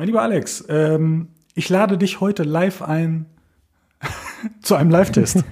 [0.00, 3.26] Mein lieber Alex, ähm, ich lade dich heute live ein
[4.62, 5.44] zu einem Live-Test.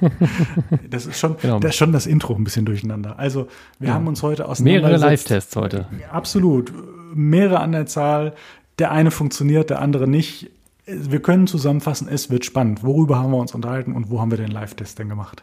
[0.88, 1.58] Das ist schon, genau.
[1.58, 3.18] das ist schon das Intro ein bisschen durcheinander.
[3.18, 3.48] Also
[3.78, 3.94] wir ja.
[3.94, 5.86] haben uns heute aus mehrere Live-Tests heute.
[6.10, 6.72] Absolut,
[7.12, 8.32] mehrere an der Zahl.
[8.78, 10.50] Der eine funktioniert, der andere nicht.
[10.86, 12.82] Wir können zusammenfassen, es wird spannend.
[12.82, 15.42] Worüber haben wir uns unterhalten und wo haben wir den Live-Test denn gemacht?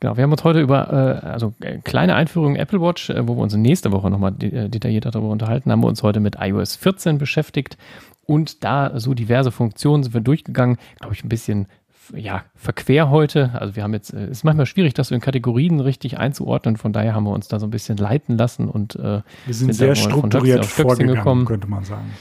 [0.00, 3.36] Genau, wir haben uns heute über, äh, also äh, kleine Einführung Apple Watch, äh, wo
[3.36, 6.36] wir uns nächste Woche nochmal de äh, detaillierter darüber unterhalten, haben wir uns heute mit
[6.38, 7.78] iOS 14 beschäftigt
[8.26, 11.66] und da so diverse Funktionen sind wir durchgegangen, glaube ich, ein bisschen
[12.14, 13.50] ja, verquer heute.
[13.54, 16.76] Also wir haben jetzt, es ist manchmal schwierig, das so in Kategorien richtig einzuordnen.
[16.76, 19.54] Von daher haben wir uns da so ein bisschen leiten lassen und äh, wir sind,
[19.54, 21.44] sind sehr strukturiert vorgegangen, gekommen.
[21.46, 22.12] könnte man sagen.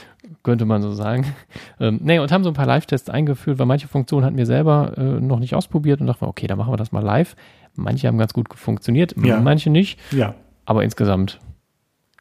[0.44, 1.26] Könnte man so sagen.
[1.77, 4.98] Ähm, nee, und haben so ein paar Live-Tests eingeführt, weil manche Funktionen hatten wir selber
[4.98, 7.35] äh, noch nicht ausprobiert und dachten, okay, dann machen wir das mal live.
[7.76, 9.41] Manche haben ganz gut funktioniert, ja.
[9.41, 9.99] manche nicht.
[10.13, 10.35] Ja.
[10.63, 11.41] Aber insgesamt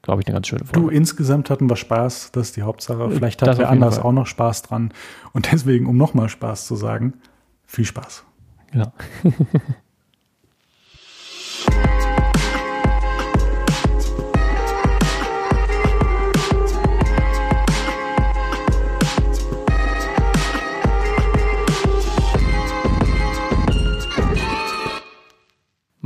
[0.05, 0.81] glaube ich, eine ganz schöne Folge.
[0.81, 3.11] Du, insgesamt hatten wir Spaß, das ist die Hauptsache.
[3.11, 4.05] Vielleicht hat wer anders Fall.
[4.05, 4.93] auch noch Spaß dran.
[5.33, 7.15] Und deswegen, um nochmal Spaß zu sagen,
[7.65, 8.25] viel Spaß.
[8.73, 8.93] Ja.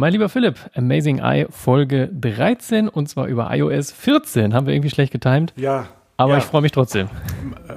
[0.00, 4.54] Mein lieber Philipp, Amazing Eye Folge 13 und zwar über iOS 14.
[4.54, 5.52] Haben wir irgendwie schlecht getimt?
[5.56, 5.88] Ja.
[6.16, 6.38] Aber ja.
[6.38, 7.08] ich freue mich trotzdem.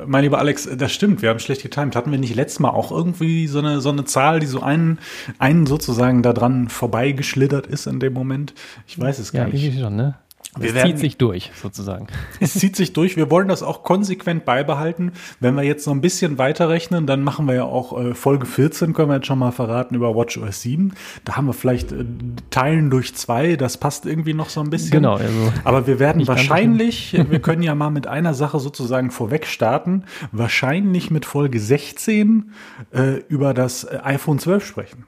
[0.06, 1.96] Mein lieber Alex, das stimmt, wir haben schlecht getimt.
[1.96, 5.00] Hatten wir nicht letztes Mal auch irgendwie so eine, so eine Zahl, die so einen,
[5.40, 8.54] einen sozusagen da dran vorbeigeschlittert ist in dem Moment?
[8.86, 9.80] Ich weiß es gar ja, nicht.
[9.80, 10.14] Schon, ne?
[10.58, 12.08] Wir es zieht sich durch, sozusagen.
[12.42, 13.16] Es zieht sich durch.
[13.16, 15.14] Wir wollen das auch konsequent beibehalten.
[15.40, 18.94] Wenn wir jetzt noch ein bisschen weiterrechnen, dann machen wir ja auch äh, Folge 14,
[18.94, 20.94] können wir jetzt schon mal verraten, über WatchOS 7.
[21.24, 22.04] Da haben wir vielleicht äh,
[22.50, 23.56] Teilen durch zwei.
[23.56, 24.92] Das passt irgendwie noch so ein bisschen.
[24.92, 25.16] Genau.
[25.16, 30.04] Also Aber wir werden wahrscheinlich, wir können ja mal mit einer Sache sozusagen vorweg starten,
[30.32, 32.52] wahrscheinlich mit Folge 16
[32.92, 35.06] äh, über das iPhone 12 sprechen.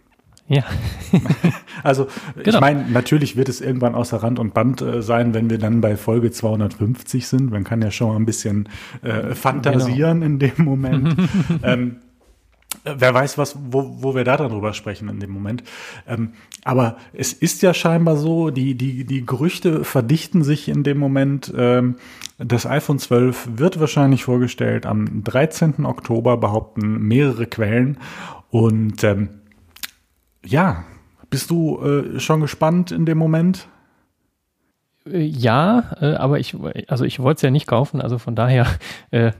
[0.53, 0.63] Ja.
[1.83, 2.49] also genau.
[2.49, 5.81] ich meine, natürlich wird es irgendwann außer Rand und Band äh, sein, wenn wir dann
[5.81, 7.51] bei Folge 250 sind.
[7.51, 8.69] Man kann ja schon mal ein bisschen
[9.01, 10.25] äh, fantasieren genau.
[10.25, 11.15] in dem Moment.
[11.63, 11.97] ähm,
[12.83, 15.63] wer weiß, was, wo, wo wir da dann drüber sprechen in dem Moment.
[16.07, 16.33] Ähm,
[16.63, 21.53] aber es ist ja scheinbar so, die, die, die Gerüchte verdichten sich in dem Moment.
[21.55, 21.95] Ähm,
[22.37, 25.85] das iPhone 12 wird wahrscheinlich vorgestellt am 13.
[25.85, 27.97] Oktober, behaupten mehrere Quellen.
[28.49, 29.29] Und ähm,
[30.45, 30.83] ja,
[31.29, 33.67] bist du äh, schon gespannt in dem Moment?
[35.05, 36.55] Äh, ja, äh, aber ich,
[36.87, 38.67] also ich wollte es ja nicht kaufen, also von daher
[39.11, 39.31] äh,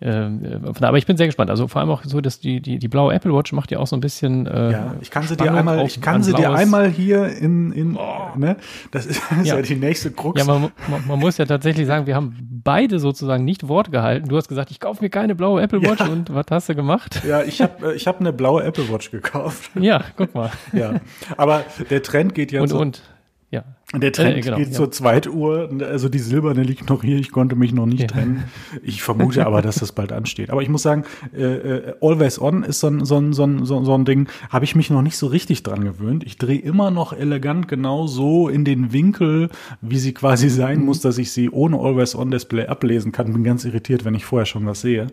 [0.00, 1.50] aber ich bin sehr gespannt.
[1.50, 3.86] Also vor allem auch so, dass die, die, die blaue Apple Watch macht ja auch
[3.88, 4.46] so ein bisschen.
[4.46, 7.96] Äh, ja, ich kann sie dir einmal, ich kann sie dir einmal hier in, in
[7.96, 8.36] oh.
[8.36, 8.56] ne?
[8.92, 9.56] Das ist, ja.
[9.56, 9.62] ja.
[9.62, 10.38] die nächste Krux.
[10.38, 14.28] Ja, man, man, man, muss ja tatsächlich sagen, wir haben beide sozusagen nicht Wort gehalten.
[14.28, 16.06] Du hast gesagt, ich kaufe mir keine blaue Apple Watch ja.
[16.06, 17.20] und was hast du gemacht?
[17.26, 19.70] Ja, ich habe äh, ich hab eine blaue Apple Watch gekauft.
[19.74, 20.50] Ja, guck mal.
[20.72, 20.94] ja,
[21.36, 22.78] aber der Trend geht ja und, so.
[22.78, 23.02] Und.
[23.94, 24.72] Der Trend äh, genau, geht ja.
[24.74, 25.70] zur Zweituhr.
[25.80, 27.16] Also die silberne liegt noch hier.
[27.16, 28.06] Ich konnte mich noch nicht ja.
[28.06, 28.44] trennen.
[28.82, 30.50] Ich vermute aber, dass das bald ansteht.
[30.50, 31.04] Aber ich muss sagen,
[31.34, 34.66] äh, äh, Always On ist so ein, so ein, so ein, so ein Ding, habe
[34.66, 36.22] ich mich noch nicht so richtig dran gewöhnt.
[36.24, 39.48] Ich drehe immer noch elegant genau so in den Winkel,
[39.80, 40.84] wie sie quasi sein mhm.
[40.84, 43.32] muss, dass ich sie ohne Always On Display ablesen kann.
[43.32, 45.06] Bin ganz irritiert, wenn ich vorher schon was sehe.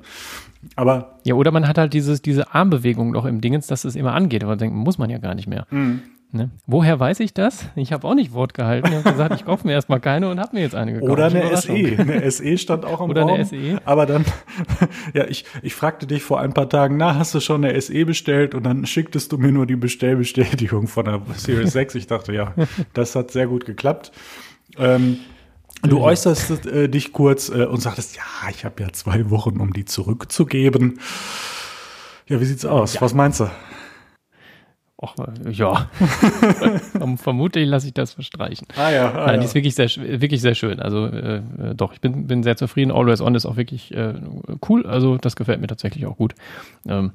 [0.76, 4.14] Aber ja, oder man hat halt dieses, diese Armbewegung noch im Dingens, dass es immer
[4.14, 4.44] angeht.
[4.44, 5.66] Aber denken muss man ja gar nicht mehr.
[5.70, 6.02] Mhm.
[6.36, 6.50] Ne?
[6.68, 7.66] Woher weiß ich das?
[7.76, 8.90] Ich habe auch nicht Wort gehalten.
[8.90, 11.12] Ich habe gesagt, ich kaufe mir erstmal keine und habe mir jetzt eine gekauft.
[11.12, 11.72] Oder eine SE.
[11.72, 13.32] Eine SE stand auch im Oder Raum.
[13.32, 13.82] Eine SE.
[13.86, 14.26] Aber dann,
[15.14, 18.06] ja, ich, ich fragte dich vor ein paar Tagen, na, hast du schon eine SE
[18.06, 18.54] bestellt?
[18.54, 21.96] Und dann schicktest du mir nur die Bestellbestätigung von der Series 6.
[21.96, 22.54] Ich dachte, ja,
[22.94, 24.12] das hat sehr gut geklappt.
[24.78, 25.20] Ähm,
[25.84, 29.72] Du äußerst äh, dich kurz äh, und sagtest, ja, ich habe ja zwei Wochen, um
[29.72, 31.00] die zurückzugeben.
[32.28, 32.96] Ja, wie sieht's aus?
[32.96, 33.02] Ja.
[33.02, 33.50] Was meinst du?
[34.98, 35.14] Och,
[35.50, 35.90] ja.
[37.18, 38.66] Vermutlich lasse ich das verstreichen.
[38.78, 39.12] Ah ja.
[39.12, 40.80] Ah, Nein, die ist wirklich sehr, wirklich sehr schön.
[40.80, 41.42] Also äh,
[41.76, 42.92] doch, ich bin, bin sehr zufrieden.
[42.92, 44.14] Always On ist auch wirklich äh,
[44.70, 44.86] cool.
[44.86, 46.34] Also das gefällt mir tatsächlich auch gut.
[46.88, 47.12] Ähm,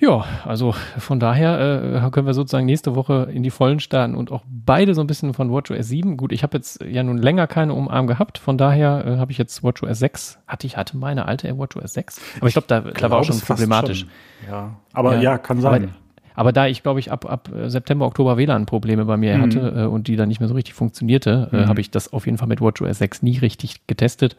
[0.00, 4.32] ja, also von daher äh, können wir sozusagen nächste Woche in die Vollen starten und
[4.32, 6.16] auch beide so ein bisschen von WatchOS 7.
[6.16, 9.36] Gut, ich habe jetzt ja nun länger keine Umarm gehabt, von daher äh, habe ich
[9.36, 10.38] jetzt WatchOS 6.
[10.46, 13.40] Hatte ich hatte meine alte WatchOS 6, aber ich glaube, da, da war auch schon
[13.40, 14.00] problematisch.
[14.00, 14.50] Schon.
[14.50, 15.84] Ja, aber ja, ja kann sein.
[15.84, 15.92] Aber,
[16.34, 19.42] aber da ich, glaube ich, ab, ab September, Oktober WLAN-Probleme bei mir mhm.
[19.42, 21.66] hatte äh, und die dann nicht mehr so richtig funktionierte, äh, mhm.
[21.68, 24.36] habe ich das auf jeden Fall mit WatchOS 6 nie richtig getestet.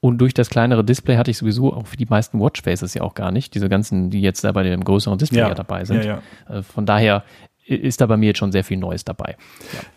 [0.00, 3.14] Und durch das kleinere Display hatte ich sowieso auch für die meisten Watchfaces ja auch
[3.14, 3.54] gar nicht.
[3.54, 6.04] Diese ganzen, die jetzt da bei dem größeren Display ja, ja dabei sind.
[6.04, 6.22] Ja.
[6.48, 7.22] Äh, von daher
[7.64, 9.36] ist da bei mir jetzt schon sehr viel Neues dabei.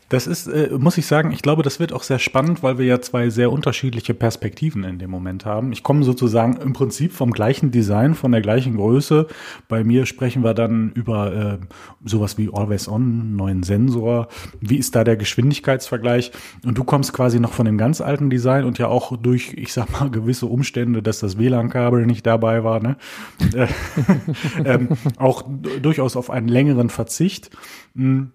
[0.10, 2.86] Das ist, äh, muss ich sagen, ich glaube, das wird auch sehr spannend, weil wir
[2.86, 5.72] ja zwei sehr unterschiedliche Perspektiven in dem Moment haben.
[5.72, 9.28] Ich komme sozusagen im Prinzip vom gleichen Design, von der gleichen Größe.
[9.68, 11.58] Bei mir sprechen wir dann über äh,
[12.04, 14.28] sowas wie Always On, neuen Sensor.
[14.62, 16.32] Wie ist da der Geschwindigkeitsvergleich?
[16.64, 19.74] Und du kommst quasi noch von dem ganz alten Design und ja auch durch, ich
[19.74, 22.98] sag mal, gewisse Umstände, dass das WLAN-Kabel nicht dabei war, ne?
[23.56, 23.68] Äh,
[24.66, 25.44] ähm, auch
[25.82, 27.52] durchaus auf einen längeren Verzicht.
[27.96, 28.32] Hm.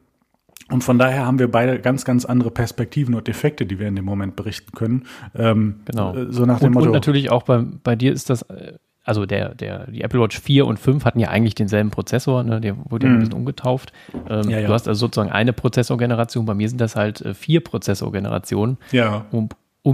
[0.70, 3.96] Und von daher haben wir beide ganz, ganz andere Perspektiven und Effekte, die wir in
[3.96, 5.04] dem Moment berichten können.
[5.34, 6.14] Ähm, genau.
[6.14, 6.86] Äh, so nach dem und, Motto.
[6.86, 8.74] Und natürlich auch bei, bei dir ist das, äh,
[9.04, 12.60] also der, der, die Apple Watch 4 und 5 hatten ja eigentlich denselben Prozessor, ne?
[12.60, 13.14] der wurde ja mm.
[13.14, 13.20] ein mhm.
[13.20, 13.92] bisschen umgetauft.
[14.28, 14.66] Ähm, ja, ja.
[14.66, 18.78] Du hast also sozusagen eine Prozessorgeneration, bei mir sind das halt äh, vier Prozessorgenerationen.
[18.92, 19.26] Ja.
[19.30, 19.48] Um,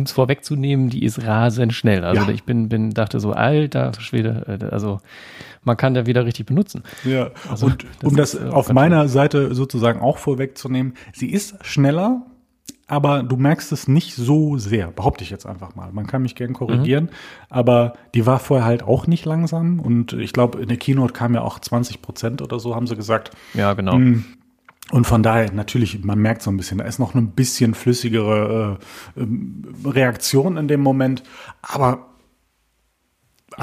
[0.05, 2.05] es vorwegzunehmen, die ist rasend schnell.
[2.05, 2.29] Also ja.
[2.31, 4.99] ich bin, bin, dachte so, alter Schwede, also
[5.67, 6.83] man kann da wieder richtig benutzen.
[7.05, 9.09] Ja, also, und das um das ist, auf meiner schön.
[9.09, 12.23] Seite sozusagen auch vorwegzunehmen, sie ist schneller,
[12.87, 15.91] aber du merkst es nicht so sehr, behaupte ich jetzt einfach mal.
[15.93, 17.11] Man kann mich gern korrigieren, mhm.
[17.51, 21.35] aber die war vorher halt auch nicht langsam und ich glaube, in der Keynote kam
[21.35, 23.33] ja auch 20 Prozent oder so, haben sie gesagt.
[23.55, 23.95] Ja, genau.
[23.95, 24.25] Hm,
[24.93, 28.79] und von daher, natürlich, man merkt so ein bisschen, da ist noch ein bisschen flüssigere
[29.17, 31.25] äh, ähm, Reaktion in dem Moment,
[31.61, 32.07] aber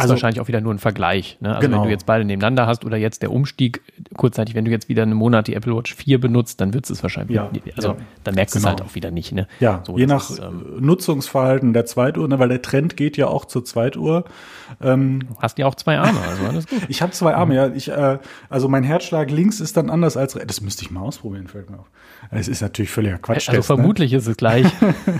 [0.01, 1.37] also, wahrscheinlich auch wieder nur ein Vergleich.
[1.39, 1.49] Ne?
[1.49, 1.77] Also genau.
[1.77, 3.81] wenn du jetzt beide nebeneinander hast oder jetzt der Umstieg
[4.17, 7.03] kurzzeitig, wenn du jetzt wieder einen Monat die Apple Watch 4 benutzt, dann wird es
[7.03, 7.97] wahrscheinlich, ja, also ja.
[8.23, 8.69] dann merkst du genau.
[8.73, 9.31] es halt auch wieder nicht.
[9.31, 9.47] Ne?
[9.59, 12.39] Ja, so, je nach ist, ähm, Nutzungsverhalten der Zweituhr, ne?
[12.39, 14.25] weil der Trend geht ja auch zur Zweituhr.
[14.81, 16.81] Ähm, du hast ja auch zwei Arme, also alles gut.
[16.87, 17.57] ich habe zwei Arme, mhm.
[17.57, 17.67] ja.
[17.67, 18.17] Ich, äh,
[18.49, 20.47] also mein Herzschlag links ist dann anders als rechts.
[20.47, 21.89] Das müsste ich mal ausprobieren, fällt mir auf.
[22.31, 23.49] Es ist natürlich völliger Quatsch.
[23.49, 24.17] Also vermutlich ne?
[24.17, 24.65] ist es gleich.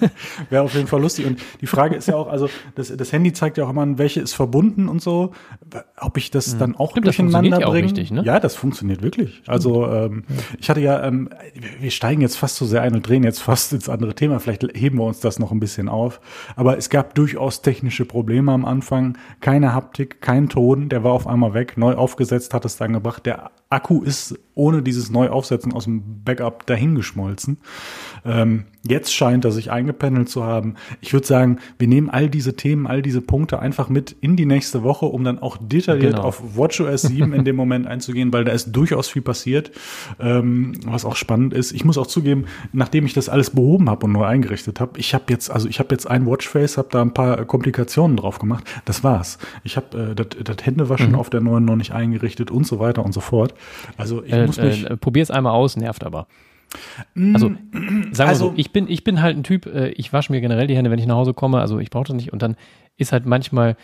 [0.50, 1.26] Wäre auf jeden Fall lustig.
[1.26, 4.22] Und die Frage ist ja auch, also das, das Handy zeigt ja auch immer, welche
[4.22, 5.32] ist verbunden und so.
[6.04, 6.60] Ob ich das hm.
[6.60, 7.86] dann auch Stimmt, durcheinander ja bringe.
[7.86, 8.24] Richtig, ne?
[8.24, 9.36] Ja, das funktioniert wirklich.
[9.36, 9.50] Stimmt.
[9.50, 10.36] Also ähm, ja.
[10.60, 11.30] ich hatte ja, ähm,
[11.80, 14.40] wir steigen jetzt fast so sehr ein und drehen jetzt fast ins andere Thema.
[14.40, 16.20] Vielleicht heben wir uns das noch ein bisschen auf.
[16.56, 19.18] Aber es gab durchaus technische Probleme am Anfang.
[19.40, 20.90] Keine Haptik, kein Ton.
[20.90, 21.78] Der war auf einmal weg.
[21.78, 23.26] Neu aufgesetzt hat es dann gebracht.
[23.26, 27.58] Der Akku ist ohne dieses Neuaufsetzen aus dem Backup dahingeschmolzen.
[28.24, 30.76] Ähm, jetzt scheint er sich eingependelt zu haben.
[31.02, 34.46] Ich würde sagen, wir nehmen all diese Themen, all diese Punkte einfach mit in die
[34.46, 36.22] nächste Woche, um dann auch detailliert genau.
[36.22, 39.72] auf WatchOS 7 in dem Moment einzugehen, weil da ist durchaus viel passiert,
[40.20, 41.72] ähm, was auch spannend ist.
[41.72, 45.14] Ich muss auch zugeben, nachdem ich das alles behoben habe und neu eingerichtet habe, ich
[45.14, 48.64] habe jetzt, also ich habe jetzt ein Watchface, habe da ein paar Komplikationen drauf gemacht.
[48.86, 49.38] Das war's.
[49.64, 51.16] Ich habe äh, das Händewaschen mhm.
[51.16, 53.54] auf der neuen noch nicht eingerichtet und so weiter und so fort.
[53.98, 54.90] Also ich äh, muss mich.
[54.90, 56.28] Äh, Probier es einmal aus, nervt aber.
[57.34, 60.32] Also, sagen wir also, so, ich bin, ich bin halt ein Typ, äh, ich wasche
[60.32, 62.42] mir generell die Hände, wenn ich nach Hause komme, also ich brauche das nicht und
[62.42, 62.56] dann
[62.98, 63.76] ist halt manchmal,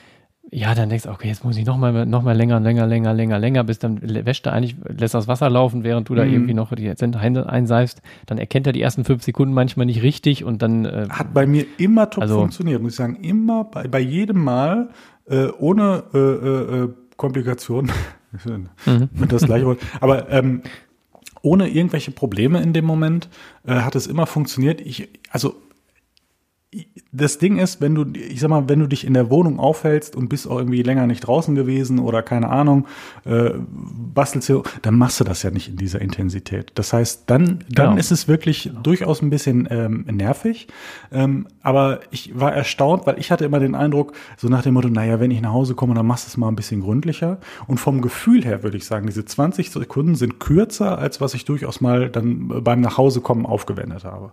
[0.51, 3.37] ja, dann denkst du, okay, jetzt muss ich nochmal noch mal länger, länger, länger, länger,
[3.37, 6.33] länger, bis dann wäscht er eigentlich, lässt das Wasser laufen, während du da mhm.
[6.33, 10.43] irgendwie noch die Hände einseifst, dann erkennt er die ersten fünf Sekunden manchmal nicht richtig
[10.43, 10.85] und dann.
[10.85, 13.17] Äh, Hat bei mir immer top also, funktioniert, muss ich sagen.
[13.21, 14.89] Immer, bei, bei jedem Mal,
[15.27, 17.91] äh, ohne äh, äh, äh Komplikationen.
[18.85, 19.09] mhm.
[19.27, 19.79] das gleiche Wort.
[19.99, 20.61] Aber ähm,
[21.41, 23.29] ohne irgendwelche Probleme in dem Moment
[23.65, 24.81] äh, hat es immer funktioniert.
[24.81, 25.55] Ich, also
[27.11, 30.15] das Ding ist, wenn du, ich sag mal, wenn du dich in der Wohnung aufhältst
[30.15, 32.85] und bist auch irgendwie länger nicht draußen gewesen oder keine Ahnung,
[33.25, 33.51] äh,
[34.13, 36.71] bastelst du, dann machst du das ja nicht in dieser Intensität.
[36.75, 37.95] Das heißt, dann, dann genau.
[37.95, 38.81] ist es wirklich genau.
[38.81, 40.67] durchaus ein bisschen ähm, nervig.
[41.11, 44.89] Ähm, aber ich war erstaunt, weil ich hatte immer den Eindruck, so nach dem Motto,
[44.89, 47.39] naja, wenn ich nach Hause komme, dann machst du es mal ein bisschen gründlicher.
[47.65, 51.45] Und vom Gefühl her würde ich sagen, diese 20 Sekunden sind kürzer, als was ich
[51.45, 54.31] durchaus mal dann beim Nachhausekommen aufgewendet habe.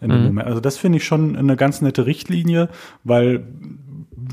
[0.00, 0.38] Mhm.
[0.38, 2.68] Also das finde ich schon eine ganz nette Richtung Richtlinie,
[3.04, 3.46] weil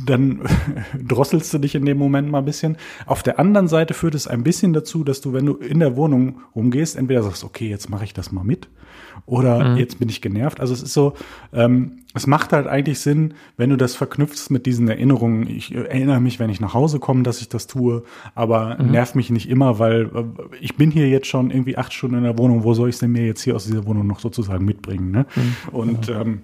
[0.06, 0.42] dann
[1.08, 2.78] drosselst du dich in dem Moment mal ein bisschen.
[3.06, 5.96] Auf der anderen Seite führt es ein bisschen dazu, dass du, wenn du in der
[5.96, 8.70] Wohnung rumgehst, entweder sagst, okay, jetzt mache ich das mal mit
[9.26, 9.78] oder mhm.
[9.78, 10.60] jetzt bin ich genervt.
[10.60, 11.14] Also es ist so,
[11.54, 15.48] ähm, es macht halt eigentlich Sinn, wenn du das verknüpfst mit diesen Erinnerungen.
[15.48, 18.04] Ich erinnere mich, wenn ich nach Hause komme, dass ich das tue,
[18.36, 18.92] aber mhm.
[18.92, 20.24] nerv mich nicht immer, weil äh,
[20.60, 22.64] ich bin hier jetzt schon irgendwie acht Stunden in der Wohnung.
[22.64, 25.12] Wo soll ich es denn mir jetzt hier aus dieser Wohnung noch sozusagen mitbringen?
[25.12, 25.26] Ne?
[25.36, 25.56] Mhm.
[25.72, 26.42] Und ähm,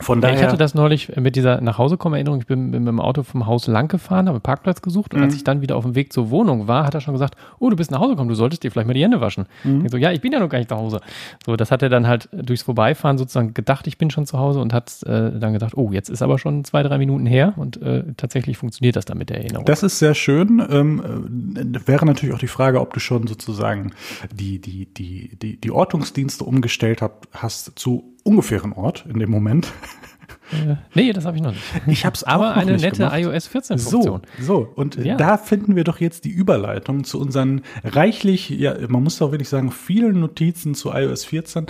[0.00, 0.36] von daher.
[0.36, 2.40] Ich hatte das neulich mit dieser Nachhausekommen-Erinnerung.
[2.40, 5.26] Ich bin, mit dem Auto vom Haus lang gefahren, habe Parkplatz gesucht und mhm.
[5.26, 7.70] als ich dann wieder auf dem Weg zur Wohnung war, hat er schon gesagt, oh,
[7.70, 9.46] du bist nach Hause gekommen, du solltest dir vielleicht mal die Hände waschen.
[9.64, 9.84] Mhm.
[9.84, 11.00] Ich so, ja, ich bin ja noch gar nicht nach Hause.
[11.44, 14.60] So, das hat er dann halt durchs Vorbeifahren sozusagen gedacht, ich bin schon zu Hause
[14.60, 17.80] und hat äh, dann gedacht, oh, jetzt ist aber schon zwei, drei Minuten her und
[17.82, 19.66] äh, tatsächlich funktioniert das dann mit der Erinnerung.
[19.66, 20.62] Das ist sehr schön.
[20.70, 23.92] Ähm, äh, wäre natürlich auch die Frage, ob du schon sozusagen
[24.32, 29.72] die, die, die, die, die Ortungsdienste umgestellt hast, hast zu ungefähren Ort in dem Moment.
[30.52, 31.62] Äh, nee, das habe ich noch nicht.
[31.86, 33.18] Ich habe es Aber eine nette gemacht.
[33.18, 34.22] iOS 14 Funktion.
[34.38, 34.72] So, so.
[34.74, 35.16] und ja.
[35.16, 39.48] da finden wir doch jetzt die Überleitung zu unseren reichlich, ja, man muss doch wirklich
[39.48, 41.66] sagen, vielen Notizen zu iOS 14.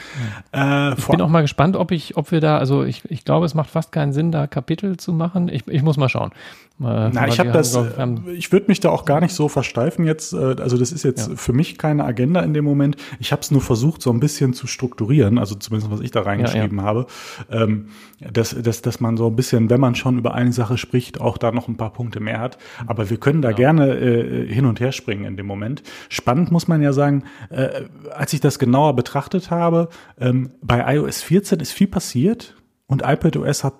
[0.53, 3.47] Äh, ich bin auch mal gespannt, ob ich, ob wir da, also ich, ich glaube,
[3.47, 5.49] es macht fast keinen Sinn, da Kapitel zu machen.
[5.49, 6.33] Ich, ich muss mal schauen.
[6.81, 10.07] Äh, Na, ich habe das, haben, ich würde mich da auch gar nicht so versteifen
[10.07, 10.33] jetzt.
[10.33, 11.37] Äh, also das ist jetzt ja.
[11.37, 12.97] für mich keine Agenda in dem Moment.
[13.19, 16.23] Ich habe es nur versucht, so ein bisschen zu strukturieren, also zumindest was ich da
[16.23, 16.89] reingeschrieben ja, ja.
[16.89, 17.07] habe,
[17.51, 17.89] ähm,
[18.33, 21.39] dass, dass, dass man so ein bisschen, wenn man schon über eine Sache spricht, auch
[21.39, 22.57] da noch ein paar Punkte mehr hat.
[22.87, 25.83] Aber wir können da gerne äh, hin und her springen in dem Moment.
[26.09, 27.83] Spannend muss man ja sagen, äh,
[28.15, 29.89] als ich das genauer betrachtet habe,
[30.21, 32.55] ähm, bei iOS 14 ist viel passiert
[32.87, 33.75] und iPadOS hat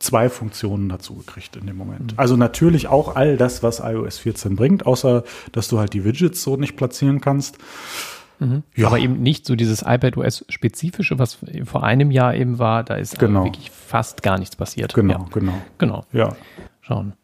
[0.00, 2.12] zwei Funktionen dazu gekriegt in dem Moment.
[2.12, 2.18] Mhm.
[2.18, 5.22] Also natürlich auch all das, was iOS 14 bringt, außer
[5.52, 7.58] dass du halt die Widgets so nicht platzieren kannst.
[8.44, 8.62] Mhm.
[8.74, 8.86] Ja.
[8.88, 13.44] Aber eben nicht so dieses iPadOS-spezifische, was vor einem Jahr eben war, da ist genau.
[13.44, 14.94] wirklich fast gar nichts passiert.
[14.94, 15.26] Genau, ja.
[15.32, 15.54] genau.
[15.78, 16.04] Genau.
[16.12, 16.36] Ja.
[16.80, 17.14] Schauen.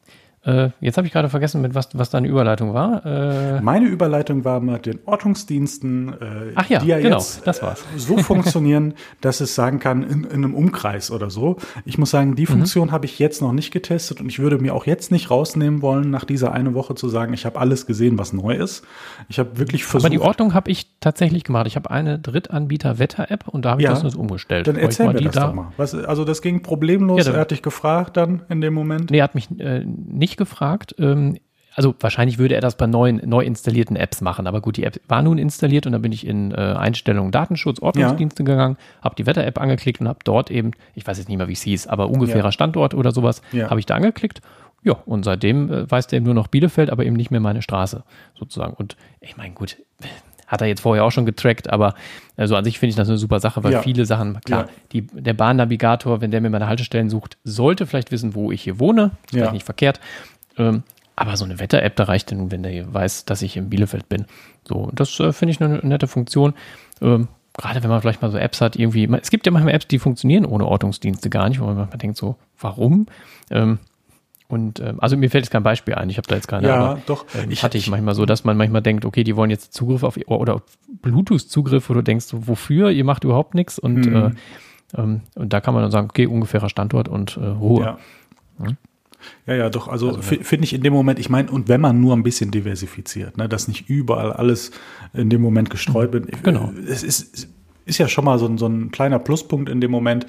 [0.43, 3.05] Äh, jetzt habe ich gerade vergessen, mit was, was deine Überleitung war.
[3.05, 7.63] Äh, Meine Überleitung war mit den Ortungsdiensten, äh, Ach ja, die ja genau, jetzt das
[7.63, 7.81] war's.
[7.95, 11.57] Äh, so funktionieren, dass es sagen kann, in, in, einem Umkreis oder so.
[11.85, 12.53] Ich muss sagen, die mhm.
[12.53, 12.93] Funktion mhm.
[12.93, 16.09] habe ich jetzt noch nicht getestet und ich würde mir auch jetzt nicht rausnehmen wollen,
[16.09, 18.83] nach dieser eine Woche zu sagen, ich habe alles gesehen, was neu ist.
[19.29, 20.07] Ich habe wirklich versucht.
[20.07, 21.67] Aber die Ordnung habe ich tatsächlich gemacht.
[21.67, 24.67] Ich habe eine Drittanbieter-Wetter-App und da habe ich ja, das nur umgestellt.
[24.67, 25.73] Dann erzähl mir das da doch mal.
[25.77, 27.27] Was, also das ging problemlos.
[27.27, 29.11] Ja, er hat dich gefragt dann in dem Moment.
[29.11, 30.95] Nee, er hat mich äh, nicht gefragt.
[30.99, 31.39] Ähm,
[31.75, 34.47] also wahrscheinlich würde er das bei neuen, neu installierten Apps machen.
[34.47, 37.81] Aber gut, die App war nun installiert und dann bin ich in äh, Einstellungen Datenschutz,
[37.81, 38.47] Ordnungsdienste ja.
[38.47, 41.55] gegangen, habe die Wetter-App angeklickt und habe dort eben, ich weiß jetzt nicht mehr, wie
[41.55, 42.53] es hieß, aber ungefährer ja.
[42.53, 43.71] Standort oder sowas, ja.
[43.71, 44.41] habe ich da angeklickt.
[44.83, 47.63] Ja, und seitdem äh, weiß der eben nur noch Bielefeld, aber eben nicht mehr meine
[47.63, 48.03] Straße
[48.35, 48.75] sozusagen.
[48.75, 49.77] Und ich meine, gut,
[50.51, 51.95] hat er jetzt vorher auch schon getrackt, aber
[52.37, 53.83] also an sich finde ich das eine super Sache, weil ja.
[53.83, 54.69] viele Sachen, klar, ja.
[54.93, 58.81] die, der Bahnnavigator, wenn der mir meine Haltestellen sucht, sollte vielleicht wissen, wo ich hier
[58.81, 59.39] wohne, ist ja.
[59.39, 60.01] vielleicht nicht verkehrt.
[60.59, 60.83] Ähm,
[61.15, 64.25] aber so eine Wetter-App, da reicht denn, wenn der weiß, dass ich in Bielefeld bin.
[64.67, 66.55] So, das äh, finde ich eine nette Funktion.
[67.01, 69.87] Ähm, gerade wenn man vielleicht mal so Apps hat, irgendwie, es gibt ja manchmal Apps,
[69.87, 73.07] die funktionieren ohne Ortungsdienste gar nicht, wo man manchmal denkt so, warum?
[73.51, 73.79] Ähm,
[74.51, 76.67] und ähm, also mir fällt jetzt kein Beispiel ein, ich habe da jetzt keine.
[76.67, 77.25] Ja, aber, doch.
[77.35, 80.03] Ähm, ich hatte ich manchmal so, dass man manchmal denkt, okay, die wollen jetzt Zugriff
[80.03, 80.63] auf oder
[81.03, 84.15] Bluetooth-Zugriff, wo du denkst, wofür, ihr macht überhaupt nichts und, hm.
[84.15, 84.31] äh,
[85.01, 87.83] ähm, und da kann man dann sagen, okay, ungefährer Standort und äh, Ruhe.
[87.83, 87.99] Ja.
[88.65, 88.77] Hm?
[89.47, 89.89] Ja, ja, doch.
[89.89, 92.51] Also, also finde ich in dem Moment, ich meine, und wenn man nur ein bisschen
[92.51, 94.71] diversifiziert, ne, dass nicht überall alles
[95.13, 96.43] in dem Moment gestreut wird.
[96.43, 96.73] Genau.
[96.89, 97.49] Es ist,
[97.85, 100.27] ist ja schon mal so ein, so ein kleiner Pluspunkt in dem Moment.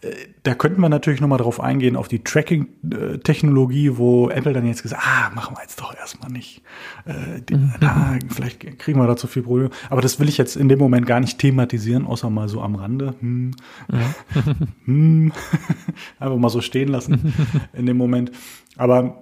[0.00, 0.10] Äh,
[0.42, 5.02] da könnten wir natürlich nochmal drauf eingehen, auf die Tracking-Technologie, wo Apple dann jetzt gesagt
[5.04, 6.62] ah, machen wir jetzt doch erstmal nicht.
[7.04, 7.74] Äh, die, mhm.
[7.80, 9.70] na, vielleicht kriegen wir da zu viel Probleme.
[9.90, 12.74] Aber das will ich jetzt in dem Moment gar nicht thematisieren, außer mal so am
[12.74, 13.14] Rande.
[13.20, 13.52] Hm.
[13.90, 14.42] Ja.
[14.84, 15.32] hm.
[16.18, 17.34] Einfach mal so stehen lassen
[17.72, 18.32] in dem Moment.
[18.76, 19.21] Aber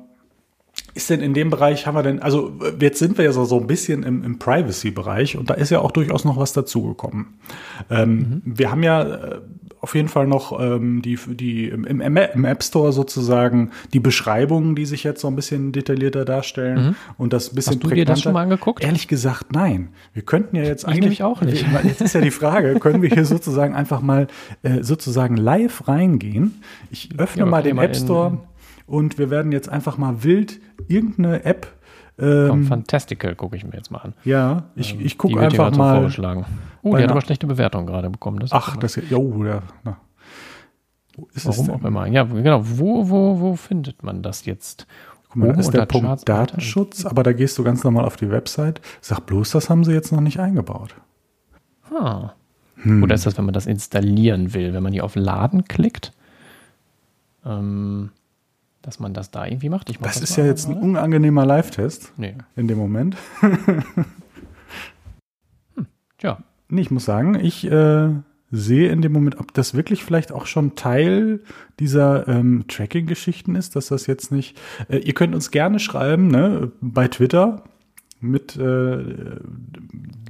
[0.95, 3.61] ist denn in dem Bereich, haben wir denn, also jetzt sind wir ja so, so
[3.61, 7.35] ein bisschen im, im Privacy-Bereich und da ist ja auch durchaus noch was dazugekommen.
[7.91, 8.43] Ähm, mhm.
[8.45, 9.41] Wir haben ja äh,
[9.81, 14.85] auf jeden Fall noch ähm, die, die im, im, App Store sozusagen die Beschreibungen, die
[14.85, 16.95] sich jetzt so ein bisschen detaillierter darstellen mhm.
[17.17, 18.85] und das bisschen Hast du dir das schon mal angeguckt?
[18.85, 19.89] Ehrlich gesagt, nein.
[20.13, 21.65] Wir könnten ja jetzt ich eigentlich auch nicht.
[21.85, 24.27] Jetzt ist ja die Frage, können wir hier sozusagen einfach mal
[24.63, 26.63] äh, sozusagen live reingehen?
[26.91, 28.39] Ich öffne ja, mal den App Store
[28.91, 31.69] und wir werden jetzt einfach mal wild irgendeine App.
[32.19, 34.15] Ähm, Fantastical gucke ich mir jetzt mal an.
[34.25, 35.97] Ja, ich, ähm, ich gucke einfach mal.
[35.97, 36.45] Vorgeschlagen.
[36.83, 38.41] Oh, die hat aber schlechte Bewertung gerade bekommen.
[38.41, 39.63] Das Ach, das, oh, ja.
[39.85, 39.97] Na.
[41.17, 42.07] Wo ist Warum auch immer.
[42.07, 42.63] Ja, genau.
[42.65, 44.87] Wo, wo, wo findet man das jetzt?
[45.29, 48.17] Guck mal, da ist der Punkt Charts Datenschutz, aber da gehst du ganz normal auf
[48.17, 48.81] die Website.
[49.01, 50.97] Sag bloß, das haben sie jetzt noch nicht eingebaut.
[51.95, 52.33] Ah.
[52.83, 53.03] Hm.
[53.03, 56.13] Oder ist das, wenn man das installieren will, wenn man hier auf Laden klickt?
[57.45, 58.11] Ähm,
[58.83, 59.89] dass man das da irgendwie macht.
[59.89, 62.35] das, das ist ja jetzt ein unangenehmer Live-Test nee.
[62.57, 63.17] in dem Moment.
[63.41, 64.07] hm,
[66.21, 66.39] ja.
[66.69, 68.11] Nee, ich muss sagen, ich äh,
[68.51, 71.41] sehe in dem Moment, ob das wirklich vielleicht auch schon Teil
[71.79, 74.59] dieser ähm, Tracking-Geschichten ist, dass das jetzt nicht.
[74.89, 77.65] Äh, ihr könnt uns gerne schreiben, ne, bei Twitter
[78.21, 79.41] mit äh,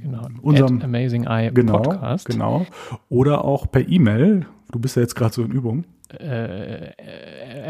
[0.01, 0.27] genau.
[0.41, 2.25] unserem Amazing Eye genau, Podcast.
[2.25, 2.65] Genau.
[3.09, 4.45] Oder auch per E-Mail.
[4.71, 5.83] Du bist ja jetzt gerade so in Übung
[6.19, 6.91] äh,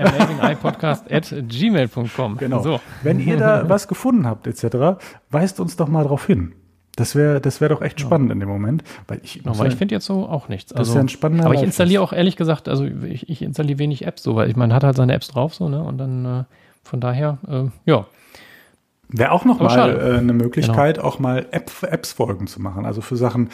[0.03, 2.37] amazingeyepodcast at gmail.com.
[2.37, 2.61] Genau.
[2.61, 2.79] So.
[3.03, 6.53] Wenn ihr da was gefunden habt, etc., weist uns doch mal drauf hin.
[6.95, 8.33] Das wäre das wär doch echt spannend ja.
[8.33, 8.83] in dem Moment.
[9.07, 10.73] Weil ich, weil ich finde jetzt so auch nichts.
[10.73, 13.41] Also, das ist ja ein spannender Aber ich installiere auch ehrlich gesagt, also ich, ich
[13.41, 15.81] installiere wenig Apps so, weil ich, man hat halt seine Apps drauf so, ne?
[15.81, 16.43] Und dann äh,
[16.83, 18.05] von daher, äh, ja.
[19.13, 21.07] Wäre auch noch Aber mal äh, eine Möglichkeit, genau.
[21.07, 22.85] auch mal App, Apps-Folgen zu machen.
[22.85, 23.49] Also für Sachen, mhm.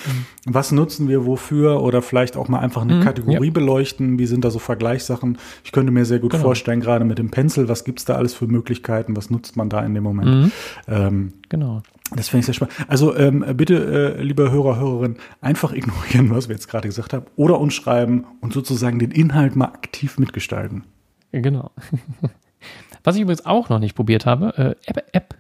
[0.46, 3.52] was nutzen wir wofür oder vielleicht auch mal einfach eine mhm, Kategorie ja.
[3.52, 4.20] beleuchten.
[4.20, 5.40] Wie sind da so Vergleichssachen?
[5.64, 6.44] Ich könnte mir sehr gut genau.
[6.44, 9.18] vorstellen, gerade mit dem Pencil, was gibt's da alles für Möglichkeiten?
[9.18, 10.30] Was nutzt man da in dem Moment?
[10.30, 10.52] Mhm.
[10.88, 11.82] Ähm, genau.
[12.16, 12.76] Das finde ich sehr spannend.
[12.88, 17.26] Also ähm, bitte, äh, liebe Hörer, Hörerinnen, einfach ignorieren, was wir jetzt gerade gesagt haben,
[17.36, 20.84] oder uns schreiben und sozusagen den Inhalt mal aktiv mitgestalten.
[21.32, 21.72] Genau.
[23.04, 24.94] Was ich übrigens auch noch nicht probiert habe, äh,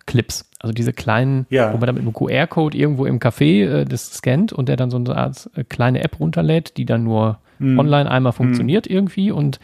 [0.07, 0.49] App-Clips.
[0.59, 1.73] also diese kleinen, ja.
[1.73, 4.89] wo man dann mit einem QR-Code irgendwo im Café äh, das scannt und der dann
[4.89, 7.77] so eine Art äh, kleine App runterlädt, die dann nur hm.
[7.77, 8.37] online einmal hm.
[8.37, 8.95] funktioniert hm.
[8.95, 9.59] irgendwie und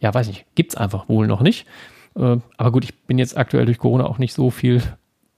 [0.00, 1.66] ja, weiß nicht, gibt es einfach wohl noch nicht.
[2.16, 4.82] Äh, aber gut, ich bin jetzt aktuell durch Corona auch nicht so viel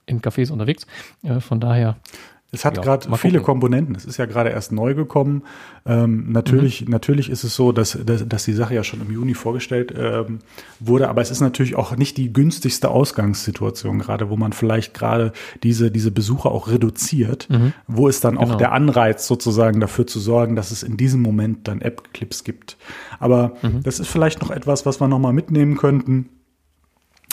[0.07, 0.87] in Cafés unterwegs.
[1.23, 1.97] Äh, von daher
[2.55, 3.45] es hat ja, gerade viele gucken.
[3.45, 3.95] Komponenten.
[3.95, 5.43] Es ist ja gerade erst neu gekommen.
[5.85, 6.91] Ähm, natürlich, mhm.
[6.91, 10.39] natürlich ist es so, dass, dass, dass, die Sache ja schon im Juni vorgestellt ähm,
[10.79, 15.33] wurde, aber es ist natürlich auch nicht die günstigste Ausgangssituation gerade, wo man vielleicht gerade
[15.63, 17.73] diese, diese Besucher auch reduziert, mhm.
[17.87, 18.53] wo es dann genau.
[18.53, 22.77] auch der Anreiz sozusagen dafür zu sorgen, dass es in diesem Moment dann App-Clips gibt.
[23.19, 23.83] Aber mhm.
[23.83, 26.29] das ist vielleicht noch etwas, was wir nochmal mitnehmen könnten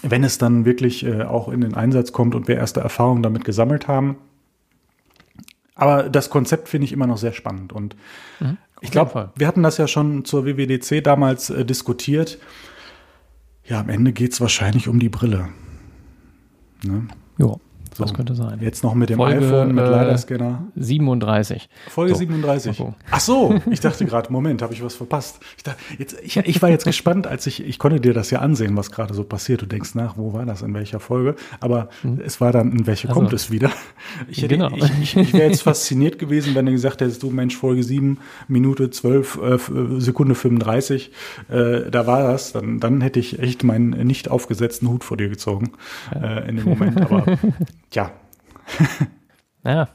[0.02, 3.44] wenn es dann wirklich äh, auch in den Einsatz kommt und wir erste Erfahrungen damit
[3.44, 4.16] gesammelt haben.
[5.82, 7.72] Aber das Konzept finde ich immer noch sehr spannend.
[7.72, 7.96] Und
[8.38, 12.38] mhm, ich glaube, wir hatten das ja schon zur WWDC damals äh, diskutiert.
[13.64, 15.48] Ja, am Ende geht es wahrscheinlich um die Brille.
[16.84, 17.08] Ne?
[17.36, 17.56] Ja.
[17.94, 18.58] So, das könnte sein.
[18.60, 20.66] Jetzt noch mit dem Folge, iPhone, mit äh, LiDAR-Scanner.
[20.76, 21.68] 37.
[21.88, 22.18] Folge so.
[22.20, 22.82] 37.
[23.10, 25.40] Ach so, ich dachte gerade, Moment, habe ich was verpasst.
[25.56, 28.40] Ich, dachte, jetzt, ich, ich war jetzt gespannt, als ich, ich konnte dir das ja
[28.40, 29.62] ansehen, was gerade so passiert.
[29.62, 31.36] Du denkst nach, wo war das, in welcher Folge?
[31.60, 32.20] Aber hm.
[32.24, 33.70] es war dann, in welche also, kommt es wieder?
[34.28, 34.70] Ich, hätte, genau.
[34.74, 38.18] ich, ich, ich wäre jetzt fasziniert gewesen, wenn du gesagt hättest, du Mensch, Folge 7,
[38.48, 39.58] Minute 12, äh,
[40.00, 41.10] Sekunde 35,
[41.48, 42.52] äh, da war das.
[42.52, 45.72] Dann, dann hätte ich echt meinen nicht aufgesetzten Hut vor dir gezogen
[46.14, 46.38] ja.
[46.38, 47.00] äh, in dem Moment.
[47.00, 47.24] Aber
[47.92, 48.10] Tja.
[49.62, 49.88] naja.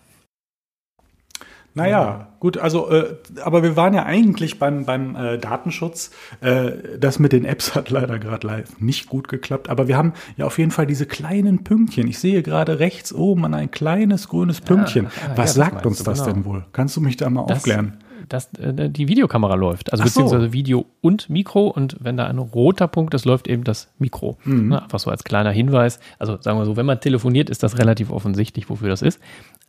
[1.73, 6.09] Naja, gut, also, äh, aber wir waren ja eigentlich beim, beim äh, Datenschutz.
[6.41, 10.13] Äh, das mit den Apps hat leider gerade live nicht gut geklappt, aber wir haben
[10.37, 12.07] ja auf jeden Fall diese kleinen Pünktchen.
[12.07, 15.05] Ich sehe gerade rechts oben ein kleines grünes Pünktchen.
[15.05, 16.33] Ja, ah, Was ja, sagt uns das genau.
[16.33, 16.65] denn wohl?
[16.71, 17.97] Kannst du mich da mal das, aufklären?
[18.29, 19.91] Dass äh, die Videokamera läuft.
[19.91, 20.53] Also Ach beziehungsweise so.
[20.53, 21.67] Video und Mikro.
[21.67, 24.37] Und wenn da ein roter Punkt ist, läuft eben das Mikro.
[24.43, 24.69] Mhm.
[24.69, 25.99] Ne, einfach so als kleiner Hinweis.
[26.19, 29.19] Also sagen wir so, wenn man telefoniert, ist das relativ offensichtlich, wofür das ist.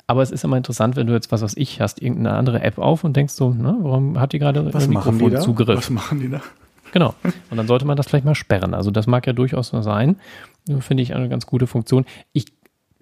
[0.07, 2.79] Aber es ist immer interessant, wenn du jetzt, was weiß ich, hast irgendeine andere App
[2.79, 5.77] auf und denkst so, ne, warum hat die gerade Mikrofonzugriff?
[5.77, 6.41] Was machen die da?
[6.93, 7.15] Genau.
[7.51, 8.73] Und dann sollte man das vielleicht mal sperren.
[8.73, 10.17] Also das mag ja durchaus nur sein.
[10.81, 12.05] Finde ich eine ganz gute Funktion.
[12.33, 12.47] Ich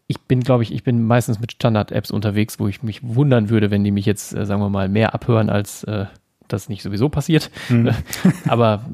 [0.09, 3.71] ich bin, glaube ich, ich bin meistens mit Standard-Apps unterwegs, wo ich mich wundern würde,
[3.71, 6.07] wenn die mich jetzt, äh, sagen wir mal, mehr abhören, als äh,
[6.49, 7.51] das nicht sowieso passiert.
[7.69, 7.90] Mhm.
[8.49, 8.85] aber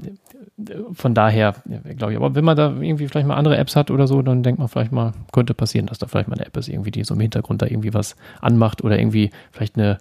[0.59, 1.55] äh, von daher,
[1.96, 4.42] glaube ich, aber wenn man da irgendwie vielleicht mal andere Apps hat oder so, dann
[4.42, 7.05] denkt man vielleicht mal, könnte passieren, dass da vielleicht mal eine App ist, irgendwie, die
[7.05, 9.98] so im Hintergrund da irgendwie was anmacht oder irgendwie vielleicht eine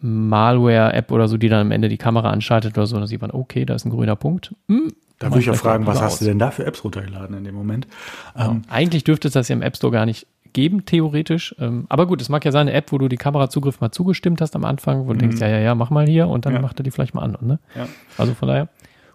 [0.00, 3.30] Malware-App oder so, die dann am Ende die Kamera anschaltet oder so, dann sieht man,
[3.30, 4.54] okay, da ist ein grüner Punkt.
[4.68, 7.44] Hm, da würde ich auch fragen, was hast du denn da für Apps runtergeladen in
[7.44, 7.88] dem Moment?
[8.34, 8.50] Genau.
[8.50, 11.54] Ähm, Eigentlich dürfte es das ja im App Store gar nicht geben, theoretisch.
[11.58, 14.40] Ähm, aber gut, es mag ja sein, eine App, wo du die Kamerazugriff mal zugestimmt
[14.40, 15.42] hast am Anfang, wo du denkst, mhm.
[15.42, 16.60] ja, ja, ja, mach mal hier und dann ja.
[16.60, 17.36] macht er die vielleicht mal an.
[17.40, 17.58] Ne?
[17.74, 17.88] Ja.
[18.16, 18.68] Also von daher.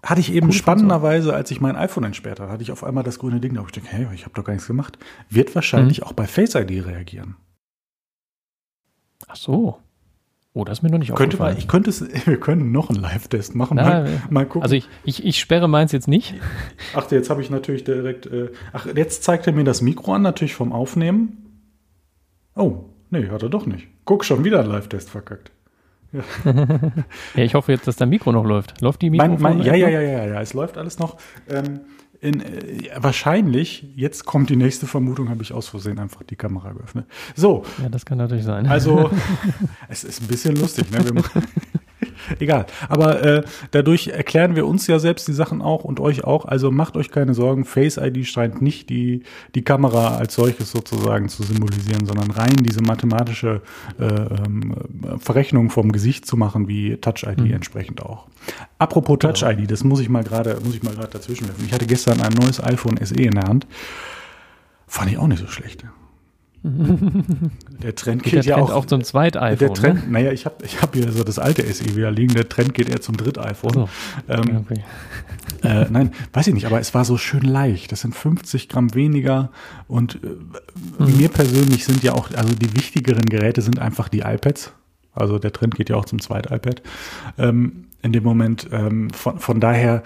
[0.04, 3.20] Hatte ich eben spannenderweise, als ich mein iPhone entsperrt habe, hatte ich auf einmal das
[3.20, 4.98] grüne Ding, da habe ich gedacht, hey, ich habe doch gar nichts gemacht.
[5.30, 6.08] Wird wahrscheinlich mhm.
[6.08, 7.38] auch bei Face ID reagieren.
[9.28, 9.80] Ach so.
[10.56, 11.54] Oh, das ist mir noch nicht könnte aufgefallen.
[11.56, 13.78] Man, ich könnte es, wir können noch einen Live-Test machen.
[13.78, 14.62] Na, mal, mal, gucken.
[14.62, 16.36] Also ich, ich, ich sperre meins jetzt nicht.
[16.96, 18.28] Ach, jetzt habe ich natürlich direkt.
[18.28, 21.60] Äh, ach, jetzt zeigt er mir das Mikro an, natürlich vom Aufnehmen.
[22.56, 23.88] Oh, nee, hat er doch nicht.
[24.06, 25.52] Guck, schon wieder ein Live-Test verkackt.
[26.12, 26.22] Ja.
[27.36, 27.44] ja.
[27.44, 28.80] ich hoffe jetzt, dass dein Mikro noch läuft.
[28.80, 29.28] Läuft die Mikro?
[29.28, 31.18] Mein, mein, ja, ja, ja, ja, ja, es läuft alles noch.
[31.50, 31.82] Ähm,
[32.24, 36.72] in, äh, wahrscheinlich, jetzt kommt die nächste Vermutung, habe ich aus Versehen einfach die Kamera
[36.72, 37.06] geöffnet.
[37.36, 37.64] So.
[37.82, 38.66] Ja, das kann natürlich sein.
[38.66, 39.12] Also,
[39.90, 40.90] es ist ein bisschen lustig.
[40.90, 41.22] Ne?
[42.40, 42.66] Egal.
[42.90, 46.46] Aber äh, dadurch erklären wir uns ja selbst die Sachen auch und euch auch.
[46.46, 47.66] Also macht euch keine Sorgen.
[47.66, 49.24] Face ID scheint nicht die,
[49.56, 53.62] die Kamera als solches sozusagen zu symbolisieren, sondern rein diese mathematische
[54.00, 54.76] äh, ähm,
[55.20, 57.54] Verrechnung vom Gesicht zu machen, wie Touch ID mhm.
[57.54, 58.28] entsprechend auch.
[58.78, 59.68] Apropos Touch ID, genau.
[59.68, 61.66] das muss ich mal gerade, muss ich mal gerade dazwischen werfen.
[61.66, 63.68] Ich hatte gestern ein neues iPhone SE in der Hand.
[64.88, 65.84] Fand ich auch nicht so schlecht.
[67.84, 69.58] Der Trend geht, geht ja Trend auch, zum Zweit-iPhone.
[69.58, 70.12] Der Trend, ne?
[70.12, 72.34] naja, ich habe ich hab hier so das alte SE wieder liegen.
[72.34, 73.74] Der Trend geht eher zum Dritt-iPhone.
[73.74, 73.90] So.
[74.30, 74.84] Ähm, okay.
[75.64, 77.92] äh, nein, weiß ich nicht, aber es war so schön leicht.
[77.92, 79.52] Das sind 50 Gramm weniger.
[79.88, 81.18] Und äh, mhm.
[81.18, 84.72] mir persönlich sind ja auch, also die wichtigeren Geräte sind einfach die iPads.
[85.12, 86.82] Also der Trend geht ja auch zum Zweit-iPad.
[87.38, 88.70] Ähm, in dem Moment.
[88.72, 90.04] Ähm, von, von daher,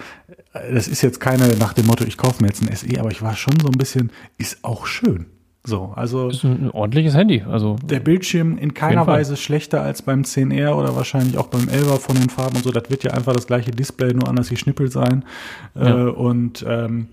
[0.54, 3.12] äh, das ist jetzt keine nach dem Motto, ich kaufe mir jetzt ein SE, aber
[3.12, 5.26] ich war schon so ein bisschen, ist auch schön.
[5.68, 7.44] So, also ist ein ordentliches Handy.
[7.46, 11.98] Also der Bildschirm in keiner Weise schlechter als beim 10R oder wahrscheinlich auch beim 11er
[11.98, 12.70] von den Farben und so.
[12.70, 15.26] Das wird ja einfach das gleiche Display, nur anders geschnippelt sein.
[15.74, 16.06] Ja.
[16.06, 17.08] Äh, und ähm,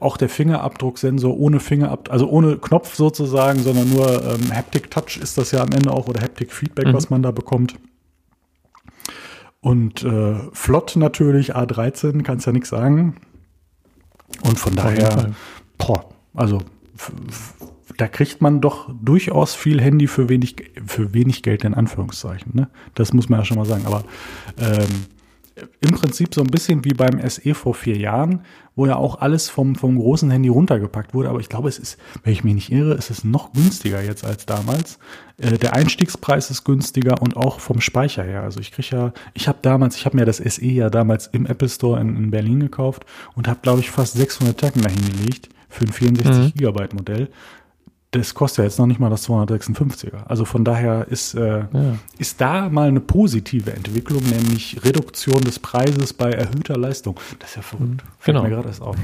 [0.00, 5.36] auch der Fingerabdrucksensor ohne Fingerabdruck, also ohne Knopf sozusagen, sondern nur ähm, Haptic Touch ist
[5.36, 6.94] das ja am Ende auch oder Haptic Feedback, mhm.
[6.94, 7.74] was man da bekommt.
[9.60, 13.16] Und äh, flott natürlich, A13, kannst ja nichts sagen.
[14.44, 15.34] Und von daher,
[15.76, 16.62] boah, also
[17.98, 22.52] da kriegt man doch durchaus viel Handy für wenig, für wenig Geld in Anführungszeichen.
[22.54, 22.68] Ne?
[22.94, 23.86] Das muss man ja schon mal sagen.
[23.86, 24.04] Aber
[24.56, 25.06] ähm,
[25.80, 28.44] im Prinzip so ein bisschen wie beim SE vor vier Jahren,
[28.76, 31.28] wo ja auch alles vom, vom großen Handy runtergepackt wurde.
[31.28, 34.24] Aber ich glaube, es ist, wenn ich mich nicht irre, ist es noch günstiger jetzt
[34.24, 35.00] als damals.
[35.38, 38.44] Äh, der Einstiegspreis ist günstiger und auch vom Speicher her.
[38.44, 41.46] Also ich kriege ja, ich habe damals, ich habe mir das SE ja damals im
[41.46, 45.48] Apple Store in, in Berlin gekauft und habe, glaube ich, fast 600 Tacken dahin gelegt
[45.68, 46.58] für ein 64 mhm.
[46.58, 47.28] Gigabyte Modell
[48.10, 50.24] das kostet ja jetzt noch nicht mal das 256er.
[50.26, 51.98] Also von daher ist, äh, ja.
[52.18, 57.20] ist da mal eine positive Entwicklung, nämlich Reduktion des Preises bei erhöhter Leistung.
[57.38, 58.02] Das ist ja verrückt.
[58.18, 58.42] Fällt genau.
[58.42, 58.96] mir gerade erst auf.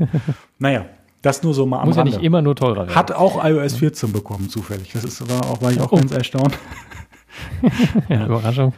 [0.58, 0.84] naja,
[1.22, 2.12] das nur so mal am Muss Rande.
[2.12, 2.94] ja nicht immer nur teurer werden.
[2.94, 4.92] Hat auch iOS 14 bekommen, zufällig.
[4.92, 5.96] Das ist, war, auch, war ich auch oh.
[5.96, 6.58] ganz erstaunt.
[8.08, 8.72] ja, Überraschung.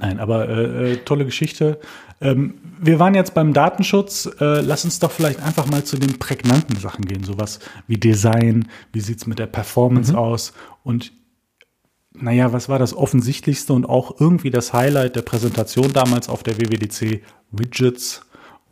[0.00, 1.80] Nein, aber äh, äh, tolle Geschichte.
[2.20, 4.26] Ähm, wir waren jetzt beim Datenschutz.
[4.40, 7.24] Äh, lass uns doch vielleicht einfach mal zu den prägnanten Sachen gehen.
[7.24, 10.18] Sowas wie Design, wie sieht es mit der Performance mhm.
[10.18, 11.12] aus und
[12.18, 16.56] naja, was war das offensichtlichste und auch irgendwie das Highlight der Präsentation damals auf der
[16.56, 17.22] WWDC?
[17.50, 18.22] Widgets.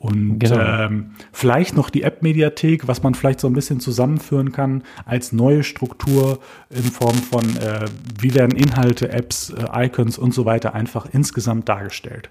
[0.04, 0.60] Und genau.
[0.60, 5.62] ähm, vielleicht noch die App-Mediathek, was man vielleicht so ein bisschen zusammenführen kann als neue
[5.62, 7.86] Struktur in Form von, äh,
[8.20, 12.28] wie werden Inhalte, Apps, äh, Icons und so weiter einfach insgesamt dargestellt.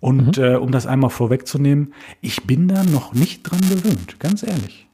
[0.00, 0.42] Und mhm.
[0.42, 4.87] äh, um das einmal vorwegzunehmen, ich bin da noch nicht dran gewöhnt, ganz ehrlich.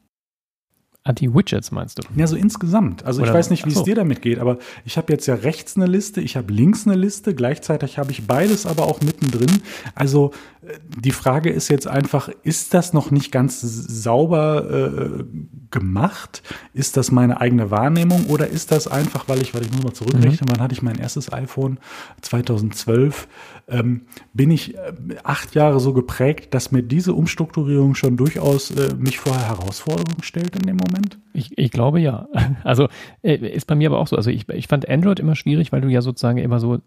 [1.07, 2.03] Ah, die Widgets meinst du?
[2.17, 3.05] Ja, so insgesamt.
[3.05, 5.35] Also Oder, ich weiß nicht, wie es dir damit geht, aber ich habe jetzt ja
[5.35, 9.61] rechts eine Liste, ich habe links eine Liste, gleichzeitig habe ich beides aber auch mittendrin.
[9.95, 10.31] Also
[10.63, 15.25] äh, die Frage ist jetzt einfach, ist das noch nicht ganz sauber äh,
[15.75, 16.43] gemacht?
[16.73, 19.93] Ist das meine eigene Wahrnehmung oder ist das einfach, weil ich, weil ich muss mal
[19.93, 20.53] zurückrechnen, mhm.
[20.53, 21.79] wann hatte ich mein erstes iPhone?
[22.23, 23.27] 2012
[23.67, 24.93] ähm, bin ich äh,
[25.25, 30.55] acht Jahre so geprägt, dass mir diese Umstrukturierung schon durchaus äh, mich vor Herausforderungen stellt
[30.55, 31.19] in dem Moment?
[31.33, 32.29] Ich, ich glaube ja.
[32.63, 32.89] Also
[33.23, 34.17] äh, ist bei mir aber auch so.
[34.17, 36.79] Also ich, ich fand Android immer schwierig, weil du ja sozusagen immer so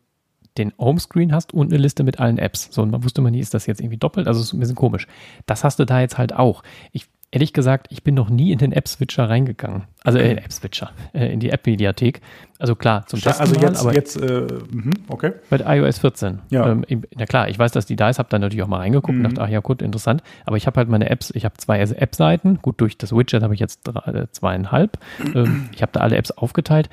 [0.58, 2.69] den Homescreen hast und eine Liste mit allen Apps.
[2.71, 4.28] So, und man wusste immer nie, ist das jetzt irgendwie doppelt?
[4.28, 5.08] Also es ist ein bisschen komisch.
[5.45, 6.63] Das hast du da jetzt halt auch.
[6.91, 9.83] Ich ehrlich gesagt, ich bin noch nie in den App-Switcher reingegangen.
[10.03, 12.21] Also äh, App-Switcher, äh, in die App-Mediathek.
[12.59, 15.33] Also klar, zum Testen Also jetzt, mal, aber jetzt äh, mhm, okay.
[15.49, 16.39] Bei iOS 14.
[16.49, 16.69] Ja.
[16.69, 16.85] Ähm,
[17.15, 19.25] na klar, ich weiß, dass die da ist, habe dann natürlich auch mal reingeguckt mhm.
[19.25, 20.23] und dachte, ach ja, gut, interessant.
[20.45, 22.59] Aber ich habe halt meine Apps, ich habe zwei App-Seiten.
[22.61, 24.97] Gut, durch das Widget habe ich jetzt drei, äh, zweieinhalb.
[25.35, 26.89] Ähm, ich habe da alle Apps aufgeteilt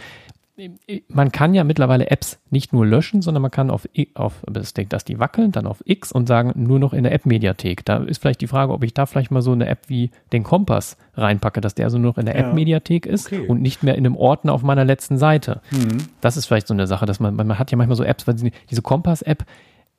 [1.09, 5.19] man kann ja mittlerweile Apps nicht nur löschen, sondern man kann auf, auf dass die
[5.19, 7.85] wackeln, dann auf X und sagen nur noch in der App-Mediathek.
[7.85, 10.45] Da ist vielleicht die Frage, ob ich da vielleicht mal so eine App wie den
[10.45, 12.43] Kompass reinpacke, dass der also nur noch in der ja.
[12.43, 13.47] App-Mediathek ist okay.
[13.47, 15.61] und nicht mehr in einem Ordner auf meiner letzten Seite.
[15.73, 15.99] Mhm.
[16.21, 18.35] Das ist vielleicht so eine Sache, dass man, man hat ja manchmal so Apps, weil
[18.35, 19.45] diese Kompass-App,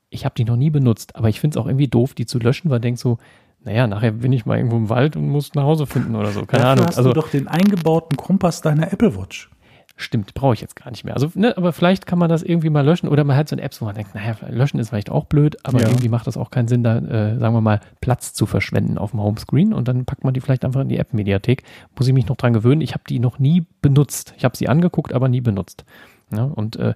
[0.10, 2.40] ich habe die noch nie benutzt, aber ich finde es auch irgendwie doof, die zu
[2.40, 3.18] löschen, weil ich denke so,
[3.66, 6.46] naja, nachher bin ich mal irgendwo im Wald und muss nach Hause finden oder so.
[6.46, 6.86] Keine Dafür Ahnung.
[6.86, 9.50] Hast also, du doch den eingebauten Kompass deiner Apple Watch.
[9.98, 11.14] Stimmt, brauche ich jetzt gar nicht mehr.
[11.14, 13.62] Also, ne, aber vielleicht kann man das irgendwie mal löschen oder man hat so eine
[13.62, 15.88] App, wo man denkt, naja, löschen ist vielleicht auch blöd, aber ja.
[15.88, 19.12] irgendwie macht das auch keinen Sinn, da, äh, sagen wir mal, Platz zu verschwenden auf
[19.12, 21.64] dem Homescreen und dann packt man die vielleicht einfach in die App-Mediathek.
[21.98, 22.82] Muss ich mich noch dran gewöhnen.
[22.82, 24.34] Ich habe die noch nie benutzt.
[24.38, 25.86] Ich habe sie angeguckt, aber nie benutzt.
[26.30, 26.94] Ja, und äh,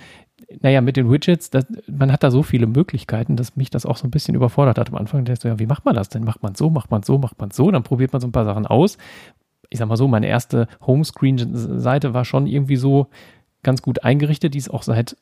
[0.62, 3.98] naja, mit den Widgets, das, man hat da so viele Möglichkeiten, dass mich das auch
[3.98, 5.22] so ein bisschen überfordert hat am Anfang.
[5.22, 6.24] Da denkst du, ja, wie macht man das denn?
[6.24, 8.46] Macht man so, macht man so, macht man so, dann probiert man so ein paar
[8.46, 8.98] Sachen aus.
[9.70, 13.08] Ich sag mal so, meine erste Homescreen-Seite war schon irgendwie so,
[13.64, 14.54] ganz gut eingerichtet.
[14.54, 15.16] Die ist auch seit,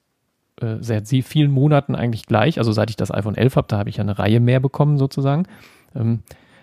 [0.62, 2.60] äh, seit vielen Monaten eigentlich gleich.
[2.60, 4.98] Also seit ich das iPhone 11 habe, da habe ich ja eine Reihe mehr bekommen
[4.98, 5.48] sozusagen.
[5.96, 6.20] Ähm,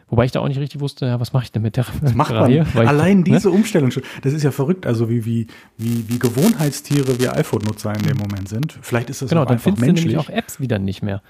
[0.09, 2.15] Wobei ich da auch nicht richtig wusste, ja, was mache ich denn mit der was
[2.15, 2.67] macht Reihe?
[2.75, 2.87] Man?
[2.87, 3.35] Allein ich, ne?
[3.37, 5.47] diese Umstellung schon, das ist ja verrückt, also wie, wie,
[5.79, 8.79] wie, wie Gewohnheitstiere wir iPhone-Nutzer in dem Moment sind.
[8.83, 10.13] Vielleicht ist das genau, auch dann findest menschlich.
[10.13, 11.23] du nämlich auch Apps wieder nicht mehr.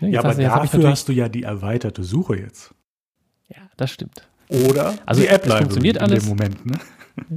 [0.00, 2.74] Ne, ja, aber hast, dafür hast du ja die erweiterte Suche jetzt.
[3.48, 4.28] Ja, das stimmt.
[4.48, 6.24] Oder also die App funktioniert alles.
[6.24, 6.78] in dem Moment, ne?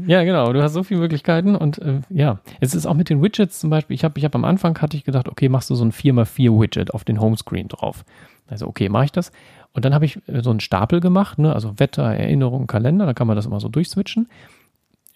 [0.07, 0.51] Ja, genau.
[0.51, 3.69] Du hast so viele Möglichkeiten und äh, ja, es ist auch mit den Widgets zum
[3.69, 3.95] Beispiel.
[3.95, 6.59] Ich habe, ich habe am Anfang hatte ich gedacht, okay, machst du so ein 4x4
[6.59, 8.03] Widget auf den Homescreen drauf.
[8.47, 9.31] Also okay, mache ich das.
[9.73, 11.53] Und dann habe ich äh, so einen Stapel gemacht, ne?
[11.53, 13.05] also Wetter, Erinnerung, Kalender.
[13.05, 14.27] Da kann man das immer so durchswitchen.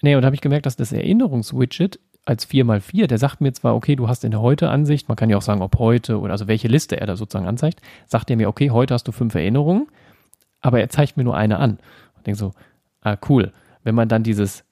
[0.02, 3.76] Nee, und da habe ich gemerkt, dass das Erinnerungswidget als 4x4, der sagt mir zwar,
[3.76, 6.48] okay, du hast in der Heute-Ansicht, man kann ja auch sagen, ob heute oder also
[6.48, 9.88] welche Liste er da sozusagen anzeigt, sagt er mir, okay, heute hast du fünf Erinnerungen,
[10.64, 11.78] aber er zeigt mir nur eine an.
[12.16, 12.54] Und denke so,
[13.02, 13.52] ah, cool
[13.84, 14.64] wenn man dann dieses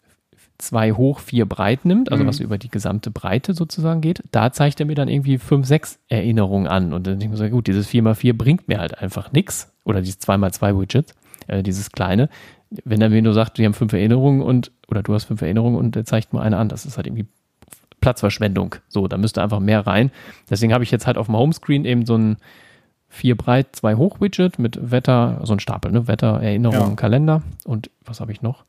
[0.57, 2.27] zwei hoch, vier breit nimmt, also mhm.
[2.27, 5.99] was über die gesamte Breite sozusagen geht, da zeigt er mir dann irgendwie fünf, sechs
[6.07, 6.93] Erinnerungen an.
[6.93, 9.73] Und dann denke ich mir so, gut, dieses 4x4 bringt mir halt einfach nichts.
[9.83, 11.15] Oder dieses 2x2 Widget,
[11.47, 12.29] äh, dieses kleine.
[12.69, 15.77] Wenn er mir nur sagt, wir haben fünf Erinnerungen und, oder du hast fünf Erinnerungen
[15.77, 17.25] und er zeigt mir eine an, das ist halt irgendwie
[17.99, 18.75] Platzverschwendung.
[18.87, 20.11] So, da müsste einfach mehr rein.
[20.49, 22.37] Deswegen habe ich jetzt halt auf dem Homescreen eben so ein
[23.11, 26.07] vier breit, zwei hoch Widget mit Wetter, so ein Stapel, ne?
[26.07, 26.95] Wetter, Erinnerungen, ja.
[26.95, 28.63] Kalender und was habe ich noch?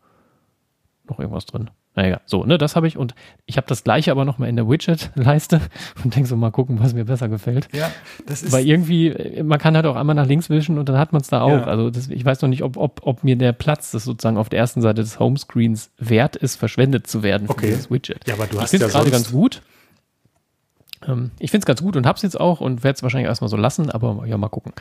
[1.08, 1.70] Noch irgendwas drin.
[1.94, 4.68] Naja, so, ne, das habe ich und ich habe das gleiche aber nochmal in der
[4.68, 5.60] Widget-Leiste
[6.04, 7.68] und denke so, mal gucken, was mir besser gefällt.
[7.72, 7.90] Ja,
[8.26, 8.50] das ist.
[8.50, 11.28] Weil irgendwie, man kann halt auch einmal nach links wischen und dann hat man es
[11.28, 11.50] da auch.
[11.50, 11.64] Ja.
[11.64, 14.48] Also das, ich weiß noch nicht, ob, ob, ob mir der Platz, das sozusagen auf
[14.48, 17.66] der ersten Seite des Homescreens wert ist, verschwendet zu werden für okay.
[17.66, 18.26] dieses Widget.
[18.26, 19.62] Ja, aber du ich hast ja gerade ganz gut.
[21.06, 23.28] Ähm, ich finde es ganz gut und habe es jetzt auch und werde es wahrscheinlich
[23.28, 24.72] erstmal so lassen, aber ja, mal gucken.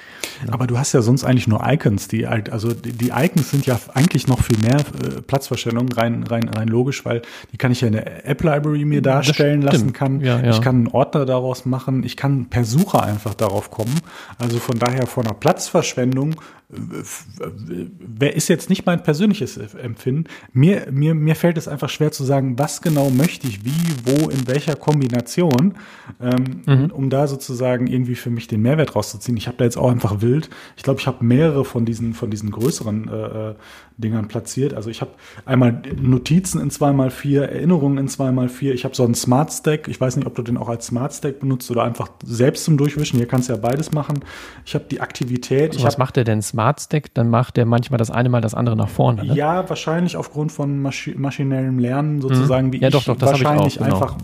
[0.49, 3.79] Aber du hast ja sonst eigentlich nur Icons, die halt, also die, Icons sind ja
[3.93, 7.87] eigentlich noch viel mehr äh, Platzverstellung, rein, rein, rein logisch, weil die kann ich ja
[7.87, 10.21] in der App Library mir darstellen lassen kann.
[10.21, 10.49] Ja, ja.
[10.51, 13.99] Ich kann einen Ordner daraus machen, ich kann per Sucher einfach darauf kommen.
[14.37, 16.35] Also von daher von einer Platzverschwendung
[16.71, 20.25] wer ist jetzt nicht mein persönliches Empfinden.
[20.53, 23.71] Mir, mir, mir fällt es einfach schwer zu sagen, was genau möchte ich, wie,
[24.05, 25.75] wo, in welcher Kombination,
[26.21, 26.91] ähm, mhm.
[26.91, 29.37] um da sozusagen irgendwie für mich den Mehrwert rauszuziehen.
[29.37, 30.49] Ich habe da jetzt auch einfach wild.
[30.77, 33.55] Ich glaube, ich habe mehrere von diesen, von diesen größeren äh, äh
[33.97, 34.73] Dingern platziert.
[34.73, 35.11] Also ich habe
[35.45, 38.71] einmal Notizen in 2x4, Erinnerungen in 2x4.
[38.71, 39.87] Ich habe so einen Smart Stack.
[39.89, 42.77] Ich weiß nicht, ob du den auch als Smart Stack benutzt oder einfach selbst zum
[42.77, 43.17] Durchwischen.
[43.17, 44.21] Hier kannst du ja beides machen.
[44.65, 45.73] Ich habe die Aktivität.
[45.73, 47.13] Also was hab, macht der denn Smart Stack?
[47.13, 49.25] Dann macht der manchmal das eine mal das andere nach vorne.
[49.25, 49.35] Ne?
[49.35, 52.73] Ja, wahrscheinlich aufgrund von Maschi maschinellem Lernen sozusagen, mhm.
[52.73, 53.95] wie ja, doch, doch, ich wahrscheinlich auch, genau.
[53.95, 54.17] einfach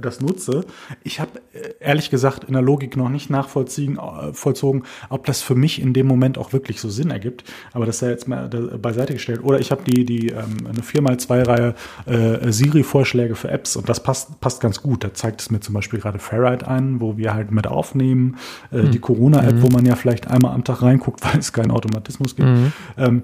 [0.00, 0.64] das nutze.
[1.02, 5.42] Ich habe äh, ehrlich gesagt in der Logik noch nicht nachvollziehen, äh, vollzogen, ob das
[5.42, 7.44] für mich in dem Moment auch wirklich so Sinn ergibt.
[7.72, 9.42] Aber das sei jetzt mal beiseite gestellt.
[9.42, 11.74] Oder ich habe die, die ähm, eine 4x2-Reihe
[12.06, 15.04] äh, Siri-Vorschläge für Apps und das passt, passt ganz gut.
[15.04, 18.36] Da zeigt es mir zum Beispiel gerade Ferrite ein, wo wir halt mit aufnehmen.
[18.72, 18.90] Äh, mhm.
[18.90, 19.62] Die Corona-App, mhm.
[19.62, 22.48] wo man ja vielleicht einmal am Tag reinguckt, weil es keinen Automatismus gibt.
[22.48, 22.72] Mhm.
[22.96, 23.22] Ähm,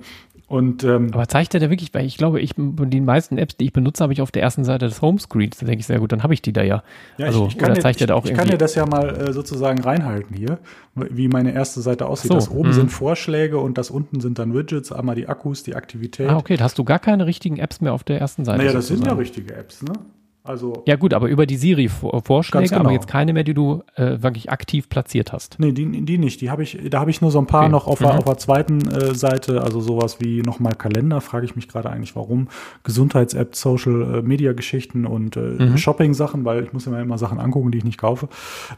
[0.51, 3.67] und, ähm, Aber zeigt er da wirklich, weil ich glaube, ich die meisten Apps, die
[3.67, 5.59] ich benutze, habe ich auf der ersten Seite des Homescreens.
[5.59, 6.83] Da denke ich sehr gut, dann habe ich die da ja.
[7.19, 8.85] ja also, ich, ich kann, zeigt dir, da auch ich, ich kann dir das ja
[8.85, 10.59] mal äh, sozusagen reinhalten hier,
[10.97, 12.33] wie meine erste Seite aussieht.
[12.33, 12.75] So, das oben mh.
[12.75, 16.29] sind Vorschläge und das unten sind dann Widgets, einmal die Akkus, die Aktivität.
[16.29, 18.59] Ah, okay, da hast du gar keine richtigen Apps mehr auf der ersten Seite.
[18.59, 19.05] Naja, das sozusagen.
[19.05, 19.93] sind ja richtige Apps, ne?
[20.43, 22.81] Also ja gut, aber über die Siri-Vorschläge, genau.
[22.81, 25.57] aber jetzt keine mehr, die du äh, wirklich aktiv platziert hast.
[25.59, 26.41] Nee, die, die nicht.
[26.41, 27.73] Die habe ich, da habe ich nur so ein paar okay.
[27.73, 28.07] noch auf, mhm.
[28.07, 32.17] auf der zweiten äh, Seite, also sowas wie nochmal Kalender, frage ich mich gerade eigentlich,
[32.17, 32.49] warum.
[32.85, 35.77] Gesundheits-App, Social-Media-Geschichten und äh, mhm.
[35.77, 38.29] Shopping-Sachen, weil ich muss mir immer Sachen angucken, die ich nicht kaufe.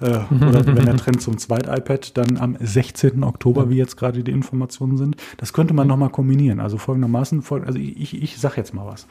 [0.01, 0.49] Äh, mhm.
[0.49, 3.23] Oder wenn der Trend zum Zweit-iPad dann am 16.
[3.23, 6.59] Oktober, wie jetzt gerade die Informationen sind, das könnte man nochmal kombinieren.
[6.59, 9.07] Also folgendermaßen, also ich, ich sag jetzt mal was.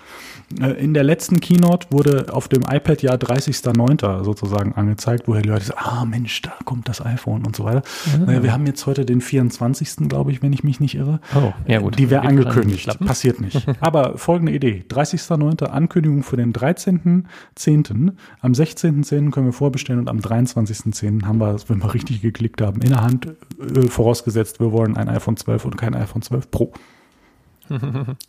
[0.59, 4.23] Äh, in der letzten Keynote wurde auf dem iPad ja 30.09.
[4.23, 7.81] sozusagen angezeigt, woher die Leute sagen, ah Mensch, da kommt das iPhone und so weiter.
[8.17, 8.43] Mhm.
[8.43, 10.07] Wir haben jetzt heute den 24.
[10.09, 11.19] glaube ich, wenn ich mich nicht irre.
[11.35, 11.97] Oh, ja gut.
[11.97, 12.99] Die wäre angekündigt.
[12.99, 13.67] Passiert nicht.
[13.79, 14.83] Aber folgende Idee.
[14.89, 15.65] 30.09.
[15.65, 18.13] Ankündigung für den 13.10.
[18.41, 19.31] Am 16.10.
[19.31, 21.25] können wir vorbestellen und am 23.10.
[21.25, 23.27] haben wir, wenn wir richtig geklickt haben, in der Hand
[23.59, 26.73] äh, vorausgesetzt, wir wollen ein iPhone 12 und kein iPhone 12 Pro.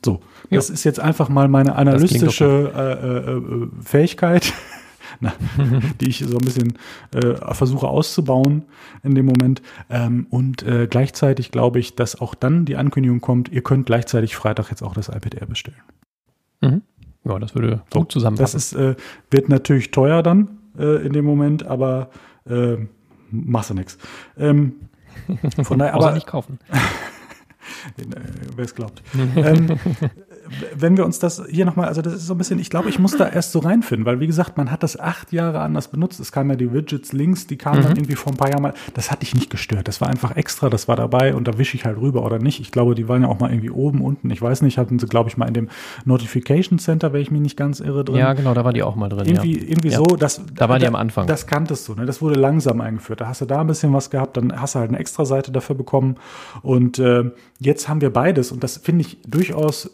[0.05, 0.75] So, das jo.
[0.75, 4.53] ist jetzt einfach mal meine analytische äh, äh, äh, Fähigkeit,
[5.21, 5.33] na,
[6.01, 6.79] die ich so ein bisschen
[7.15, 8.65] äh, versuche auszubauen
[9.03, 9.63] in dem Moment.
[9.91, 14.37] Ähm, und äh, gleichzeitig glaube ich, dass auch dann die Ankündigung kommt, ihr könnt gleichzeitig
[14.37, 15.83] Freitag jetzt auch das iPad Air bestellen.
[16.61, 16.83] Mhm.
[17.25, 18.57] Ja, das würde so, gut zusammenpassen.
[18.57, 18.97] Das ist, äh,
[19.31, 22.09] wird natürlich teuer dann in dem Moment, aber
[23.31, 23.99] machst du nichts.
[24.39, 24.89] Ähm,
[25.63, 26.59] von daher, aber nicht kaufen.
[28.57, 29.03] wer es glaubt.
[29.37, 29.79] ähm,
[30.75, 32.99] wenn wir uns das hier nochmal, also das ist so ein bisschen, ich glaube, ich
[32.99, 36.21] muss da erst so reinfinden, weil wie gesagt, man hat das acht Jahre anders benutzt.
[36.21, 37.83] Es kamen ja die Widgets links, die kamen mhm.
[37.85, 38.75] dann irgendwie vor ein paar Jahren mal.
[38.95, 39.89] Das hat dich nicht gestört.
[39.89, 42.61] Das war einfach extra, das war dabei und da wische ich halt rüber oder nicht.
[42.61, 44.31] Ich glaube, die waren ja auch mal irgendwie oben, unten.
[44.31, 45.69] Ich weiß nicht, hatten sie, glaube ich, mal in dem
[46.05, 48.17] Notification Center, wenn ich mich nicht ganz irre, drin.
[48.17, 49.27] Ja, genau, da war die auch mal drin.
[49.27, 49.69] Irgendwie, ja.
[49.69, 49.99] irgendwie ja.
[49.99, 50.43] so, dass.
[50.55, 51.27] Da war die am Anfang.
[51.27, 52.07] Das kanntest du, ne?
[52.07, 53.21] Das wurde langsam eingeführt.
[53.21, 55.53] Da hast du da ein bisschen was gehabt, dann hast du halt eine extra Seite
[55.53, 56.17] dafür bekommen.
[56.63, 59.91] Und äh, jetzt haben wir beides und das finde ich durchaus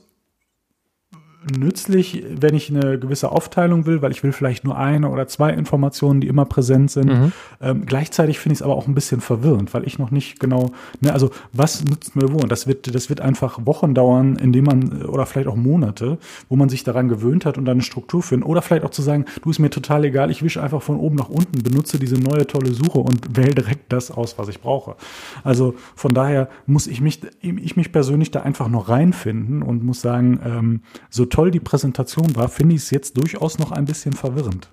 [1.56, 5.50] nützlich, wenn ich eine gewisse Aufteilung will, weil ich will vielleicht nur eine oder zwei
[5.50, 7.06] Informationen, die immer präsent sind.
[7.06, 7.32] Mhm.
[7.60, 10.72] Ähm, gleichzeitig finde ich es aber auch ein bisschen verwirrend, weil ich noch nicht genau,
[11.00, 12.38] ne, also was nützt mir wo?
[12.38, 16.56] Und das wird, das wird einfach Wochen dauern, indem man, oder vielleicht auch Monate, wo
[16.56, 18.44] man sich daran gewöhnt hat und dann eine Struktur finden.
[18.44, 21.16] Oder vielleicht auch zu sagen, du ist mir total egal, ich wische einfach von oben
[21.16, 24.96] nach unten, benutze diese neue tolle Suche und wähle direkt das aus, was ich brauche.
[25.44, 30.00] Also von daher muss ich mich, ich mich persönlich da einfach noch reinfinden und muss
[30.00, 34.12] sagen, ähm, so toll die Präsentation war, finde ich es jetzt durchaus noch ein bisschen
[34.12, 34.70] verwirrend.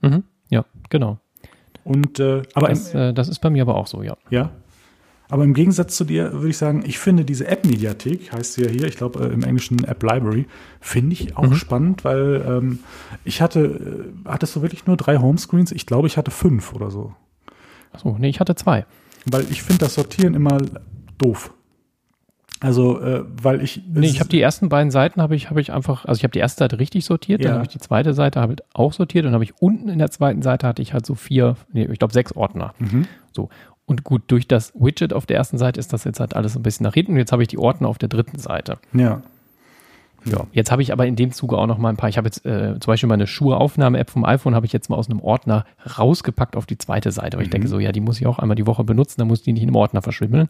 [0.00, 0.24] Mhm.
[0.48, 1.18] Ja, genau.
[1.84, 4.16] Und äh, aber das, im, äh, das ist bei mir aber auch so, ja.
[4.30, 4.50] Ja.
[5.30, 8.70] Aber im Gegensatz zu dir würde ich sagen, ich finde diese App-Mediathek, heißt sie ja
[8.70, 10.46] hier, ich glaube äh, im Englischen App Library,
[10.80, 11.54] finde ich auch mhm.
[11.54, 12.80] spannend, weil ähm,
[13.24, 15.70] ich hatte, äh, hattest du wirklich nur drei Homescreens?
[15.70, 17.14] Ich glaube, ich hatte fünf oder so.
[17.92, 18.86] Achso, nee, ich hatte zwei.
[19.26, 20.58] Weil ich finde das Sortieren immer
[21.18, 21.54] doof.
[22.60, 23.82] Also, äh, weil ich.
[23.90, 26.32] Nee, ich habe die ersten beiden Seiten habe ich, habe ich einfach, also ich habe
[26.32, 27.48] die erste Seite richtig sortiert, ja.
[27.48, 30.10] dann habe ich die zweite Seite habe auch sortiert und habe ich unten in der
[30.10, 32.74] zweiten Seite hatte ich halt so vier, nee, ich glaube sechs Ordner.
[32.78, 33.06] Mhm.
[33.32, 33.48] So.
[33.86, 36.62] Und gut, durch das Widget auf der ersten Seite ist das jetzt halt alles ein
[36.62, 37.12] bisschen nach hinten.
[37.12, 38.78] Und jetzt habe ich die Ordner auf der dritten Seite.
[38.92, 39.22] Ja.
[40.26, 42.08] Ja, jetzt habe ich aber in dem Zuge auch noch mal ein paar.
[42.08, 45.08] Ich habe jetzt äh, zum Beispiel meine Schuhe-Aufnahme-App vom iPhone habe ich jetzt mal aus
[45.08, 45.64] einem Ordner
[45.98, 47.36] rausgepackt auf die zweite Seite.
[47.36, 47.46] Weil mhm.
[47.46, 49.52] ich denke so, ja, die muss ich auch einmal die Woche benutzen, dann muss die
[49.52, 50.48] nicht in einem Ordner verschwimmeln.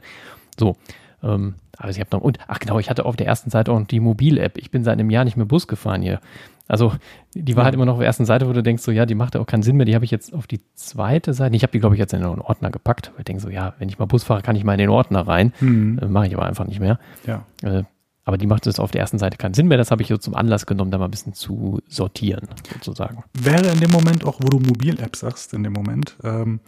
[0.58, 0.76] So.
[1.22, 3.78] Ähm, aber ich habe noch, und, ach genau, ich hatte auf der ersten Seite auch
[3.78, 4.58] noch die Mobil-App.
[4.58, 6.20] Ich bin seit einem Jahr nicht mehr Bus gefahren hier.
[6.68, 6.92] Also
[7.34, 9.16] die war halt immer noch auf der ersten Seite, wo du denkst, so ja, die
[9.16, 9.86] macht ja auch keinen Sinn mehr.
[9.86, 11.56] Die habe ich jetzt auf die zweite Seite.
[11.56, 13.10] Ich habe die, glaube ich, jetzt in einen Ordner gepackt.
[13.12, 14.88] Weil ich denke so, ja, wenn ich mal Bus fahre, kann ich mal in den
[14.88, 15.52] Ordner rein.
[15.60, 15.98] Mhm.
[15.98, 17.00] Äh, Mache ich aber einfach nicht mehr.
[17.26, 17.44] Ja.
[17.62, 17.82] Äh,
[18.24, 19.78] aber die macht es auf der ersten Seite keinen Sinn mehr.
[19.78, 22.46] Das habe ich so zum Anlass genommen, da mal ein bisschen zu sortieren,
[22.80, 23.24] sozusagen.
[23.32, 26.60] Wäre in dem Moment auch, wo du Mobil-App sagst, in dem Moment, ähm,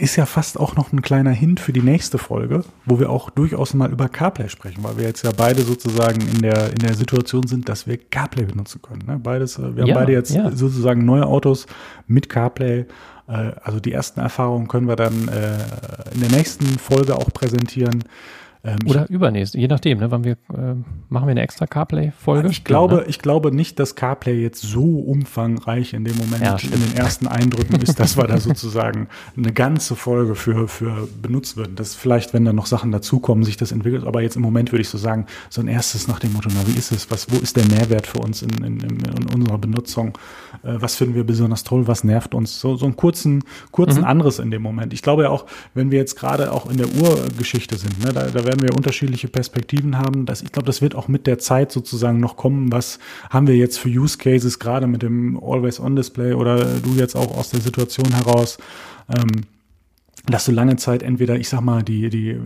[0.00, 3.30] ist ja fast auch noch ein kleiner Hint für die nächste Folge, wo wir auch
[3.30, 6.94] durchaus mal über CarPlay sprechen, weil wir jetzt ja beide sozusagen in der, in der
[6.94, 9.02] Situation sind, dass wir CarPlay benutzen können.
[9.06, 9.18] Ne?
[9.22, 10.50] Beides, äh, wir haben ja, beide jetzt ja.
[10.50, 11.66] sozusagen neue Autos
[12.06, 12.86] mit CarPlay.
[13.28, 15.58] Äh, also die ersten Erfahrungen können wir dann äh,
[16.14, 18.02] in der nächsten Folge auch präsentieren.
[18.62, 20.74] Ähm, Oder übernächst, je nachdem, ne, wann wir äh,
[21.08, 22.48] machen wir eine extra CarPlay-Folge.
[22.50, 23.06] Ich glaube, ja, ne?
[23.06, 27.26] ich glaube nicht, dass CarPlay jetzt so umfangreich in dem Moment ja, in den ersten
[27.26, 31.74] Eindrücken ist, dass wir da sozusagen eine ganze Folge für, für benutzt würden.
[31.74, 34.04] Das vielleicht, wenn da noch Sachen dazukommen, sich das entwickelt.
[34.04, 36.66] Aber jetzt im Moment würde ich so sagen, so ein erstes nach dem Motto, na,
[36.66, 37.10] wie ist es?
[37.10, 40.18] Was, wo ist der Mehrwert für uns in, in, in unserer Benutzung?
[40.62, 41.86] Äh, was finden wir besonders toll?
[41.86, 42.60] Was nervt uns?
[42.60, 44.06] So, so einen kurzen, kurzen mhm.
[44.06, 44.92] anderes in dem Moment.
[44.92, 48.26] Ich glaube ja auch, wenn wir jetzt gerade auch in der Urgeschichte sind, ne, da,
[48.26, 50.26] da werden wir unterschiedliche Perspektiven haben.
[50.26, 52.72] Das, ich glaube, das wird auch mit der Zeit sozusagen noch kommen.
[52.72, 52.98] Was
[53.30, 57.50] haben wir jetzt für Use Cases, gerade mit dem Always-On-Display oder du jetzt auch aus
[57.50, 58.58] der Situation heraus?
[59.08, 59.42] Ähm,
[60.30, 62.38] dass du lange Zeit entweder, ich sag mal, die, die,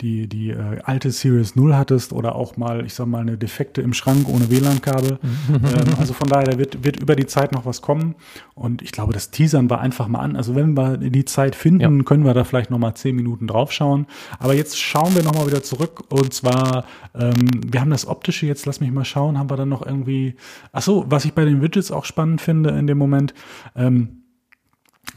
[0.00, 3.82] die, die äh, alte Series 0 hattest oder auch mal, ich sag mal, eine Defekte
[3.82, 5.18] im Schrank ohne WLAN-Kabel.
[5.48, 8.14] ähm, also von daher, da wird, wird über die Zeit noch was kommen.
[8.54, 10.36] Und ich glaube, das Teasern war einfach mal an.
[10.36, 12.04] Also wenn wir die Zeit finden, ja.
[12.04, 14.06] können wir da vielleicht noch mal zehn Minuten draufschauen.
[14.38, 16.04] Aber jetzt schauen wir noch mal wieder zurück.
[16.08, 16.84] Und zwar,
[17.14, 17.34] ähm,
[17.66, 20.34] wir haben das Optische jetzt, lass mich mal schauen, haben wir dann noch irgendwie,
[20.72, 23.34] ach so, was ich bei den Widgets auch spannend finde in dem Moment,
[23.74, 24.22] ähm,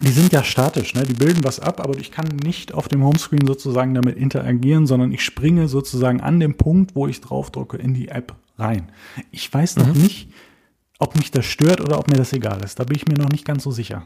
[0.01, 1.03] die sind ja statisch, ne?
[1.03, 5.11] die bilden was ab, aber ich kann nicht auf dem Homescreen sozusagen damit interagieren, sondern
[5.11, 8.91] ich springe sozusagen an dem Punkt, wo ich draufdrücke, in die App rein.
[9.31, 10.01] Ich weiß noch mhm.
[10.01, 10.29] nicht,
[10.99, 12.79] ob mich das stört oder ob mir das egal ist.
[12.79, 14.05] Da bin ich mir noch nicht ganz so sicher.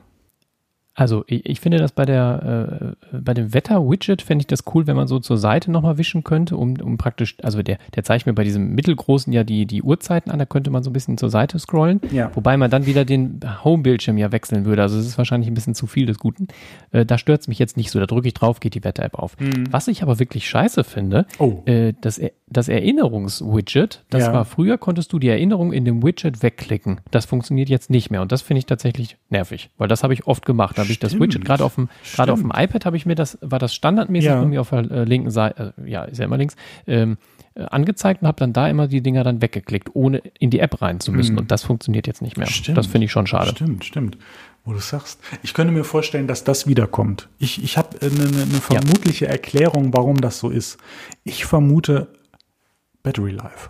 [0.95, 4.85] Also ich, ich, finde das bei der äh, bei dem Wetter-Widget fände ich das cool,
[4.85, 8.27] wenn man so zur Seite nochmal wischen könnte, um, um praktisch, also der, der zeigt
[8.27, 11.17] mir bei diesem mittelgroßen ja die, die Uhrzeiten an, da könnte man so ein bisschen
[11.17, 12.29] zur Seite scrollen, ja.
[12.35, 14.83] wobei man dann wieder den Home-Bildschirm ja wechseln würde.
[14.83, 16.47] Also es ist wahrscheinlich ein bisschen zu viel des Guten.
[16.91, 19.15] Äh, da stört es mich jetzt nicht so, da drücke ich drauf, geht die Wetter-App
[19.15, 19.39] auf.
[19.39, 19.71] Mhm.
[19.71, 21.63] Was ich aber wirklich scheiße finde, oh.
[21.65, 24.33] äh, das, das Erinnerungs-Widget, das ja.
[24.33, 27.01] war früher, konntest du die Erinnerung in dem Widget wegklicken.
[27.09, 30.27] Das funktioniert jetzt nicht mehr und das finde ich tatsächlich nervig, weil das habe ich
[30.27, 31.45] oft gemacht habe ich das Widget.
[31.45, 34.39] Gerade auf dem, gerade auf dem iPad habe ich mir das, war das standardmäßig ja.
[34.39, 36.55] irgendwie auf der äh, linken Seite, äh, ja, ist ja immer links,
[36.87, 37.17] ähm,
[37.55, 40.81] äh, angezeigt und habe dann da immer die Dinger dann weggeklickt, ohne in die App
[40.81, 41.33] rein zu müssen.
[41.33, 41.39] Mhm.
[41.39, 42.47] Und das funktioniert jetzt nicht mehr.
[42.47, 42.77] Stimmt.
[42.77, 43.51] Das finde ich schon schade.
[43.51, 44.17] Stimmt, stimmt.
[44.65, 45.19] Wo du sagst.
[45.43, 47.27] Ich könnte mir vorstellen, dass das wiederkommt.
[47.37, 49.31] Ich, ich habe eine, eine vermutliche ja.
[49.31, 50.77] Erklärung, warum das so ist.
[51.23, 52.07] Ich vermute
[53.03, 53.69] Battery Life.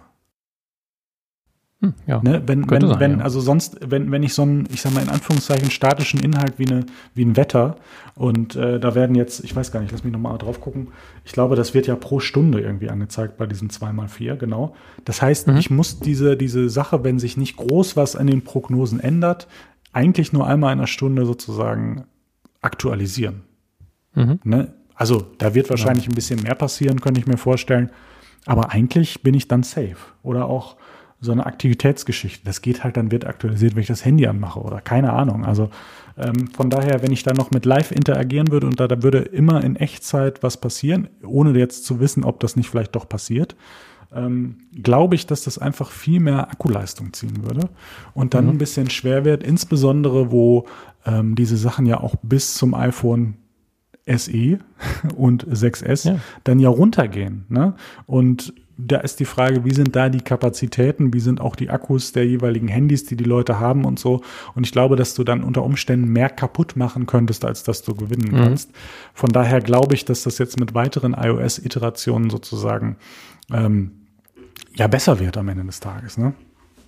[1.84, 2.41] Hm, ja, ne?
[2.46, 3.26] Wenn, wenn, sein, wenn, ja.
[3.26, 6.65] also sonst, wenn, wenn ich so einen, ich sag mal in Anführungszeichen, statischen Inhalt wie,
[6.65, 7.76] eine, wie ein Wetter
[8.15, 10.93] und äh, da werden jetzt, ich weiß gar nicht, lass mich nochmal drauf gucken,
[11.26, 14.76] ich glaube, das wird ja pro Stunde irgendwie angezeigt bei diesem 2x4, genau.
[15.04, 15.58] Das heißt, mhm.
[15.58, 19.50] ich muss diese, diese Sache, wenn sich nicht groß was an den Prognosen ändert,
[19.91, 22.06] eigentlich nur einmal in einer Stunde sozusagen
[22.62, 23.41] aktualisieren.
[24.15, 24.39] Mhm.
[24.46, 24.74] Ne?
[24.96, 26.12] Also da wird wahrscheinlich ja.
[26.12, 27.89] ein bisschen mehr passieren, könnte ich mir vorstellen.
[28.46, 29.98] Aber eigentlich bin ich dann safe.
[30.22, 30.78] Oder auch
[31.24, 32.46] so eine Aktivitätsgeschichte.
[32.46, 35.46] Das geht halt, dann wird aktualisiert, wenn ich das Handy anmache oder keine Ahnung.
[35.46, 35.70] Also
[36.18, 39.20] ähm, von daher, wenn ich da noch mit Live interagieren würde und da, da würde
[39.20, 43.56] immer in Echtzeit was passieren, ohne jetzt zu wissen, ob das nicht vielleicht doch passiert,
[44.14, 47.70] ähm, glaube ich, dass das einfach viel mehr Akkuleistung ziehen würde
[48.14, 48.52] und dann mhm.
[48.52, 50.66] ein bisschen schwer wird, insbesondere wo
[51.06, 53.36] ähm, diese Sachen ja auch bis zum iPhone
[54.06, 54.60] SE
[55.16, 56.20] und 6S ja.
[56.43, 57.45] dann ja runtergehen.
[57.50, 57.76] Ne?
[58.06, 58.54] Und
[58.88, 62.26] da ist die Frage, wie sind da die Kapazitäten, wie sind auch die Akkus der
[62.26, 64.22] jeweiligen Handys, die die Leute haben und so.
[64.56, 67.96] Und ich glaube, dass du dann unter Umständen mehr kaputt machen könntest, als dass du
[67.96, 68.44] gewinnen mhm.
[68.44, 68.72] kannst.
[69.14, 72.98] Von daher glaube ich, dass das jetzt mit weiteren iOS-Iterationen sozusagen
[73.52, 73.92] ähm,
[74.76, 76.18] ja besser wird am Ende des Tages.
[76.18, 76.34] Ne?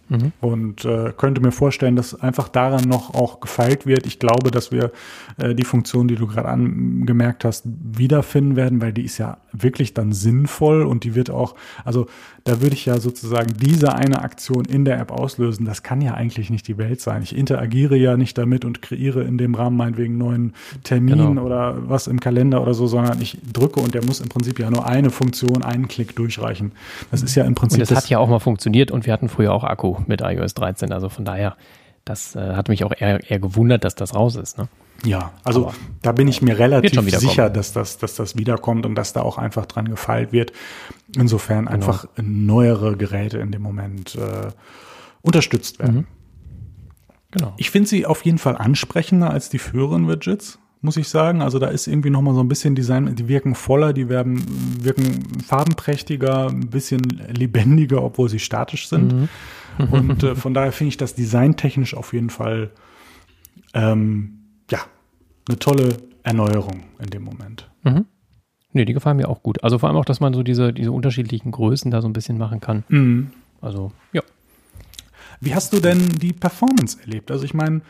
[0.07, 0.31] Mhm.
[0.39, 4.05] Und äh, könnte mir vorstellen, dass einfach daran noch auch gefeilt wird.
[4.05, 4.91] Ich glaube, dass wir
[5.37, 9.93] äh, die Funktion, die du gerade angemerkt hast, wiederfinden werden, weil die ist ja wirklich
[9.93, 12.05] dann sinnvoll und die wird auch, also
[12.43, 15.65] da würde ich ja sozusagen diese eine Aktion in der App auslösen.
[15.65, 17.23] Das kann ja eigentlich nicht die Welt sein.
[17.23, 20.53] Ich interagiere ja nicht damit und kreiere in dem Rahmen meinetwegen neuen
[20.83, 21.43] Termin genau.
[21.43, 24.69] oder was im Kalender oder so, sondern ich drücke und der muss im Prinzip ja
[24.69, 26.73] nur eine Funktion, einen Klick durchreichen.
[27.09, 27.77] Das ist ja im Prinzip.
[27.77, 30.21] Und das, das hat ja auch mal funktioniert und wir hatten früher auch Akku mit
[30.21, 30.91] iOS 13.
[30.91, 31.55] Also von daher,
[32.03, 34.57] das äh, hat mich auch eher, eher gewundert, dass das raus ist.
[34.57, 34.67] Ne?
[35.03, 38.95] Ja, also Aber da bin ich mir relativ sicher, dass das, dass das wiederkommt und
[38.95, 40.53] dass da auch einfach dran gefeilt wird.
[41.15, 41.71] Insofern genau.
[41.71, 44.49] einfach neuere Geräte in dem Moment äh,
[45.21, 45.95] unterstützt werden.
[45.95, 46.07] Mhm.
[47.31, 47.53] Genau.
[47.57, 51.41] Ich finde sie auf jeden Fall ansprechender als die früheren Widgets muss ich sagen.
[51.41, 54.45] Also da ist irgendwie noch mal so ein bisschen Design, die wirken voller, die werden,
[54.79, 59.13] wirken farbenprächtiger, ein bisschen lebendiger, obwohl sie statisch sind.
[59.13, 59.29] Mhm.
[59.91, 62.71] Und äh, von daher finde ich das designtechnisch auf jeden Fall
[63.73, 64.39] ähm,
[64.71, 64.79] ja,
[65.47, 67.69] eine tolle Erneuerung in dem Moment.
[67.83, 68.05] Mhm.
[68.73, 69.63] Nee, die gefallen mir auch gut.
[69.63, 72.37] Also vor allem auch, dass man so diese, diese unterschiedlichen Größen da so ein bisschen
[72.37, 72.83] machen kann.
[72.89, 73.31] Mhm.
[73.61, 74.21] Also, ja.
[75.41, 77.31] Wie hast du denn die Performance erlebt?
[77.31, 77.81] Also ich meine,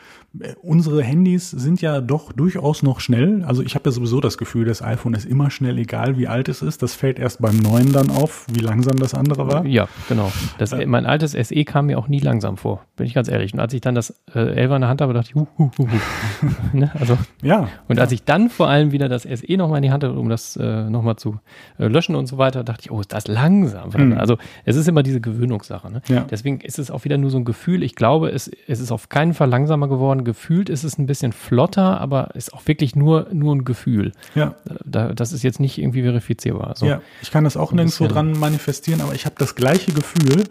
[0.62, 3.44] unsere Handys sind ja doch durchaus noch schnell.
[3.44, 6.50] Also ich habe ja sowieso das Gefühl, das iPhone ist immer schnell, egal wie alt
[6.50, 6.82] es ist.
[6.82, 9.66] Das fällt erst beim neuen dann auf, wie langsam das andere war.
[9.66, 10.32] Ja, genau.
[10.58, 13.54] Das, äh, mein altes SE kam mir auch nie langsam vor, bin ich ganz ehrlich.
[13.54, 15.72] Und als ich dann das äh, 11 in der Hand habe, dachte ich, hu, hu,
[15.78, 16.48] hu, hu.
[16.78, 16.92] ne?
[17.00, 17.70] Also, ja.
[17.88, 20.30] Und als ich dann vor allem wieder das SE nochmal in die Hand hatte, um
[20.30, 21.40] das äh, nochmal zu
[21.78, 23.92] äh, löschen und so weiter, dachte ich, oh, ist das langsam.
[23.96, 24.18] Mhm.
[24.18, 25.92] Also es ist immer diese Gewöhnungssache.
[25.92, 26.02] Ne?
[26.08, 26.26] Ja.
[26.30, 27.84] Deswegen ist es auch wieder nur so ein Gefühl.
[27.84, 31.32] Ich glaube, es, es ist auf keinen Fall langsamer geworden gefühlt ist es ein bisschen
[31.32, 34.12] flotter, aber ist auch wirklich nur, nur ein Gefühl.
[34.34, 34.56] Ja.
[34.84, 36.68] Da, das ist jetzt nicht irgendwie verifizierbar.
[36.68, 40.44] Also ja, ich kann das auch nirgendwo dran manifestieren, aber ich habe das gleiche Gefühl.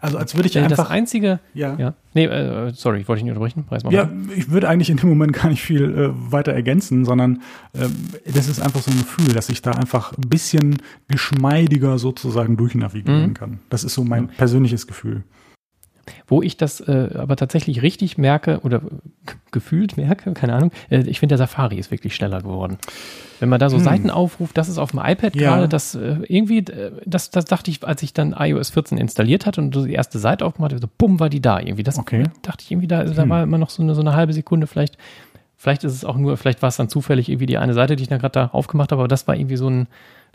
[0.00, 0.76] Also als würde ich einfach.
[0.76, 1.38] Das einzige.
[1.54, 1.76] Ja.
[1.78, 1.94] ja.
[2.12, 3.64] Nee, äh, sorry, ich wollte dich nicht unterbrechen.
[3.64, 7.04] Preis mal ja, ich würde eigentlich in dem Moment gar nicht viel äh, weiter ergänzen,
[7.04, 7.42] sondern
[7.72, 7.86] äh,
[8.26, 13.28] das ist einfach so ein Gefühl, dass ich da einfach ein bisschen geschmeidiger sozusagen durchnavigieren
[13.28, 13.34] mhm.
[13.34, 13.60] kann.
[13.70, 15.22] Das ist so mein persönliches Gefühl.
[16.26, 18.80] Wo ich das äh, aber tatsächlich richtig merke oder
[19.52, 22.78] gefühlt merke, keine Ahnung, äh, ich finde der Safari ist wirklich schneller geworden.
[23.40, 23.84] Wenn man da so hm.
[23.84, 25.50] Seiten aufruft, das ist auf dem iPad ja.
[25.50, 26.64] gerade, das äh, irgendwie,
[27.04, 30.44] das, das dachte ich, als ich dann iOS 14 installiert hatte und die erste Seite
[30.46, 31.82] aufgemacht habe, so bumm, war die da irgendwie.
[31.82, 32.24] Das okay.
[32.42, 33.28] dachte ich irgendwie, da, da hm.
[33.28, 34.96] war immer noch so eine, so eine halbe Sekunde vielleicht.
[35.58, 38.02] Vielleicht ist es auch nur, vielleicht war es dann zufällig irgendwie die eine Seite, die
[38.02, 39.88] ich dann gerade da aufgemacht habe, aber das war irgendwie so ein,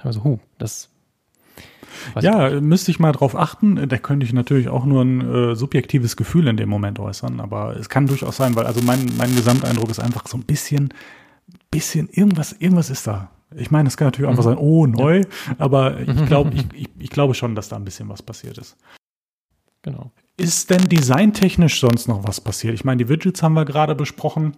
[0.04, 0.91] so, huh, das
[2.14, 2.64] Weiß ja, nicht.
[2.64, 3.88] müsste ich mal drauf achten.
[3.88, 7.76] Da könnte ich natürlich auch nur ein äh, subjektives Gefühl in dem Moment äußern, aber
[7.78, 10.94] es kann durchaus sein, weil also mein, mein Gesamteindruck ist einfach so ein bisschen,
[11.70, 13.32] bisschen, irgendwas, irgendwas ist da.
[13.56, 14.32] Ich meine, es kann natürlich mhm.
[14.32, 15.26] einfach sein, oh, neu, ja.
[15.58, 18.78] aber ich glaube, ich, ich, ich glaube schon, dass da ein bisschen was passiert ist.
[19.82, 20.12] Genau.
[20.38, 22.74] Ist denn designtechnisch sonst noch was passiert?
[22.74, 24.56] Ich meine, die Widgets haben wir gerade besprochen.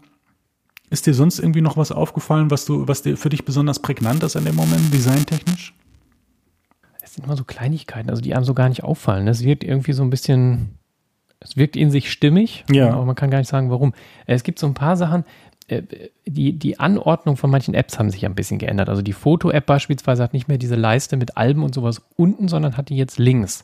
[0.89, 4.21] Ist dir sonst irgendwie noch was aufgefallen, was du, was dir für dich besonders prägnant
[4.23, 5.73] ist in dem Moment, designtechnisch?
[7.13, 9.27] Sind immer so Kleinigkeiten, also die einem so gar nicht auffallen.
[9.27, 10.77] Es wirkt irgendwie so ein bisschen,
[11.39, 12.91] es wirkt in sich stimmig, ja.
[12.91, 13.93] aber man kann gar nicht sagen, warum.
[14.25, 15.23] Es gibt so ein paar Sachen,
[15.67, 15.83] äh,
[16.25, 18.89] die, die Anordnung von manchen Apps haben sich ein bisschen geändert.
[18.89, 22.77] Also die Foto-App beispielsweise hat nicht mehr diese Leiste mit Alben und sowas unten, sondern
[22.77, 23.63] hat die jetzt links.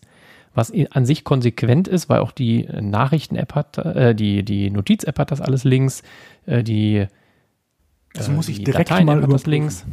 [0.55, 5.31] Was an sich konsequent ist, weil auch die Nachrichten-App hat, äh, die, die Notiz-App hat
[5.31, 6.03] das alles links,
[6.45, 7.07] äh, die
[8.17, 9.85] also muss ich direkt Dateien mal über das links.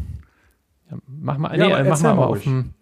[0.90, 2.74] Ja, mach mal, ja, nee, mach mal auf dem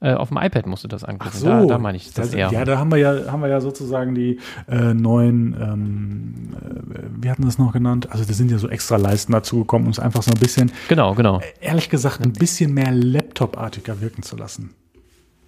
[0.00, 1.36] äh, auf dem iPad musst du das angucken.
[1.36, 2.50] So, da, da meine ich das, das eher.
[2.50, 4.38] Ja, da haben wir ja, haben wir ja sozusagen die
[4.68, 6.56] äh, neuen, ähm,
[6.94, 8.10] äh, wie hatten das noch genannt?
[8.10, 11.14] Also da sind ja so extra Leisten dazugekommen, um es einfach so ein bisschen, genau,
[11.14, 11.40] genau.
[11.40, 14.74] Äh, ehrlich gesagt, ein bisschen mehr Laptop-artiger wirken zu lassen.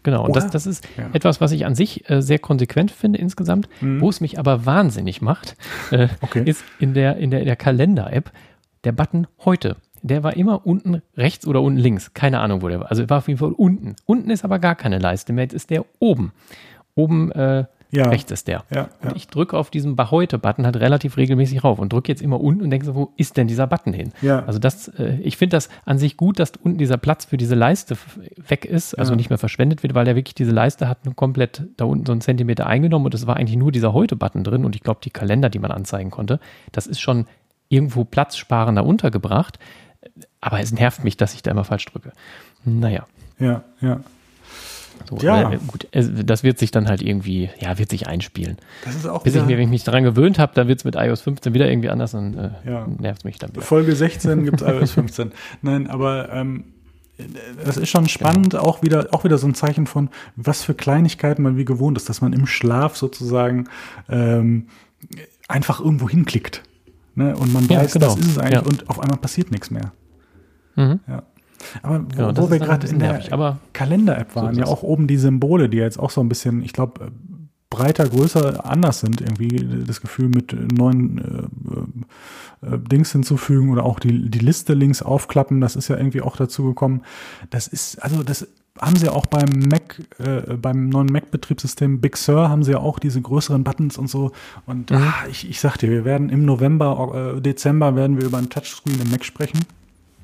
[0.02, 1.08] Genau, und das, das ist ja.
[1.12, 3.68] etwas, was ich an sich äh, sehr konsequent finde insgesamt.
[3.80, 4.00] Mhm.
[4.00, 5.56] Wo es mich aber wahnsinnig macht,
[5.92, 6.42] äh, okay.
[6.44, 8.32] ist in der, in der, in der Kalender-App
[8.84, 12.14] der Button heute der war immer unten rechts oder unten links.
[12.14, 12.90] Keine Ahnung, wo der war.
[12.90, 13.96] Also war auf jeden Fall unten.
[14.04, 15.44] Unten ist aber gar keine Leiste mehr.
[15.44, 16.32] Jetzt ist der oben.
[16.94, 18.08] Oben äh, ja.
[18.08, 18.64] rechts ist der.
[18.70, 19.16] Ja, und ja.
[19.16, 22.70] ich drücke auf diesen Heute-Button halt relativ regelmäßig rauf und drücke jetzt immer unten und
[22.70, 24.12] denke so, wo ist denn dieser Button hin?
[24.22, 24.44] Ja.
[24.44, 27.54] Also das, äh, ich finde das an sich gut, dass unten dieser Platz für diese
[27.54, 27.96] Leiste
[28.48, 31.84] weg ist, also nicht mehr verschwendet wird, weil der wirklich diese Leiste hat komplett da
[31.84, 34.82] unten so einen Zentimeter eingenommen und es war eigentlich nur dieser Heute-Button drin und ich
[34.82, 36.40] glaube, die Kalender, die man anzeigen konnte,
[36.72, 37.26] das ist schon
[37.68, 39.58] irgendwo platzsparender untergebracht.
[40.42, 42.12] Aber es nervt mich, dass ich da immer falsch drücke.
[42.64, 43.06] Naja.
[43.38, 44.00] Ja, ja.
[45.08, 45.52] So, ja.
[45.52, 48.58] Äh, gut, das wird sich dann halt irgendwie, ja, wird sich einspielen.
[48.84, 50.96] Das ist auch Bis ich, wenn ich mich daran gewöhnt habe, dann wird es mit
[50.96, 52.86] iOS 15 wieder irgendwie anders, dann äh, ja.
[52.98, 53.62] nervt mich dann wieder.
[53.62, 55.32] Folge 16 gibt es iOS 15.
[55.62, 56.64] Nein, aber ähm,
[57.64, 58.64] das ist schon spannend, genau.
[58.64, 62.08] auch wieder, auch wieder so ein Zeichen von, was für Kleinigkeiten man wie gewohnt ist,
[62.08, 63.68] dass man im Schlaf sozusagen
[64.08, 64.68] ähm,
[65.48, 66.62] einfach irgendwo hinklickt.
[67.14, 67.36] Ne?
[67.36, 68.06] Und man weiß, genau.
[68.06, 68.60] das ist es eigentlich ja.
[68.60, 69.92] und auf einmal passiert nichts mehr.
[70.76, 71.00] Mhm.
[71.08, 71.22] Ja.
[71.82, 75.16] Aber wo, genau, wo wir gerade in der Kalender-App waren, so ja auch oben die
[75.16, 77.12] Symbole, die jetzt auch so ein bisschen, ich glaube,
[77.70, 81.18] breiter, größer, anders sind, irgendwie das Gefühl mit neuen
[82.62, 86.20] äh, äh, Dings hinzufügen oder auch die, die Liste links aufklappen, das ist ja irgendwie
[86.20, 87.02] auch dazu gekommen.
[87.48, 88.46] Das ist, also das
[88.78, 92.98] haben sie auch beim Mac, äh, beim neuen Mac-Betriebssystem Big Sur haben sie ja auch
[92.98, 94.32] diese größeren Buttons und so.
[94.66, 94.96] Und mhm.
[94.98, 98.50] ah, ich, ich sag dir, wir werden im November, äh, Dezember werden wir über ein
[98.50, 99.60] Touchscreen im Mac sprechen.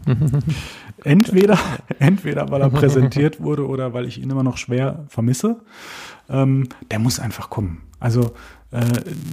[1.04, 1.58] entweder,
[1.98, 5.60] entweder weil er präsentiert wurde oder weil ich ihn immer noch schwer vermisse.
[6.28, 7.82] Ähm, der muss einfach kommen.
[8.00, 8.32] Also
[8.70, 8.80] äh,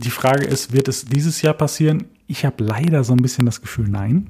[0.03, 2.05] die Frage ist, wird es dieses Jahr passieren?
[2.28, 4.30] Ich habe leider so ein bisschen das Gefühl, nein.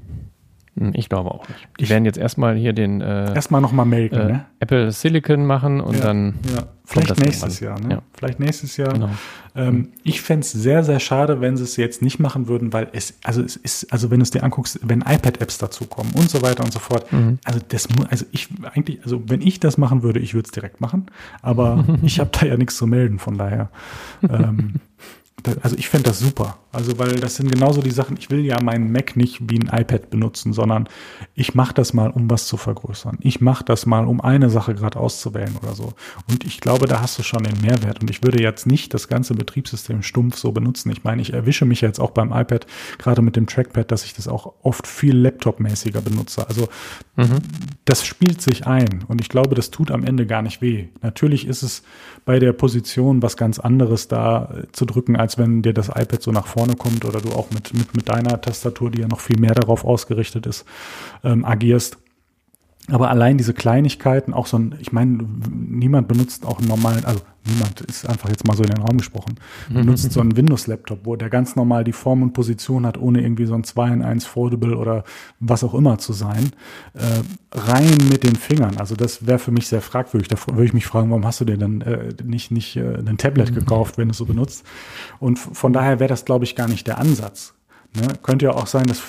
[0.78, 1.68] Hm, ich glaube auch nicht.
[1.80, 4.46] Die ich werden jetzt erstmal hier den äh, erstmal nochmal melden, äh, ne?
[4.60, 6.36] Apple Silicon machen und ja, dann.
[6.54, 6.64] Ja.
[6.86, 7.96] Vielleicht nächstes Jahr, ne?
[7.96, 8.02] Ja.
[8.14, 8.94] Vielleicht nächstes Jahr.
[8.94, 9.10] Genau.
[9.56, 12.90] Ähm, ich fände es sehr, sehr schade, wenn sie es jetzt nicht machen würden, weil
[12.94, 16.42] es, also es ist, also wenn du es dir anguckst, wenn iPad-Apps dazukommen und so
[16.42, 17.40] weiter und so fort, mhm.
[17.44, 20.82] also das also ich eigentlich, also wenn ich das machen würde, ich würde es direkt
[20.82, 21.08] machen,
[21.42, 23.70] aber ich habe da ja nichts zu melden, von daher.
[24.30, 24.76] Ähm,
[25.62, 26.58] also ich fände das super.
[26.72, 29.70] Also, weil das sind genauso die Sachen, ich will ja meinen Mac nicht wie ein
[29.72, 30.90] iPad benutzen, sondern
[31.34, 33.18] ich mache das mal, um was zu vergrößern.
[33.22, 35.94] Ich mache das mal, um eine Sache gerade auszuwählen oder so.
[36.30, 38.02] Und ich glaube, da hast du schon den Mehrwert.
[38.02, 40.92] Und ich würde jetzt nicht das ganze Betriebssystem stumpf so benutzen.
[40.92, 42.68] Ich meine, ich erwische mich jetzt auch beim iPad,
[42.98, 46.46] gerade mit dem Trackpad, dass ich das auch oft viel Laptop-mäßiger benutze.
[46.50, 46.68] Also
[47.16, 47.40] mhm.
[47.86, 49.06] das spielt sich ein.
[49.08, 50.88] Und ich glaube, das tut am Ende gar nicht weh.
[51.02, 51.84] Natürlich ist es
[52.26, 56.32] bei der Position was ganz anderes da zu drücken, als wenn dir das iPad so
[56.32, 59.40] nach vorne kommt oder du auch mit, mit, mit deiner Tastatur, die ja noch viel
[59.40, 60.66] mehr darauf ausgerichtet ist,
[61.24, 61.98] ähm, agierst.
[62.92, 67.20] Aber allein diese Kleinigkeiten, auch so ein, ich meine, niemand benutzt auch einen normalen, also
[67.48, 69.36] niemand ist einfach jetzt mal so in den Raum gesprochen,
[69.70, 73.46] benutzt so einen Windows-Laptop, wo der ganz normal die Form und Position hat, ohne irgendwie
[73.46, 75.04] so ein 2 in 1 Foldable oder
[75.40, 76.52] was auch immer zu sein,
[76.94, 77.00] äh,
[77.52, 78.78] rein mit den Fingern.
[78.78, 80.28] Also das wäre für mich sehr fragwürdig.
[80.28, 83.18] Da würde ich mich fragen, warum hast du dir dann äh, nicht, nicht äh, ein
[83.18, 83.56] Tablet mhm.
[83.56, 84.64] gekauft, wenn du es so benutzt?
[85.20, 87.56] Und von daher wäre das, glaube ich, gar nicht der Ansatz.
[87.96, 88.08] Ne?
[88.22, 89.02] Könnte ja auch sein, dass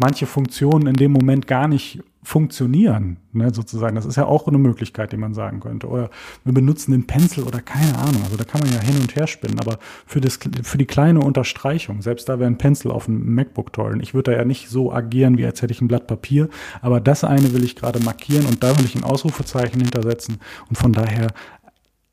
[0.00, 3.96] manche Funktionen in dem Moment gar nicht funktionieren, ne, sozusagen.
[3.96, 5.88] Das ist ja auch eine Möglichkeit, die man sagen könnte.
[5.88, 6.08] Oder
[6.44, 8.22] wir benutzen den Pencil oder keine Ahnung.
[8.22, 9.58] Also da kann man ja hin und her spinnen.
[9.58, 13.72] Aber für, das, für die kleine Unterstreichung, selbst da wäre ein Pencil auf dem MacBook
[13.72, 13.94] toll.
[13.94, 16.48] Und ich würde da ja nicht so agieren, wie als hätte ich ein Blatt Papier.
[16.80, 20.38] Aber das eine will ich gerade markieren und da will ich ein Ausrufezeichen hintersetzen.
[20.68, 21.26] Und von daher,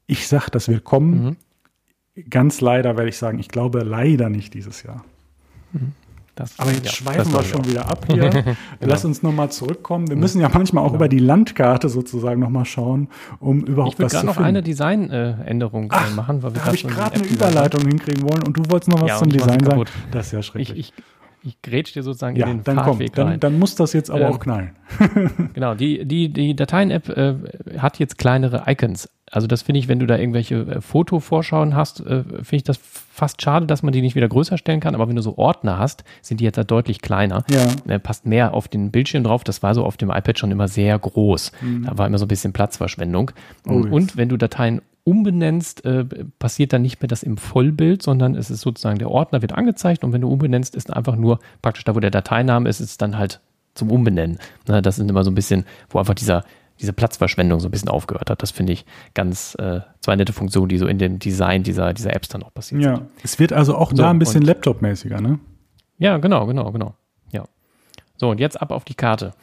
[0.08, 1.38] ich sag, das wird kommen.
[2.16, 2.24] Mhm.
[2.32, 5.06] Ganz leider werde ich sagen, ich glaube leider nicht dieses Jahr.
[5.72, 5.94] Mhm.
[6.40, 8.30] Das, Aber jetzt ja, schweifen wir schon wieder ab hier.
[8.30, 8.56] genau.
[8.80, 10.08] Lass uns nochmal zurückkommen.
[10.08, 11.00] Wir müssen ja manchmal auch genau.
[11.00, 13.10] über die Landkarte sozusagen nochmal schauen,
[13.42, 14.32] um überhaupt ich was zu finden.
[14.32, 16.42] Ich noch eine Designänderung äh, machen.
[16.42, 19.10] Weil wir da habe ich gerade eine Überleitung hinkriegen wollen und du wolltest noch was
[19.10, 19.84] ja, zum Design sagen.
[20.12, 20.70] Das ist ja schrecklich.
[20.70, 20.94] Ich, ich,
[21.44, 24.10] ich grätsch dir sozusagen ja, in den dann Fahrtweg komm, dann, dann muss das jetzt
[24.10, 24.76] aber ähm, auch knallen.
[25.54, 27.36] genau, die, die, die Dateien-App äh,
[27.78, 32.02] hat jetzt kleinere Icons also das finde ich, wenn du da irgendwelche äh, Fotovorschauen hast,
[32.02, 32.80] äh, finde ich das
[33.20, 34.96] fast schade, dass man die nicht wieder größer stellen kann.
[34.96, 37.44] Aber wenn du so Ordner hast, sind die jetzt halt deutlich kleiner.
[37.50, 37.68] Ja.
[37.94, 39.44] Äh, passt mehr auf den Bildschirm drauf.
[39.44, 41.52] Das war so auf dem iPad schon immer sehr groß.
[41.62, 41.86] Mhm.
[41.86, 43.32] Da war immer so ein bisschen Platzverschwendung.
[43.68, 46.06] Oh, und, und wenn du Dateien umbenennst, äh,
[46.38, 50.04] passiert dann nicht mehr das im Vollbild, sondern es ist sozusagen der Ordner wird angezeigt
[50.04, 52.98] und wenn du umbenennst, ist einfach nur praktisch da, wo der Dateiname ist, ist es
[52.98, 53.40] dann halt
[53.74, 54.38] zum Umbenennen.
[54.68, 56.44] Na, das sind immer so ein bisschen, wo einfach dieser
[56.80, 58.42] diese Platzverschwendung so ein bisschen aufgehört hat.
[58.42, 62.14] Das finde ich ganz äh, zwei nette Funktionen, die so in dem Design dieser, dieser
[62.14, 62.82] Apps dann auch passieren.
[62.82, 63.10] Ja, sind.
[63.24, 65.40] es wird also auch so, da ein bisschen Laptop-mäßiger, ne?
[65.98, 66.96] Ja, genau, genau, genau.
[67.32, 67.46] Ja.
[68.18, 69.34] So, und jetzt ab auf die Karte.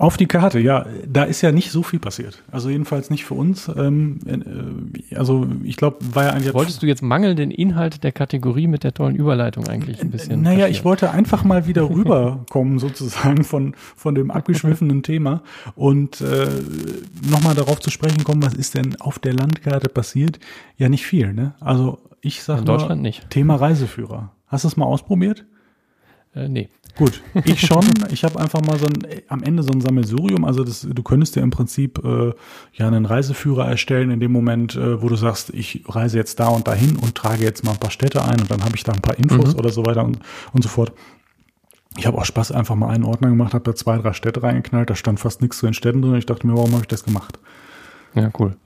[0.00, 2.42] Auf die Karte, ja, da ist ja nicht so viel passiert.
[2.50, 3.68] Also jedenfalls nicht für uns.
[3.68, 6.54] Ähm, äh, also ich glaube, war ja eigentlich.
[6.54, 10.40] Wolltest du jetzt mangelnden Inhalt der Kategorie mit der tollen Überleitung eigentlich ein bisschen?
[10.40, 15.42] Naja, ich wollte einfach mal wieder rüberkommen, sozusagen von, von dem abgeschwiffenen Thema
[15.74, 16.46] und äh,
[17.30, 20.40] nochmal darauf zu sprechen kommen, was ist denn auf der Landkarte passiert?
[20.78, 21.52] Ja, nicht viel, ne?
[21.60, 23.28] Also ich sage Deutschland nicht.
[23.28, 24.32] Thema Reiseführer.
[24.46, 25.44] Hast du es mal ausprobiert?
[26.34, 26.68] Äh, nee.
[27.00, 27.80] Gut, ich schon.
[28.10, 28.98] Ich habe einfach mal so ein,
[29.28, 30.44] am Ende so ein Sammelsurium.
[30.44, 32.32] Also das, du könntest dir im Prinzip äh,
[32.74, 36.48] ja einen Reiseführer erstellen in dem Moment, äh, wo du sagst, ich reise jetzt da
[36.48, 38.92] und dahin und trage jetzt mal ein paar Städte ein und dann habe ich da
[38.92, 39.58] ein paar Infos mhm.
[39.58, 40.18] oder so weiter und,
[40.52, 40.92] und so fort.
[41.96, 44.90] Ich habe auch Spaß einfach mal einen Ordner gemacht, habe da zwei, drei Städte reingeknallt,
[44.90, 46.14] da stand fast nichts zu den Städten drin.
[46.16, 47.38] Ich dachte mir, warum habe ich das gemacht?
[48.14, 48.56] Ja, cool.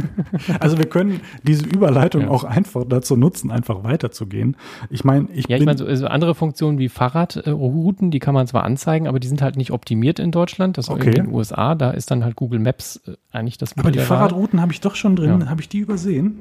[0.60, 2.28] also wir können diese Überleitung ja.
[2.28, 4.56] auch einfach dazu nutzen, einfach weiterzugehen.
[4.90, 8.46] Ich meine, ich Ja, ich meine, so, so, andere Funktionen wie Fahrradrouten, die kann man
[8.46, 10.76] zwar anzeigen, aber die sind halt nicht optimiert in Deutschland.
[10.76, 11.08] Das ist okay.
[11.08, 11.74] in den USA.
[11.74, 14.80] Da ist dann halt Google Maps äh, eigentlich das Mittel Aber die Fahrradrouten habe ich
[14.80, 15.40] doch schon drin.
[15.40, 15.48] Ja.
[15.48, 16.38] Habe ich die übersehen?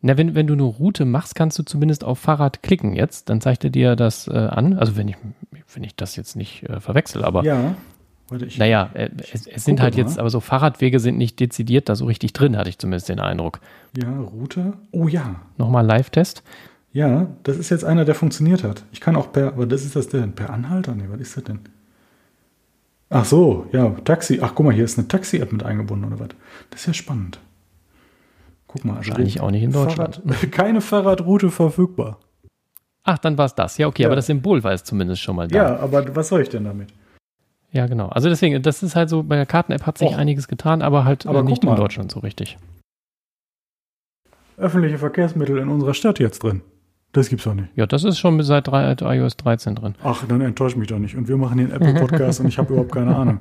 [0.00, 3.28] Na, wenn, wenn du eine Route machst, kannst du zumindest auf Fahrrad klicken jetzt.
[3.28, 4.74] Dann zeigt er dir das äh, an.
[4.74, 5.16] Also wenn ich,
[5.74, 7.44] wenn ich das jetzt nicht äh, verwechsel, aber.
[7.44, 7.74] Ja.
[8.56, 10.02] Naja, äh, es, es sind halt mal.
[10.02, 13.20] jetzt, aber so Fahrradwege sind nicht dezidiert da so richtig drin, hatte ich zumindest den
[13.20, 13.60] Eindruck.
[13.96, 14.74] Ja, Route.
[14.90, 15.36] Oh ja.
[15.58, 16.42] Nochmal Live-Test.
[16.92, 18.84] Ja, das ist jetzt einer, der funktioniert hat.
[18.92, 20.32] Ich kann auch per, aber das ist das denn?
[20.32, 20.94] Per Anhalter?
[20.94, 21.60] Nee, was ist das denn?
[23.08, 24.40] Ach so, ja, Taxi.
[24.42, 26.28] Ach, guck mal, hier ist eine Taxi-App mit eingebunden oder was?
[26.70, 27.38] Das ist ja spannend.
[28.66, 28.96] Guck mal.
[28.96, 30.22] Wahrscheinlich auch nicht in Deutschland.
[30.24, 32.18] Fahrrad, keine Fahrradroute verfügbar.
[33.04, 33.78] Ach, dann war es das.
[33.78, 34.08] Ja, okay, ja.
[34.08, 35.56] aber das Symbol war es zumindest schon mal da.
[35.56, 36.88] Ja, aber was soll ich denn damit?
[37.72, 38.08] Ja, genau.
[38.08, 40.18] Also deswegen, das ist halt so, bei der Karten-App hat sich Och.
[40.18, 42.58] einiges getan, aber halt aber äh, nicht in Deutschland so richtig.
[44.58, 46.60] Öffentliche Verkehrsmittel in unserer Stadt jetzt drin.
[47.12, 47.68] Das gibt's doch nicht.
[47.76, 49.94] Ja, das ist schon seit drei, iOS 13 drin.
[50.02, 51.14] Ach, dann enttäuscht mich doch nicht.
[51.14, 53.40] Und wir machen den Apple Podcast und ich habe überhaupt keine Ahnung.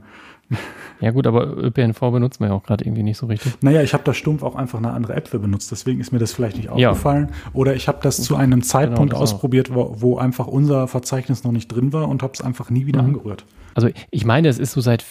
[0.99, 3.53] Ja gut, aber ÖPNV benutzt man ja auch gerade irgendwie nicht so richtig.
[3.61, 6.19] Naja, ich habe da stumpf auch einfach eine andere App für benutzt, deswegen ist mir
[6.19, 7.29] das vielleicht nicht aufgefallen.
[7.31, 7.51] Ja.
[7.53, 11.43] Oder ich habe das zu einem genau, Zeitpunkt genau, ausprobiert, wo, wo, einfach unser Verzeichnis
[11.43, 13.15] noch nicht drin war und habe es einfach nie wieder mhm.
[13.15, 13.45] angerührt.
[13.73, 15.05] Also ich meine, es ist so seit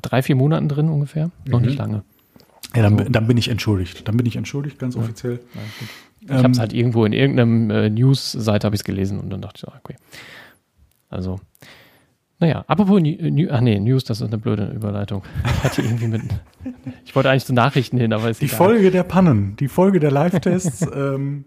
[0.00, 1.50] drei, vier Monaten drin ungefähr, mhm.
[1.50, 2.02] noch nicht lange.
[2.74, 4.06] Ja, dann, also, dann, bin ich entschuldigt.
[4.06, 5.40] Dann bin ich entschuldigt, ganz offiziell.
[5.54, 5.60] Ja,
[6.30, 9.30] ich ähm, habe es halt irgendwo in irgendeinem äh, News-Seite habe ich es gelesen und
[9.30, 9.96] dann dachte ich, okay.
[11.08, 11.40] Also
[12.40, 15.22] naja, apropos New, ach nee, News, das ist eine blöde Überleitung.
[15.44, 16.22] Ich hatte irgendwie mit,
[17.04, 18.56] ich wollte eigentlich zu Nachrichten hin, aber ist Die egal.
[18.56, 21.44] Folge der Pannen, die Folge der Live-Tests, ähm,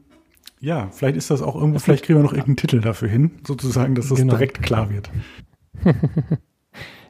[0.59, 3.95] ja, vielleicht ist das auch irgendwo, vielleicht kriegen wir noch irgendeinen Titel dafür hin, sozusagen,
[3.95, 4.33] dass das genau.
[4.33, 5.09] direkt klar wird.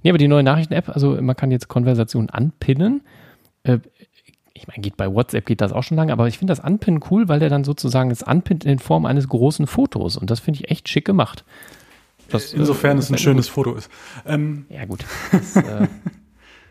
[0.04, 3.02] nee, aber die neue Nachrichten-App, also man kann jetzt Konversationen anpinnen.
[3.64, 3.80] Äh,
[4.64, 7.02] ich meine, geht bei WhatsApp geht das auch schon lange, aber ich finde das Anpinnen
[7.12, 10.62] cool, weil der dann sozusagen das anpinnt in Form eines großen Fotos und das finde
[10.62, 11.44] ich echt schick gemacht.
[12.30, 13.56] Das, Insofern es ein schönes gut.
[13.56, 13.92] Foto ist.
[14.26, 15.04] Ähm, ja, gut.
[15.34, 15.88] Das, äh,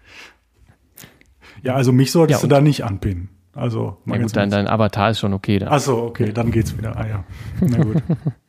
[1.63, 3.29] ja, also mich solltest ja, du da nicht anpinnen.
[3.53, 5.63] Also, ja gut, dein, dein Avatar ist schon okay.
[5.63, 6.97] Achso, okay, dann geht's wieder.
[6.97, 7.25] Ah ja,
[7.61, 8.03] na gut.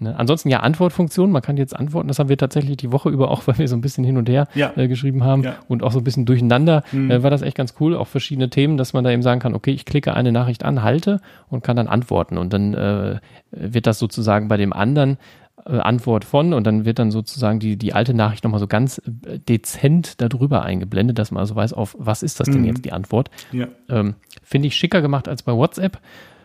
[0.00, 0.16] Ne?
[0.16, 3.42] Ansonsten ja Antwortfunktion, man kann jetzt antworten, das haben wir tatsächlich die Woche über auch,
[3.46, 4.72] weil wir so ein bisschen hin und her ja.
[4.76, 5.56] äh, geschrieben haben ja.
[5.68, 7.10] und auch so ein bisschen durcheinander, mhm.
[7.10, 9.54] äh, war das echt ganz cool, auch verschiedene Themen, dass man da eben sagen kann,
[9.54, 13.20] okay, ich klicke eine Nachricht an, halte und kann dann antworten und dann äh,
[13.50, 15.18] wird das sozusagen bei dem anderen
[15.66, 18.98] äh, Antwort von und dann wird dann sozusagen die, die alte Nachricht nochmal so ganz
[19.26, 22.68] äh, dezent darüber eingeblendet, dass man also weiß, auf was ist das denn mhm.
[22.68, 23.30] jetzt die Antwort.
[23.52, 23.68] Ja.
[23.88, 25.98] Ähm, Finde ich schicker gemacht als bei WhatsApp.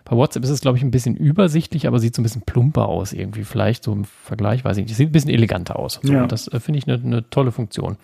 [0.05, 2.87] Bei WhatsApp ist es, glaube ich, ein bisschen übersichtlich, aber sieht so ein bisschen plumper
[2.87, 3.43] aus irgendwie.
[3.43, 4.95] Vielleicht so im Vergleich, weiß ich nicht.
[4.95, 5.99] Sieht ein bisschen eleganter aus.
[6.01, 6.27] So, ja.
[6.27, 7.97] Das äh, finde ich eine ne tolle Funktion.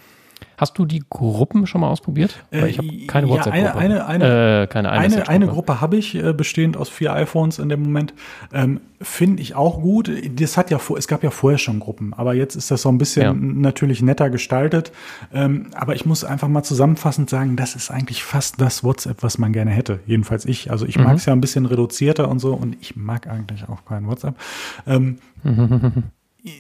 [0.60, 2.44] Hast du die Gruppen schon mal ausprobiert?
[2.52, 3.76] Weil ich habe keine ja, WhatsApp-Gruppe.
[3.78, 7.60] Eine, eine, eine, äh, keine eine, eine Gruppe habe ich, äh, bestehend aus vier iPhones
[7.60, 8.14] in dem Moment.
[8.52, 10.12] Ähm, Finde ich auch gut.
[10.36, 12.90] Das hat ja vor, es gab ja vorher schon Gruppen, aber jetzt ist das so
[12.90, 13.34] ein bisschen ja.
[13.34, 14.92] natürlich netter gestaltet.
[15.34, 19.38] Ähm, aber ich muss einfach mal zusammenfassend sagen, das ist eigentlich fast das WhatsApp, was
[19.38, 20.02] man gerne hätte.
[20.06, 20.72] Jedenfalls ich.
[20.72, 21.06] Also ich mhm.
[21.06, 24.36] mag es ja ein bisschen reduzierter und so und ich mag eigentlich auch kein WhatsApp.
[24.86, 25.20] Ähm,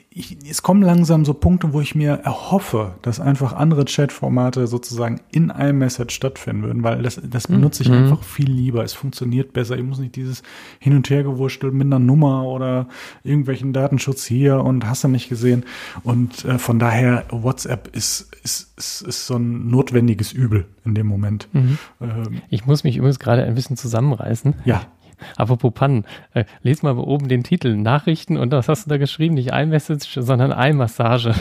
[0.09, 5.21] ich, es kommen langsam so Punkte, wo ich mir erhoffe, dass einfach andere Chat-Formate sozusagen
[5.31, 7.95] in iMessage stattfinden würden, weil das, das hm, benutze ich mhm.
[7.95, 8.83] einfach viel lieber.
[8.83, 9.77] Es funktioniert besser.
[9.77, 10.43] Ich muss nicht dieses
[10.79, 12.89] Hin- und Hergewurstel mit einer Nummer oder
[13.23, 15.63] irgendwelchen Datenschutz hier und hast du nicht gesehen.
[16.03, 21.07] Und äh, von daher, WhatsApp ist, ist, ist, ist so ein notwendiges Übel in dem
[21.07, 21.47] Moment.
[21.53, 21.77] Mhm.
[22.01, 24.55] Ähm, ich muss mich übrigens gerade ein bisschen zusammenreißen.
[24.65, 24.81] Ja.
[25.37, 29.35] Apropos Pannen, äh, les mal oben den Titel Nachrichten und was hast du da geschrieben?
[29.35, 31.33] Nicht iMessage, sondern iMassage.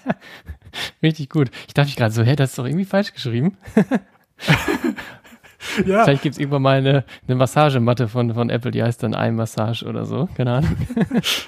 [1.02, 1.50] Richtig gut.
[1.66, 3.56] Ich dachte gerade so, hä, das ist doch irgendwie falsch geschrieben.
[5.86, 6.04] Ja.
[6.04, 9.84] Vielleicht gibt es irgendwann mal eine, eine Massagematte von, von Apple, die heißt dann iMassage
[9.84, 10.28] oder so.
[10.36, 10.76] Keine Ahnung.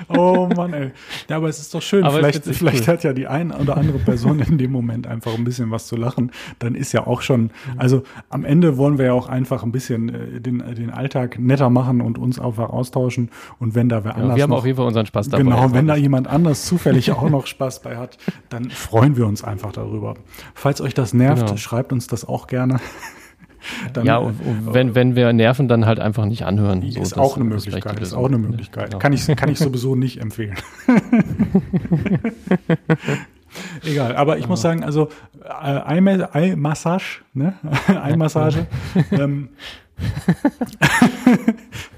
[0.08, 0.90] Oh Mann, ey.
[1.28, 2.04] Ja, aber es ist doch schön.
[2.04, 2.94] Aber vielleicht vielleicht cool.
[2.94, 5.96] hat ja die eine oder andere Person in dem Moment einfach ein bisschen was zu
[5.96, 6.30] lachen.
[6.58, 10.08] Dann ist ja auch schon, also am Ende wollen wir ja auch einfach ein bisschen
[10.08, 13.30] äh, den, den Alltag netter machen und uns einfach austauschen.
[13.58, 14.30] Und wenn da wer anders.
[14.30, 15.44] Ja, wir haben noch, auf jeden Fall unseren Spaß dabei.
[15.44, 18.18] Genau, wenn da jemand anders zufällig auch noch Spaß bei hat,
[18.48, 20.14] dann freuen wir uns einfach darüber.
[20.54, 21.56] Falls euch das nervt, genau.
[21.56, 22.80] schreibt uns das auch gerne.
[23.92, 26.82] Dann, ja, und, und wenn, wenn wir nerven, dann halt einfach nicht anhören.
[26.90, 28.00] So, ist auch eine Möglichkeit.
[28.00, 28.86] Ist auch eine Möglichkeit.
[28.86, 28.98] Genau.
[28.98, 30.56] Kann ich, kann ich sowieso nicht empfehlen.
[33.84, 34.48] Egal, aber ich ja.
[34.48, 35.10] muss sagen, also
[35.44, 37.54] äh, Eye-Massage, ne?
[37.88, 38.66] Eye-Massage.
[39.10, 39.50] ähm,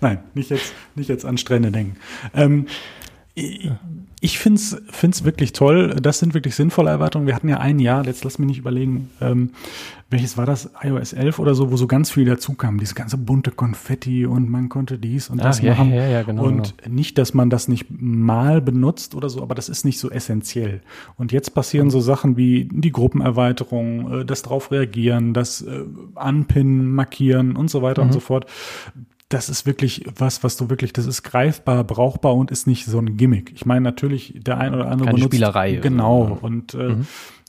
[0.01, 1.97] Nein, nicht jetzt, nicht jetzt an Strände denken.
[2.35, 2.67] Ähm,
[4.25, 5.97] ich, finde es wirklich toll.
[6.01, 7.27] Das sind wirklich sinnvolle Erweiterungen.
[7.27, 9.51] Wir hatten ja ein Jahr, jetzt lass mich nicht überlegen, ähm,
[10.09, 12.79] welches war das, iOS 11 oder so, wo so ganz viel dazu kam.
[12.79, 15.93] Diese ganze bunte Konfetti und man konnte dies und das Ach, ja, machen.
[15.93, 16.95] Ja, ja, genau, und genau.
[16.95, 20.81] nicht, dass man das nicht mal benutzt oder so, aber das ist nicht so essentiell.
[21.19, 25.83] Und jetzt passieren so Sachen wie die Gruppenerweiterung, äh, das drauf reagieren, das äh,
[26.15, 28.09] Anpinnen, Markieren und so weiter Mhm.
[28.09, 28.47] und so fort
[29.31, 32.99] das ist wirklich was, was du wirklich, das ist greifbar, brauchbar und ist nicht so
[32.99, 33.53] ein Gimmick.
[33.55, 35.35] Ich meine, natürlich, der ein oder andere Keine benutzt.
[35.35, 35.73] Spielerei.
[35.77, 36.39] Genau.
[36.41, 37.07] Und äh, Mhm.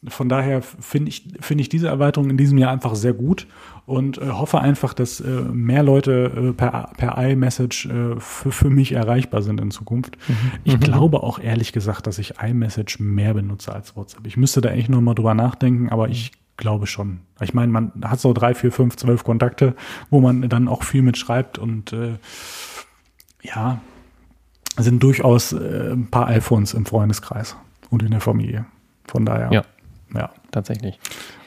[0.07, 3.47] von daher finde ich, finde ich diese Erweiterung in diesem Jahr einfach sehr gut
[3.85, 8.69] und äh, hoffe einfach, dass äh, mehr Leute äh, per, per iMessage äh, für, für
[8.69, 10.17] mich erreichbar sind in Zukunft.
[10.27, 10.35] Mhm.
[10.63, 14.25] Ich glaube auch ehrlich gesagt, dass ich iMessage mehr benutze als WhatsApp.
[14.27, 17.21] Ich müsste da echt noch mal drüber nachdenken, aber ich glaube schon.
[17.41, 19.75] Ich meine, man hat so drei, vier, fünf, zwölf Kontakte,
[20.09, 22.17] wo man dann auch viel mitschreibt und äh,
[23.41, 23.81] ja,
[24.77, 27.55] sind durchaus äh, ein paar iPhones im Freundeskreis
[27.89, 28.65] und in der Familie.
[29.07, 29.51] Von daher.
[29.51, 29.63] Ja.
[30.13, 30.31] Ja.
[30.51, 30.99] Tatsächlich.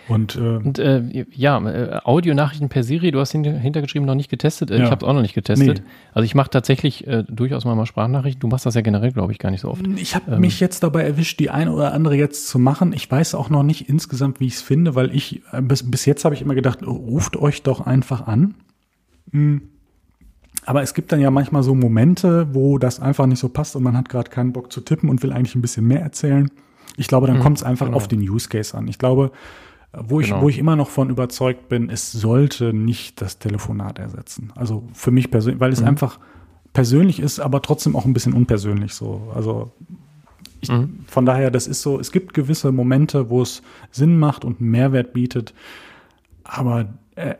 [0.08, 4.30] Und, äh, Und äh, ja, äh, Audionachrichten per Siri, du hast hinter, hintergeschrieben noch nicht
[4.30, 4.70] getestet.
[4.70, 4.84] Äh, Ja.
[4.86, 5.82] Ich habe es auch noch nicht getestet.
[5.84, 5.90] Nee.
[6.14, 8.40] Also ich mache tatsächlich äh, durchaus mal, mal Sprachnachrichten.
[8.40, 9.86] Du machst das ja generell, glaube ich, gar nicht so oft.
[9.96, 10.40] Ich habe Ähm.
[10.40, 12.92] mich jetzt dabei erwischt, die eine oder andere jetzt zu machen.
[12.94, 16.06] Ich weiß auch noch nicht insgesamt, wie ich es finde, weil ich äh, bis, bis
[16.06, 18.54] jetzt habe ich immer gedacht, ruft euch doch einfach an.
[19.32, 19.62] Hm.
[20.64, 23.82] Aber es gibt dann ja manchmal so Momente, wo das einfach nicht so passt und
[23.82, 26.50] man hat gerade keinen Bock zu tippen und will eigentlich ein bisschen mehr erzählen.
[26.96, 27.96] Ich glaube, dann Mhm, kommt es einfach genau.
[27.96, 28.88] auf den Use Case an.
[28.88, 29.30] Ich glaube,
[29.92, 30.42] wo ich, Genau.
[30.42, 34.52] wo ich immer noch von überzeugt bin, es sollte nicht das Telefonat ersetzen.
[34.54, 35.88] Also für mich persönlich, weil es Mhm.
[35.88, 36.18] einfach
[36.72, 39.30] persönlich ist, aber trotzdem auch ein bisschen unpersönlich so.
[39.34, 39.72] Also
[40.60, 41.00] ich, Mhm.
[41.06, 45.12] von daher, das ist so, es gibt gewisse Momente, wo es Sinn macht und Mehrwert
[45.12, 45.54] bietet,
[46.44, 46.86] aber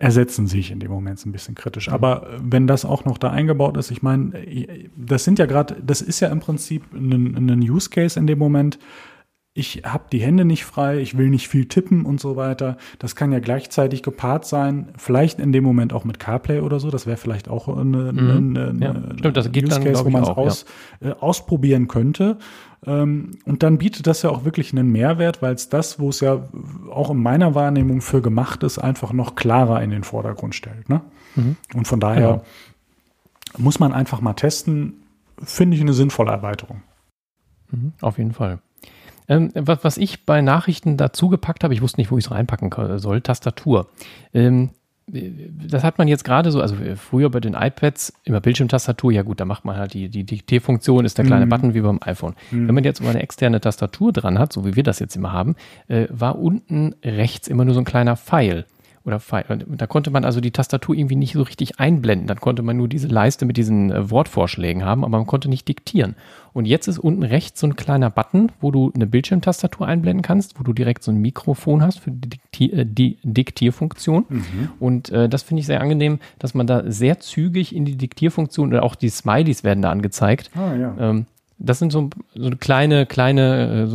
[0.01, 1.89] ersetzen sich in dem Moment ein bisschen kritisch.
[1.89, 5.47] Aber äh, wenn das auch noch da eingebaut ist, ich meine, äh, das sind ja
[5.47, 8.79] gerade, das ist ja im Prinzip ein, ein Use Case in dem Moment.
[9.55, 12.77] Ich habe die Hände nicht frei, ich will nicht viel tippen und so weiter.
[13.01, 16.91] Das kann ja gleichzeitig gepaart sein, vielleicht in dem Moment auch mit CarPlay oder so.
[16.91, 18.57] Das wäre vielleicht auch eine, Mhm.
[18.57, 20.43] eine, Ja, eine stimmt, das geht dann, Case, wo man es auch, ja.
[20.45, 20.65] aus,
[21.01, 22.39] äh, ausprobieren könnte.
[22.87, 26.21] Ähm, und dann bietet das ja auch wirklich einen Mehrwert, weil es das, wo es
[26.21, 26.49] ja
[26.93, 30.89] auch in meiner Wahrnehmung für gemacht ist, einfach noch klarer in den Vordergrund stellt.
[30.89, 31.01] Ne?
[31.35, 31.57] Mhm.
[31.75, 32.45] Und von daher Genau.
[33.57, 35.03] muss man einfach mal testen,
[35.43, 36.83] finde ich eine sinnvolle Erweiterung.
[37.73, 38.61] Mhm, auf jeden Fall.
[39.29, 42.31] Ähm, was, was ich bei Nachrichten dazu gepackt habe, ich wusste nicht, wo ich es
[42.31, 43.89] reinpacken soll, Tastatur.
[44.33, 44.71] Ähm,
[45.11, 49.41] das hat man jetzt gerade so, also früher bei den iPads immer Bildschirmtastatur, ja gut,
[49.41, 51.51] da macht man halt die, die Diktierfunktion, ist der kleine Mhm.
[51.51, 52.35] Button wie beim iPhone.
[52.51, 55.33] Wenn man jetzt aber eine externe Tastatur dran hat, so wie wir das jetzt immer
[55.33, 55.57] haben,
[55.89, 58.67] äh, war unten rechts immer nur so ein kleiner Pfeil.
[59.09, 59.47] Oder Pfeil.
[59.49, 62.27] Und da konnte man also die Tastatur irgendwie nicht so richtig einblenden.
[62.27, 65.67] Dann konnte man nur diese Leiste mit diesen äh, Wortvorschlägen haben, aber man konnte nicht
[65.67, 66.15] diktieren.
[66.53, 70.61] Und jetzt ist unten rechts so ein kleiner Button, wo du eine Bildschirmtastatur einblenden kannst,
[70.61, 74.27] wo du direkt so ein Mikrofon hast für die, Dikti äh, die Diktierfunktion.
[74.79, 78.69] Und äh, das finde ich sehr angenehm, dass man da sehr zügig in die Diktierfunktion
[78.69, 80.51] oder auch die Smileys werden da angezeigt.
[80.55, 80.95] Ah, ja.
[81.01, 81.25] Ähm,
[81.59, 83.89] das sind so, so kleine, kleine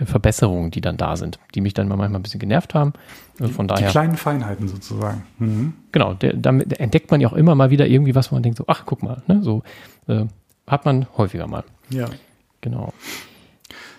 [0.00, 2.92] äh, Verbesserungen, die dann da sind, die mich dann manchmal ein bisschen genervt haben.
[3.38, 5.22] Von Die daher, kleinen Feinheiten sozusagen.
[5.38, 5.72] Mhm.
[5.92, 8.58] genau, der, damit entdeckt man ja auch immer mal wieder irgendwie was, wo man denkt
[8.58, 9.62] so, ach, guck mal, ne, so
[10.08, 10.26] äh,
[10.66, 11.64] hat man häufiger mal.
[11.88, 12.06] Ja.
[12.60, 12.92] Genau.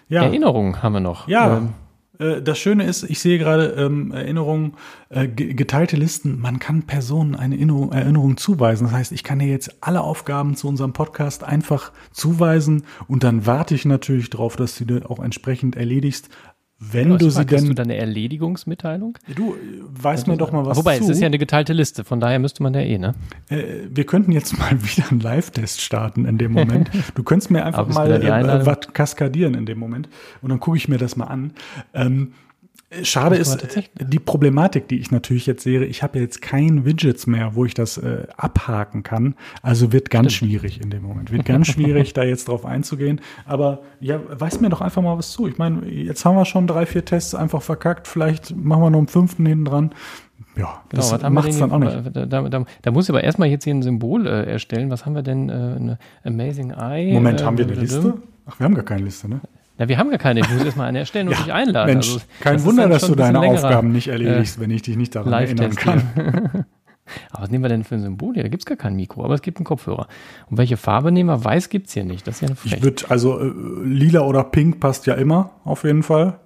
[0.07, 0.23] Ja.
[0.23, 1.27] Erinnerungen haben wir noch.
[1.27, 1.57] Ja.
[1.57, 1.73] Ähm,
[2.21, 4.73] Äh, Das Schöne ist, ich sehe gerade ähm, Erinnerungen,
[5.09, 6.39] äh, ge- geteilte Listen.
[6.39, 8.85] Man kann Personen eine Erinnerung, Erinnerung zuweisen.
[8.87, 13.45] Das heißt, ich kann dir jetzt alle Aufgaben zu unserem Podcast einfach zuweisen und dann
[13.45, 16.29] warte ich natürlich darauf, dass du die auch entsprechend erledigst.
[16.83, 17.67] Wenn du was sie denn.
[17.67, 19.15] du dann eine Erledigungsmitteilung?
[19.35, 21.03] du äh, weißt mir doch mal was Wobei, zu.
[21.03, 23.13] es ist ja eine geteilte Liste, von daher müsste man ja eh, ne?
[23.49, 26.89] Äh, wir könnten jetzt mal wieder einen Live-Test starten in dem Moment.
[27.15, 30.09] Du könntest mir einfach mal äh, was kaskadieren in dem Moment
[30.41, 31.53] und dann gucke ich mir das mal an.
[31.93, 32.33] Ähm,
[33.03, 35.83] schade ist äh, die Problematik, die ich natürlich jetzt sehe.
[35.85, 39.35] Ich habe ja jetzt kein Widgets mehr, wo ich das äh, abhaken kann.
[39.61, 41.31] Also wird ganz schwierig in dem Moment.
[41.31, 43.21] Wird ganz schwierig, da jetzt drauf einzugehen.
[43.45, 45.47] Aber ja, weiß mir doch einfach mal was zu.
[45.47, 48.07] Ich meine, jetzt haben wir schon drei, vier Tests einfach verkackt.
[48.07, 49.91] Vielleicht machen wir noch einen fünften hinten dran.
[50.57, 52.15] Ja, Genau, das macht es dann auch nicht.
[52.15, 54.89] Da, da, da, da muss ich aber erstmal jetzt hier ein Symbol äh, erstellen.
[54.89, 55.49] Was haben wir denn?
[55.49, 57.13] Äh, eine Amazing Eye.
[57.13, 58.15] Moment, haben wir eine äh, Liste?
[58.45, 59.39] Ach, wir haben gar keine Liste, ne?
[59.81, 60.41] Na, wir haben gar keine.
[60.41, 61.91] Ich muss erstmal eine erstellen und dich einladen.
[61.95, 65.33] Mensch, Also, kein Wunder, dass du deine Aufgaben nicht erledigst, wenn ich dich nicht daran
[65.33, 66.03] erinnern kann.
[67.31, 68.43] Aber was nehmen wir denn für ein Symbol hier?
[68.43, 70.07] Da gibt es gar kein Mikro, aber es gibt einen Kopfhörer.
[70.49, 71.43] Und welche Farbe nehmen wir?
[71.43, 72.25] Weiß gibt es hier nicht.
[72.27, 72.83] Das ist ja eine Ich Frech.
[72.83, 73.51] würde, also äh,
[73.83, 76.39] lila oder pink passt ja immer, auf jeden Fall.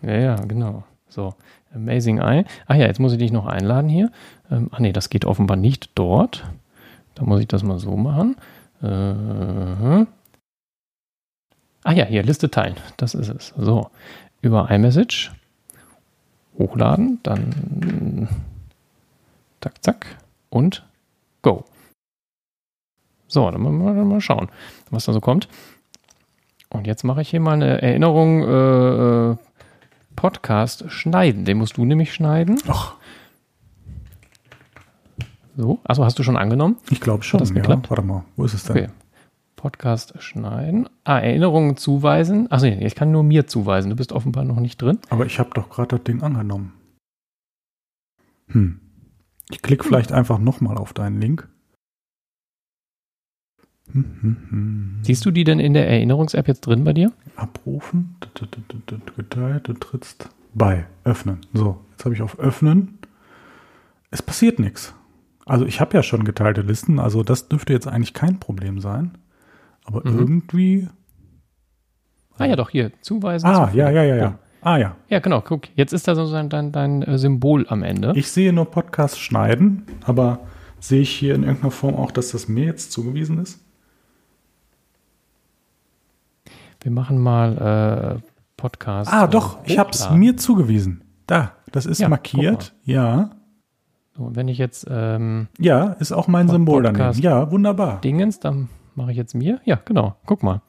[0.00, 0.84] Ja, ja, genau.
[1.08, 1.34] So,
[1.74, 2.44] Amazing Eye.
[2.68, 4.10] Ach ja, jetzt muss ich dich noch einladen hier.
[4.50, 6.48] Ähm, ach nee, das geht offenbar nicht dort.
[7.16, 8.36] Da muss ich das mal so machen.
[8.82, 10.06] Äh,
[11.84, 12.76] Ah ja, hier, Liste teilen.
[12.96, 13.54] Das ist es.
[13.56, 13.90] So,
[14.40, 15.32] über iMessage
[16.58, 18.28] hochladen, dann
[19.60, 20.06] zack, zack
[20.50, 20.84] und
[21.42, 21.64] go.
[23.28, 24.48] So, dann mal, mal schauen,
[24.90, 25.48] was da so kommt.
[26.70, 29.36] Und jetzt mache ich hier mal eine Erinnerung, äh, äh
[30.16, 31.44] Podcast schneiden.
[31.44, 32.58] Den musst du nämlich schneiden.
[32.66, 32.96] Ach.
[35.56, 36.76] So, achso, hast du schon angenommen?
[36.90, 37.38] Ich glaube schon.
[37.38, 37.84] Hat das geklappt?
[37.84, 38.76] Ja, warte mal, wo ist es denn?
[38.76, 38.88] Okay.
[39.58, 40.88] Podcast schneiden.
[41.04, 42.50] Ah, Erinnerungen zuweisen.
[42.50, 43.90] Achso, ich kann nur mir zuweisen.
[43.90, 44.98] Du bist offenbar noch nicht drin.
[45.10, 46.72] Aber ich habe doch gerade das Ding angenommen.
[48.46, 48.80] Hm.
[49.50, 51.48] Ich klicke vielleicht einfach nochmal auf deinen Link.
[53.92, 54.98] Hm, hm, hm.
[55.02, 57.12] Siehst du die denn in der Erinnerungs-App jetzt drin bei dir?
[57.36, 58.16] Abrufen,
[59.16, 61.40] geteilt, du trittst bei, öffnen.
[61.52, 62.98] So, jetzt habe ich auf öffnen.
[64.10, 64.94] Es passiert nichts.
[65.46, 69.16] Also ich habe ja schon geteilte Listen, also das dürfte jetzt eigentlich kein Problem sein.
[69.88, 70.18] Aber mhm.
[70.18, 70.88] irgendwie.
[72.36, 73.48] Ah ja, doch, hier, zuweisen.
[73.48, 74.38] Ah, ja, ja, ja, ja.
[74.60, 74.96] Ah ja.
[75.08, 78.12] Ja, genau, guck, jetzt ist da so dein, dein, dein äh, Symbol am Ende.
[78.16, 80.40] Ich sehe nur Podcast schneiden, aber
[80.78, 83.60] sehe ich hier in irgendeiner Form auch, dass das mir jetzt zugewiesen ist?
[86.80, 89.12] Wir machen mal äh, Podcast.
[89.12, 91.02] Ah, doch, ich habe es mir zugewiesen.
[91.26, 92.74] Da, das ist ja, markiert.
[92.84, 93.30] Ja.
[94.16, 94.86] So, wenn ich jetzt.
[94.90, 97.20] Ähm, ja, ist auch mein Symbol daneben.
[97.20, 98.00] Ja, wunderbar.
[98.00, 98.68] Dingens, dann
[98.98, 99.60] mache ich jetzt mir.
[99.64, 100.16] Ja, genau.
[100.26, 100.60] Guck mal.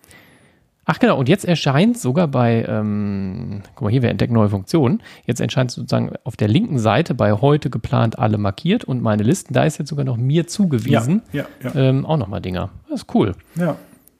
[0.86, 5.04] Ach genau, und jetzt erscheint sogar bei, ähm, guck mal hier, wir entdecken neue Funktionen.
[5.26, 9.54] Jetzt erscheint sozusagen auf der linken Seite bei heute geplant alle markiert und meine Listen,
[9.54, 11.22] da ist jetzt sogar noch mir zugewiesen.
[11.32, 11.76] Ja, ja, ja.
[11.90, 12.70] Ähm, auch nochmal Dinger.
[12.90, 13.36] Das ist cool.
[13.56, 13.76] Ja.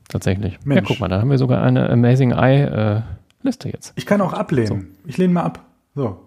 [0.10, 0.60] Tatsächlich.
[0.64, 0.82] Mensch.
[0.82, 3.02] Ja, guck mal, da haben wir sogar eine Amazing Eye äh,
[3.42, 3.94] Liste jetzt.
[3.96, 4.68] Ich kann auch ablehnen.
[4.68, 4.80] So.
[5.08, 5.64] Ich lehne mal ab.
[5.96, 6.20] So.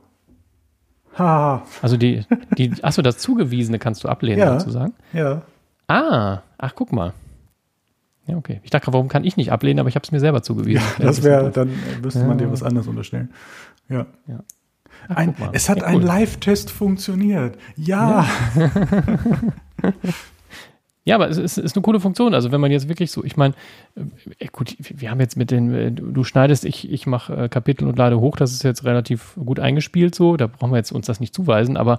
[1.18, 1.62] Ha.
[1.82, 2.24] Also die,
[2.58, 4.94] die, achso, das Zugewiesene kannst du ablehnen, ja, sozusagen.
[5.12, 5.42] Ja.
[5.86, 7.12] Ah, ach, guck mal.
[8.26, 8.60] Ja, okay.
[8.62, 10.82] Ich dachte, warum kann ich nicht ablehnen, aber ich habe es mir selber zugewiesen.
[10.98, 13.32] Ja, das wäre, dann müsste man dir was anderes unterstellen.
[13.88, 14.06] Ja.
[14.28, 14.44] ja.
[15.08, 15.96] Ach, ein, es hat ja, cool.
[15.96, 17.58] ein Live-Test funktioniert.
[17.76, 18.26] Ja.
[18.54, 18.70] Ja,
[21.16, 22.32] aber es ist, ist, eine coole Funktion.
[22.32, 23.54] Also wenn man jetzt wirklich so, ich meine,
[24.38, 27.88] äh, gut, wir haben jetzt mit den, äh, du schneidest, ich, ich mache äh, Kapitel
[27.88, 31.06] und lade hoch, das ist jetzt relativ gut eingespielt so, da brauchen wir jetzt uns
[31.06, 31.98] das nicht zuweisen, aber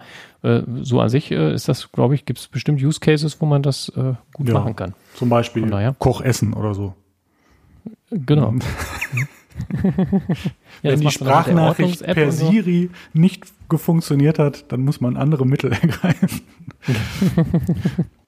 [0.82, 3.94] so an sich ist das, glaube ich, gibt es bestimmt Use Cases, wo man das
[4.34, 4.94] gut ja, machen kann.
[5.16, 6.94] Zum Beispiel Kochessen oder so.
[8.12, 8.54] Genau.
[10.82, 12.50] Ja, Wenn die Sprachnachricht per so.
[12.50, 16.42] Siri nicht gefunktioniert hat, dann muss man andere Mittel ergreifen.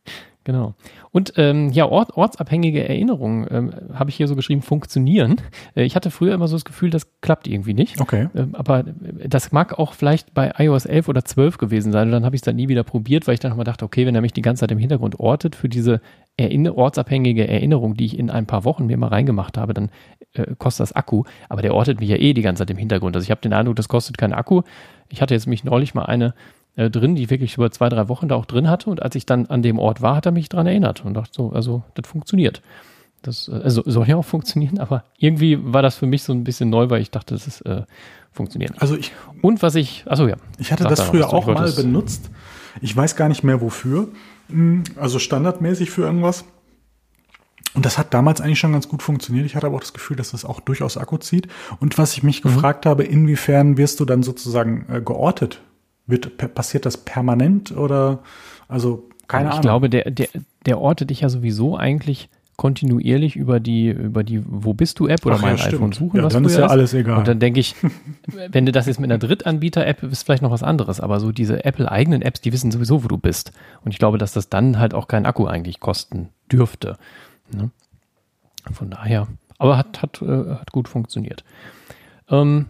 [0.46, 0.76] Genau.
[1.12, 5.38] Und ähm, ja, Ort, ortsabhängige Erinnerungen ähm, habe ich hier so geschrieben, funktionieren.
[5.76, 8.00] Äh, ich hatte früher immer so das Gefühl, das klappt irgendwie nicht.
[8.00, 8.30] Okay.
[8.36, 8.84] Ähm, aber
[9.28, 12.10] das mag auch vielleicht bei iOS 11 oder 12 gewesen sein.
[12.10, 14.06] Und dann habe ich es dann nie wieder probiert, weil ich dann nochmal dachte, okay,
[14.06, 16.00] wenn er mich die ganze Zeit im Hintergrund ortet für diese
[16.38, 19.90] Erinner ortsabhängige Erinnerung, die ich in ein paar Wochen mir mal reingemacht habe, dann
[20.34, 21.24] äh, kostet das Akku.
[21.50, 23.16] Aber der ortet mich ja eh die ganze Zeit im Hintergrund.
[23.16, 24.62] Also ich habe den Eindruck, das kostet keinen Akku.
[25.10, 26.36] Ich hatte jetzt mich neulich mal eine
[26.76, 28.90] äh, drin, die ich wirklich über zwei, drei Wochen da auch drin hatte.
[28.90, 31.32] Und als ich dann an dem Ort war, hat er mich daran erinnert und dachte
[31.34, 32.62] so, also das funktioniert.
[33.22, 36.44] Das äh, also, soll ja auch funktionieren, aber irgendwie war das für mich so ein
[36.44, 37.84] bisschen neu, weil ich dachte, das ist, äh,
[38.32, 38.82] funktioniert nicht.
[38.82, 39.12] Also ich.
[39.42, 40.36] Und was ich, achso ja.
[40.58, 42.30] Ich hatte das früher auch mal benutzt.
[42.82, 44.10] Ich weiß gar nicht mehr wofür.
[44.50, 46.46] Hm, also standardmäßig für irgendwas.
[47.74, 49.46] Und das hat damals eigentlich schon ganz gut funktioniert.
[49.46, 51.48] Ich hatte aber auch das Gefühl, dass das auch durchaus Akku zieht.
[51.80, 52.50] Und was ich mich mhm.
[52.50, 55.62] gefragt habe, inwiefern wirst du dann sozusagen äh, geortet
[56.08, 58.20] wird, passiert das permanent oder
[58.68, 59.60] also keine ich Ahnung?
[59.60, 60.28] Ich glaube, der, der,
[60.66, 65.26] der ortet dich ja sowieso eigentlich kontinuierlich über die, über die Wo bist du App
[65.26, 66.18] oder Ach, mein ja, iPhone suchen.
[66.18, 67.18] Ja, was dann ist ja alles egal.
[67.18, 67.76] Und dann denke ich,
[68.50, 71.66] wenn du das jetzt mit einer Drittanbieter-App ist vielleicht noch was anderes, aber so diese
[71.66, 73.52] Apple-eigenen Apps, die wissen sowieso, wo du bist.
[73.84, 76.98] Und ich glaube, dass das dann halt auch keinen Akku eigentlich kosten dürfte.
[77.54, 77.72] Ne?
[78.72, 79.28] Von daher,
[79.58, 81.44] aber hat, hat, äh, hat gut funktioniert.
[82.30, 82.68] Ähm,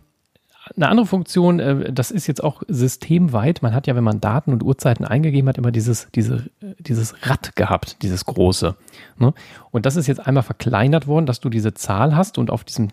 [0.75, 3.61] eine andere Funktion, äh, das ist jetzt auch systemweit.
[3.61, 6.49] Man hat ja, wenn man Daten und Uhrzeiten eingegeben hat, immer dieses, diese,
[6.79, 8.75] dieses Rad gehabt, dieses große.
[9.17, 9.33] Ne?
[9.71, 12.89] Und das ist jetzt einmal verkleinert worden, dass du diese Zahl hast und auf diesem,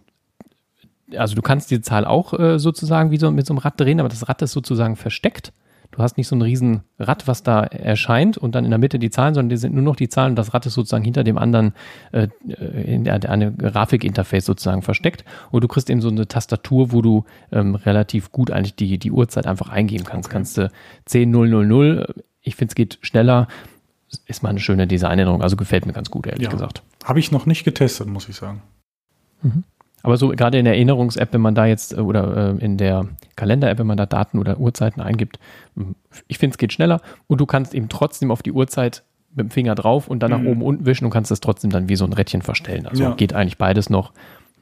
[1.17, 4.01] also du kannst diese Zahl auch äh, sozusagen wie so mit so einem Rad drehen,
[4.01, 5.53] aber das Rad ist sozusagen versteckt.
[5.93, 8.99] Du hast nicht so ein riesen Rad, was da erscheint und dann in der Mitte
[8.99, 11.23] die Zahlen, sondern die sind nur noch die Zahlen und das Rad ist sozusagen hinter
[11.23, 11.75] dem anderen
[12.13, 12.29] äh,
[12.85, 17.25] in der, eine Grafikinterface sozusagen versteckt und du kriegst eben so eine Tastatur, wo du
[17.53, 20.29] ähm, relativ gut eigentlich die, die Uhrzeit einfach eingeben kannst.
[20.29, 20.33] Okay.
[20.33, 20.71] Kannst du
[21.11, 23.47] 10.000, ich finde es geht schneller,
[24.27, 26.51] ist mal eine schöne Designänderung, also gefällt mir ganz gut, ehrlich ja.
[26.51, 26.83] gesagt.
[27.05, 28.63] Habe ich noch nicht getestet, muss ich sagen.
[29.43, 29.65] Mhm.
[30.03, 33.07] Aber so gerade in der Erinnerungs-App, wenn man da jetzt äh, oder äh, in der
[33.37, 35.39] Kalender-App, wenn man da Daten oder Uhrzeiten eingibt,
[35.77, 35.95] hm,
[36.29, 39.03] ich finde, es geht schneller und du kannst eben trotzdem auf die Uhrzeit
[39.35, 40.49] mit dem Finger drauf und dann nach mhm.
[40.49, 42.87] oben unten wischen und kannst das trotzdem dann wie so ein Rädchen verstellen.
[42.87, 43.15] Also ja.
[43.15, 44.13] geht eigentlich beides noch.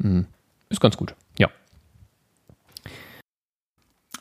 [0.01, 0.27] Hm.
[0.69, 1.49] Ist ganz gut, ja.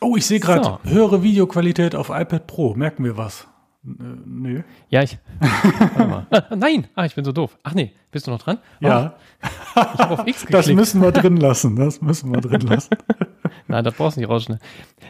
[0.00, 0.90] Oh, ich sehe gerade so.
[0.90, 2.74] höhere Videoqualität auf iPad Pro.
[2.74, 3.46] Merken wir was?
[3.84, 3.88] Äh,
[4.26, 4.62] nö.
[4.88, 5.18] Ja, ich.
[5.40, 6.26] Warte mal.
[6.56, 6.86] Nein!
[6.94, 7.58] Ah, ich bin so doof.
[7.62, 8.58] Ach nee, bist du noch dran?
[8.82, 9.14] Oh, ja.
[9.42, 10.54] Ich habe auf X geklickt.
[10.54, 11.76] Das müssen wir drin lassen.
[11.76, 12.96] Das müssen wir drin lassen.
[13.68, 14.62] nein, das brauchst du nicht rausschneiden.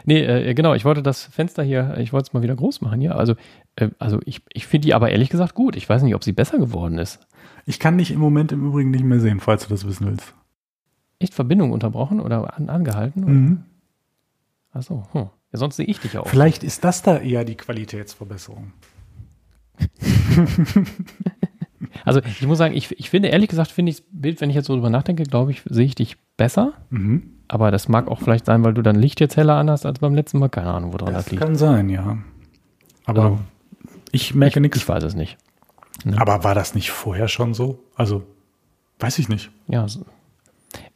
[0.05, 3.01] Nee, äh, genau, ich wollte das Fenster hier, ich wollte es mal wieder groß machen
[3.01, 3.15] hier.
[3.15, 3.35] Also,
[3.75, 5.75] äh, also ich, ich finde die aber ehrlich gesagt gut.
[5.75, 7.19] Ich weiß nicht, ob sie besser geworden ist.
[7.65, 10.33] Ich kann dich im Moment im Übrigen nicht mehr sehen, falls du das wissen willst.
[11.19, 13.23] Echt Verbindung unterbrochen oder an, angehalten?
[13.23, 13.33] Oder?
[13.33, 13.63] Mhm.
[14.71, 15.29] Achso, hm.
[15.51, 16.27] Ja, sonst sehe ich dich auch.
[16.27, 18.71] Vielleicht ist das da eher die Qualitätsverbesserung.
[22.05, 24.55] also ich muss sagen, ich, ich finde, ehrlich gesagt, finde ich das Bild, wenn ich
[24.55, 26.73] jetzt so drüber nachdenke, glaube ich, sehe ich dich besser.
[26.89, 27.23] Mhm.
[27.47, 29.99] Aber das mag auch vielleicht sein, weil du dein Licht jetzt heller an hast als
[29.99, 30.47] beim letzten Mal.
[30.49, 31.43] Keine Ahnung, woran das, das liegt.
[31.43, 32.17] Kann sein, ja.
[33.05, 33.39] Aber also,
[34.11, 34.77] ich merke nichts.
[34.77, 35.37] Ich weiß es nicht.
[36.05, 36.19] Ne?
[36.19, 37.83] Aber war das nicht vorher schon so?
[37.95, 38.23] Also,
[38.99, 39.51] weiß ich nicht.
[39.67, 40.05] Ja, so.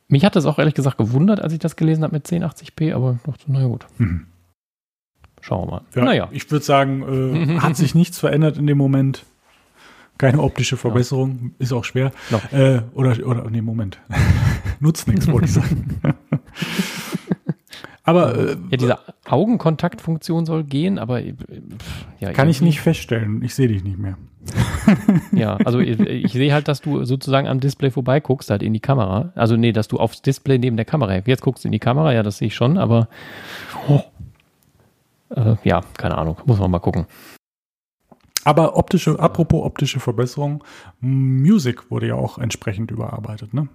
[0.07, 3.19] mich hat das auch ehrlich gesagt gewundert, als ich das gelesen habe mit 1080p, aber
[3.25, 3.85] dachte, naja gut.
[3.97, 4.27] Mhm.
[5.45, 5.81] Schauen wir mal.
[5.93, 6.27] Ja, naja.
[6.31, 9.25] Ich würde sagen, äh, hat sich nichts verändert in dem Moment.
[10.17, 11.49] Keine optische Verbesserung, ja.
[11.59, 12.11] ist auch schwer.
[12.31, 12.41] No.
[12.57, 13.99] Äh, oder, oder, nee, Moment.
[14.79, 15.99] Nutzt nichts, wollte ich sagen.
[18.03, 21.35] aber äh, ja, diese Augenkontaktfunktion soll gehen, aber äh,
[22.19, 23.43] ja, kann ich nicht feststellen.
[23.43, 24.17] Ich sehe dich nicht mehr.
[25.31, 28.79] ja, also ich, ich, sehe halt, dass du sozusagen am Display vorbeiguckst, halt in die
[28.79, 29.31] Kamera.
[29.35, 31.21] Also nee, dass du aufs Display neben der Kamera.
[31.23, 33.09] Jetzt guckst du in die Kamera, ja, das sehe ich schon, aber
[33.87, 34.01] oh,
[35.29, 37.05] äh, ja, keine Ahnung, muss man mal gucken.
[38.45, 40.63] Aber optische, apropos optische Verbesserung,
[40.99, 43.67] Music wurde ja auch entsprechend überarbeitet, ne?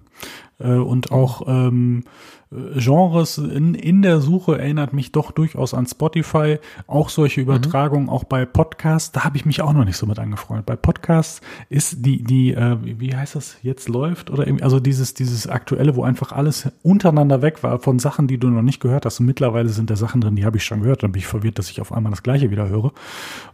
[0.59, 2.05] Äh, und auch ähm,
[2.51, 6.59] Genres in, in der Suche erinnert mich doch durchaus an Spotify.
[6.85, 7.47] Auch solche mhm.
[7.47, 8.09] Übertragungen, mhm.
[8.09, 10.65] auch bei Podcasts, da habe ich mich auch noch nicht so mit angefreundet.
[10.65, 11.39] Bei Podcasts
[11.69, 14.29] ist die, die, äh, wie heißt das, jetzt läuft?
[14.29, 18.49] Oder also dieses, dieses aktuelle, wo einfach alles untereinander weg war von Sachen, die du
[18.49, 19.21] noch nicht gehört hast.
[19.21, 21.03] Und mittlerweile sind da Sachen drin, die habe ich schon gehört.
[21.03, 22.91] Dann bin ich verwirrt, dass ich auf einmal das Gleiche wieder höre.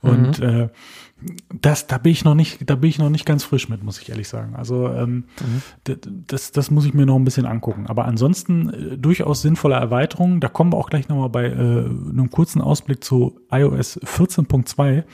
[0.01, 0.45] Und mhm.
[0.45, 0.69] äh,
[1.49, 3.99] das, da bin ich noch nicht, da bin ich noch nicht ganz frisch mit, muss
[3.99, 4.55] ich ehrlich sagen.
[4.55, 5.97] Also ähm, mhm.
[6.27, 7.87] das, das muss ich mir noch ein bisschen angucken.
[7.87, 10.39] Aber ansonsten äh, durchaus sinnvolle Erweiterungen.
[10.39, 15.05] Da kommen wir auch gleich nochmal bei äh, einem kurzen Ausblick zu iOS 14.2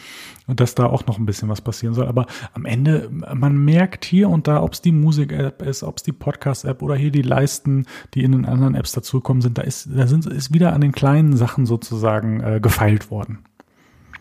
[0.47, 2.07] und dass da auch noch ein bisschen was passieren soll.
[2.07, 6.03] Aber am Ende, man merkt hier und da, ob es die Musik-App ist, ob es
[6.03, 9.87] die Podcast-App oder hier die Leisten, die in den anderen Apps dazugekommen sind, da ist,
[9.93, 13.45] da sind, ist wieder an den kleinen Sachen sozusagen äh, gefeilt worden.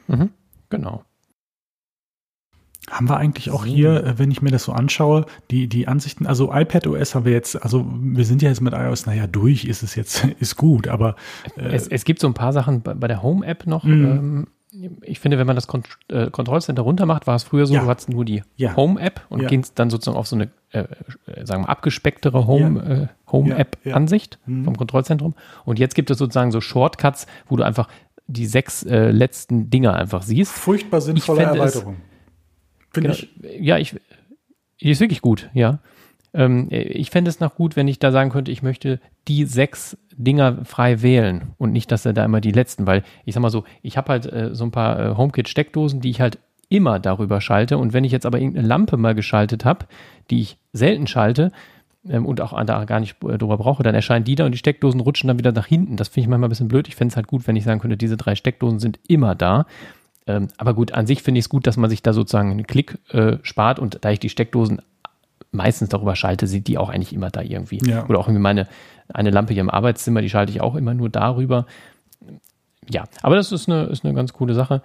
[0.06, 0.30] Mhm,
[0.70, 1.04] genau.
[2.90, 6.26] Haben wir eigentlich auch hier, äh, wenn ich mir das so anschaue, die, die Ansichten,
[6.26, 9.64] also iPad OS haben wir jetzt, also wir sind ja jetzt mit iOS, naja, durch
[9.64, 11.14] ist es jetzt, ist gut, aber.
[11.56, 13.84] Äh, es, es gibt so ein paar Sachen bei, bei der Home-App noch.
[13.84, 14.04] Mhm.
[14.04, 14.46] Ähm,
[15.02, 17.82] ich finde, wenn man das Kont äh, Kontrollcenter runter macht, war es früher so, ja.
[17.82, 18.74] du hattest nur die ja.
[18.74, 19.48] Home-App und ja.
[19.48, 20.80] gehst dann sozusagen auf so eine, äh,
[21.26, 24.64] äh sagen wir, abgespecktere Home, Home-App-Ansicht mhm.
[24.64, 25.34] vom Kontrollzentrum.
[25.64, 27.86] Und jetzt gibt es sozusagen so Shortcuts, wo du einfach
[28.26, 30.52] die sechs letzten Dinger einfach siehst.
[30.52, 31.96] Furchtbar sinnvolle Erweiterung.
[31.98, 32.11] Es,
[32.92, 33.22] Finde genau.
[33.42, 33.60] ich.
[33.60, 33.96] Ja, ich,
[34.80, 35.80] die ist wirklich gut, ja.
[36.34, 39.96] Ähm, ich fände es noch gut, wenn ich da sagen könnte, ich möchte die sechs
[40.16, 43.50] Dinger frei wählen und nicht, dass er da immer die letzten, weil ich sag mal
[43.50, 46.38] so, ich habe halt äh, so ein paar äh, HomeKit-Steckdosen, die ich halt
[46.68, 49.86] immer darüber schalte und wenn ich jetzt aber irgendeine Lampe mal geschaltet habe,
[50.30, 51.52] die ich selten schalte,
[52.08, 54.58] ähm, und auch da gar nicht äh, drüber brauche, dann erscheinen die da und die
[54.58, 55.96] Steckdosen rutschen dann wieder nach hinten.
[55.96, 56.88] Das finde ich manchmal ein bisschen blöd.
[56.88, 59.66] Ich fände es halt gut, wenn ich sagen könnte, diese drei Steckdosen sind immer da.
[60.26, 62.66] Ähm, aber gut, an sich finde ich es gut, dass man sich da sozusagen einen
[62.66, 64.80] Klick äh, spart und da ich die Steckdosen
[65.50, 67.80] meistens darüber schalte, sind die auch eigentlich immer da irgendwie.
[67.84, 68.06] Ja.
[68.08, 68.68] Oder auch irgendwie meine
[69.12, 71.66] eine Lampe hier im Arbeitszimmer, die schalte ich auch immer nur darüber.
[72.88, 74.82] Ja, aber das ist eine, ist eine ganz coole Sache.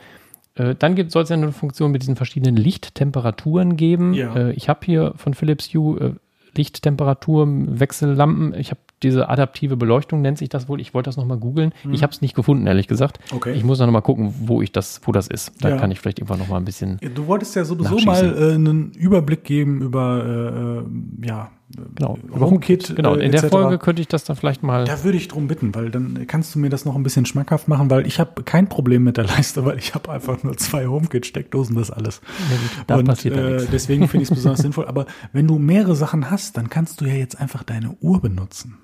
[0.55, 4.13] Äh, dann soll es ja eine Funktion mit diesen verschiedenen Lichttemperaturen geben.
[4.13, 4.35] Ja.
[4.35, 6.13] Äh, ich habe hier von Philips Hue äh,
[6.55, 8.53] Lichttemperatur, Wechsellampen.
[8.55, 10.81] Ich habe diese adaptive Beleuchtung nennt sich das wohl.
[10.81, 11.73] Ich wollte das nochmal googeln.
[11.83, 11.93] Mhm.
[11.93, 13.19] Ich habe es nicht gefunden, ehrlich gesagt.
[13.31, 13.53] Okay.
[13.53, 15.51] Ich muss noch mal gucken, wo ich das, wo das ist.
[15.61, 15.77] Da ja.
[15.77, 16.99] kann ich vielleicht irgendwann noch mal ein bisschen.
[17.13, 20.83] Du wolltest ja sowieso mal äh, einen Überblick geben über
[21.23, 21.51] äh, äh ja
[21.95, 22.95] Genau, über HomeKit.
[22.95, 24.85] Genau, in der Folge könnte ich das dann vielleicht mal.
[24.85, 27.67] Da würde ich drum bitten, weil dann kannst du mir das noch ein bisschen schmackhaft
[27.67, 30.87] machen, weil ich habe kein Problem mit der Leiste, weil ich habe einfach nur zwei
[30.87, 32.21] HomeKit-Steckdosen, das alles.
[32.49, 34.87] Ja, da Und äh, deswegen finde ich es besonders sinnvoll.
[34.87, 38.77] Aber wenn du mehrere Sachen hast, dann kannst du ja jetzt einfach deine Uhr benutzen.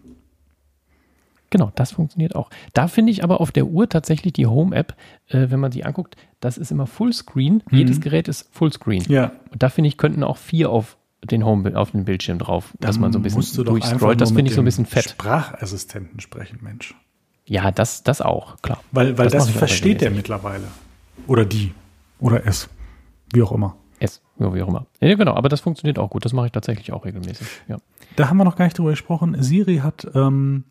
[1.54, 2.50] Genau, das funktioniert auch.
[2.74, 4.96] Da finde ich aber auf der Uhr tatsächlich die Home-App,
[5.28, 7.62] äh, wenn man die anguckt, das ist immer Fullscreen.
[7.70, 7.78] Mhm.
[7.78, 9.04] Jedes Gerät ist Fullscreen.
[9.08, 9.34] Ja.
[9.52, 12.88] Und da finde ich, könnten auch vier auf den Home auf den Bildschirm drauf, Dann
[12.88, 14.20] dass man so ein bisschen durchscrollt.
[14.20, 15.12] Das finde ich so ein bisschen fett.
[15.12, 16.96] Sprachassistenten sprechen, Mensch.
[17.46, 18.82] Ja, das, das auch, klar.
[18.92, 20.64] Weil, weil das, das versteht der mittlerweile.
[21.28, 21.72] Oder die.
[22.20, 22.68] Oder es.
[23.32, 23.76] Wie auch immer.
[24.00, 24.88] S, ja, wie auch immer.
[25.02, 26.26] Ja, genau, aber das funktioniert auch gut.
[26.26, 27.46] Das mache ich tatsächlich auch regelmäßig.
[27.68, 27.78] Ja.
[28.16, 29.36] Da haben wir noch gar nicht drüber gesprochen.
[29.40, 30.64] Siri hat ähm,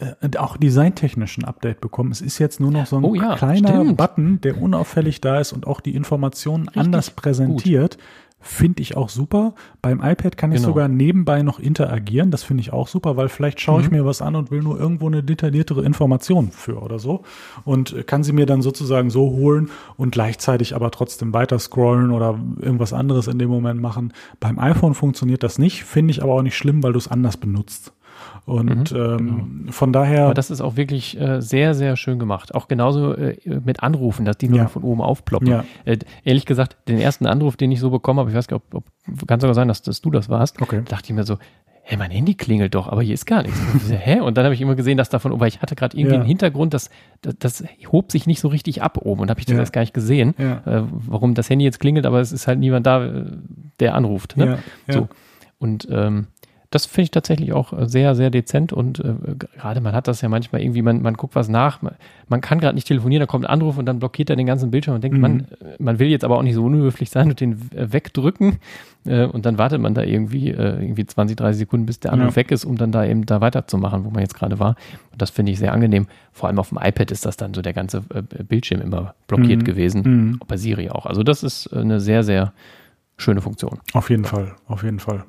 [0.00, 2.10] äh, auch designtechnischen Update bekommen.
[2.10, 3.96] Es ist jetzt nur noch so ein oh, ja, kleiner stimmt.
[3.96, 7.98] Button, der unauffällig da ist und auch die Informationen Richtig anders präsentiert.
[7.98, 8.04] Gut.
[8.42, 9.54] Finde ich auch super.
[9.82, 10.68] Beim iPad kann ich genau.
[10.68, 12.30] sogar nebenbei noch interagieren.
[12.30, 13.98] Das finde ich auch super, weil vielleicht schaue ich mhm.
[13.98, 17.22] mir was an und will nur irgendwo eine detailliertere Information für oder so
[17.66, 22.38] und kann sie mir dann sozusagen so holen und gleichzeitig aber trotzdem weiter scrollen oder
[22.58, 24.14] irgendwas anderes in dem Moment machen.
[24.40, 27.36] Beim iPhone funktioniert das nicht, finde ich aber auch nicht schlimm, weil du es anders
[27.36, 27.92] benutzt.
[28.44, 29.72] Und mhm, ähm, genau.
[29.72, 30.24] von daher.
[30.24, 32.54] Aber das ist auch wirklich äh, sehr, sehr schön gemacht.
[32.54, 34.68] Auch genauso äh, mit Anrufen, dass die nur ja.
[34.68, 35.48] von oben aufploppen.
[35.48, 35.64] Ja.
[35.84, 38.74] Äh, ehrlich gesagt, den ersten Anruf, den ich so bekommen habe, ich weiß gar nicht,
[38.74, 40.82] ob, ob kann sogar sein, dass, dass du das warst, okay.
[40.86, 41.38] dachte ich mir so,
[41.90, 43.58] hä, mein Handy klingelt doch, aber hier ist gar nichts.
[43.90, 44.20] hä?
[44.20, 46.20] Und dann habe ich immer gesehen, dass davon, weil ich hatte gerade irgendwie ja.
[46.20, 46.90] einen Hintergrund, das,
[47.22, 49.60] das, das, hob sich nicht so richtig ab oben und habe ich das ja.
[49.60, 50.62] erst gar nicht gesehen, ja.
[50.66, 53.24] äh, warum das Handy jetzt klingelt, aber es ist halt niemand da, äh,
[53.80, 54.36] der anruft.
[54.36, 54.58] Ne?
[54.86, 54.92] Ja.
[54.92, 55.08] So.
[55.58, 56.28] Und ähm,
[56.70, 59.14] das finde ich tatsächlich auch äh, sehr, sehr dezent und äh,
[59.56, 61.94] gerade man hat das ja manchmal irgendwie, man, man guckt was nach, man,
[62.28, 64.70] man kann gerade nicht telefonieren, da kommt ein Anruf und dann blockiert er den ganzen
[64.70, 65.20] Bildschirm und denkt, mhm.
[65.20, 65.44] man, äh,
[65.80, 68.58] man will jetzt aber auch nicht so unhöflich sein und den äh, wegdrücken
[69.04, 72.30] äh, und dann wartet man da irgendwie, äh, irgendwie 20, 30 Sekunden, bis der Anruf
[72.30, 72.36] ja.
[72.36, 74.76] weg ist, um dann da eben da weiterzumachen, wo man jetzt gerade war.
[75.10, 76.06] Und das finde ich sehr angenehm.
[76.30, 79.64] Vor allem auf dem iPad ist das dann so der ganze Bildschirm immer blockiert mhm.
[79.64, 80.40] gewesen, mhm.
[80.46, 81.06] bei Siri auch.
[81.06, 82.52] Also das ist eine sehr, sehr
[83.16, 83.80] schöne Funktion.
[83.92, 85.24] Auf jeden Fall, auf jeden Fall.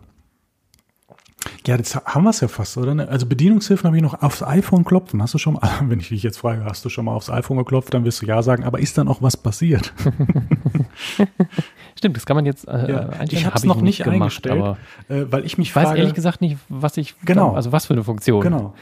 [1.65, 2.95] Ja, das haben wir es ja fast, oder?
[2.95, 3.07] Ne?
[3.07, 5.21] Also Bedienungshilfen habe ich noch aufs iPhone klopfen.
[5.21, 7.57] Hast du schon mal, wenn ich dich jetzt frage, hast du schon mal aufs iPhone
[7.57, 9.93] geklopft, dann wirst du ja sagen, aber ist dann auch was passiert?
[11.97, 13.09] Stimmt, das kann man jetzt äh, ja.
[13.29, 14.77] Ich habe es noch nicht gemacht, eingestellt, aber
[15.07, 17.85] äh, weil ich mich ich weiß frage, ehrlich gesagt nicht, was ich genau, also was
[17.85, 18.41] für eine Funktion.
[18.41, 18.73] Genau.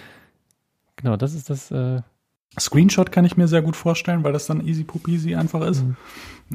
[0.95, 2.01] Genau, das ist das äh,
[2.57, 5.83] Screenshot kann ich mir sehr gut vorstellen, weil das dann easy poopy einfach ist.
[5.83, 5.95] Mhm.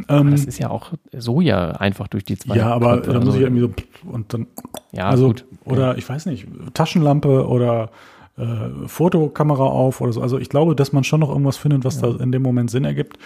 [0.09, 2.57] Ähm, das ist ja auch so ja einfach durch die zwei.
[2.57, 3.34] Ja, aber da muss so.
[3.34, 3.70] ich irgendwie so
[4.11, 4.47] und dann.
[4.92, 5.45] Ja, also, gut.
[5.64, 5.95] Oder ja.
[5.97, 7.90] ich weiß nicht, Taschenlampe oder
[8.36, 10.20] äh, Fotokamera auf oder so.
[10.20, 12.11] Also ich glaube, dass man schon noch irgendwas findet, was ja.
[12.11, 13.18] da in dem Moment Sinn ergibt.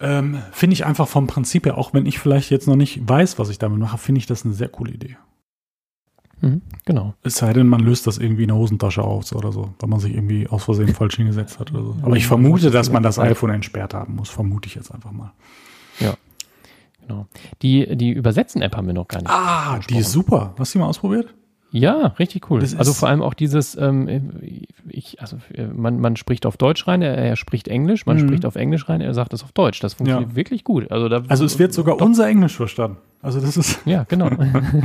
[0.00, 3.38] Ähm, finde ich einfach vom Prinzip her, auch wenn ich vielleicht jetzt noch nicht weiß,
[3.38, 5.16] was ich damit mache, finde ich das eine sehr coole Idee.
[6.40, 7.14] Mhm, genau.
[7.22, 10.00] Es sei denn, man löst das irgendwie in der Hosentasche aus oder so, weil man
[10.00, 11.96] sich irgendwie aus Versehen falsch hingesetzt hat oder so.
[12.02, 15.32] Aber ich vermute, dass man das iPhone entsperrt haben muss, vermute ich jetzt einfach mal.
[16.00, 16.14] Ja.
[17.00, 17.26] Genau.
[17.62, 19.30] Die, die Übersetzen-App haben wir noch gar nicht.
[19.30, 20.54] Ah, die ist super.
[20.58, 21.34] Hast du die mal ausprobiert?
[21.70, 22.60] Ja, richtig cool.
[22.60, 24.22] Also vor allem auch dieses, ähm,
[24.88, 28.20] ich, also äh, man, man spricht auf Deutsch rein, er, er spricht Englisch, man mhm.
[28.20, 29.80] spricht auf Englisch rein, er sagt es auf Deutsch.
[29.80, 30.36] Das funktioniert ja.
[30.36, 30.90] wirklich gut.
[30.90, 32.06] Also, da, also es wird sogar doch.
[32.06, 32.96] unser Englisch verstanden.
[33.20, 33.80] Also das ist.
[33.84, 34.30] Ja, genau.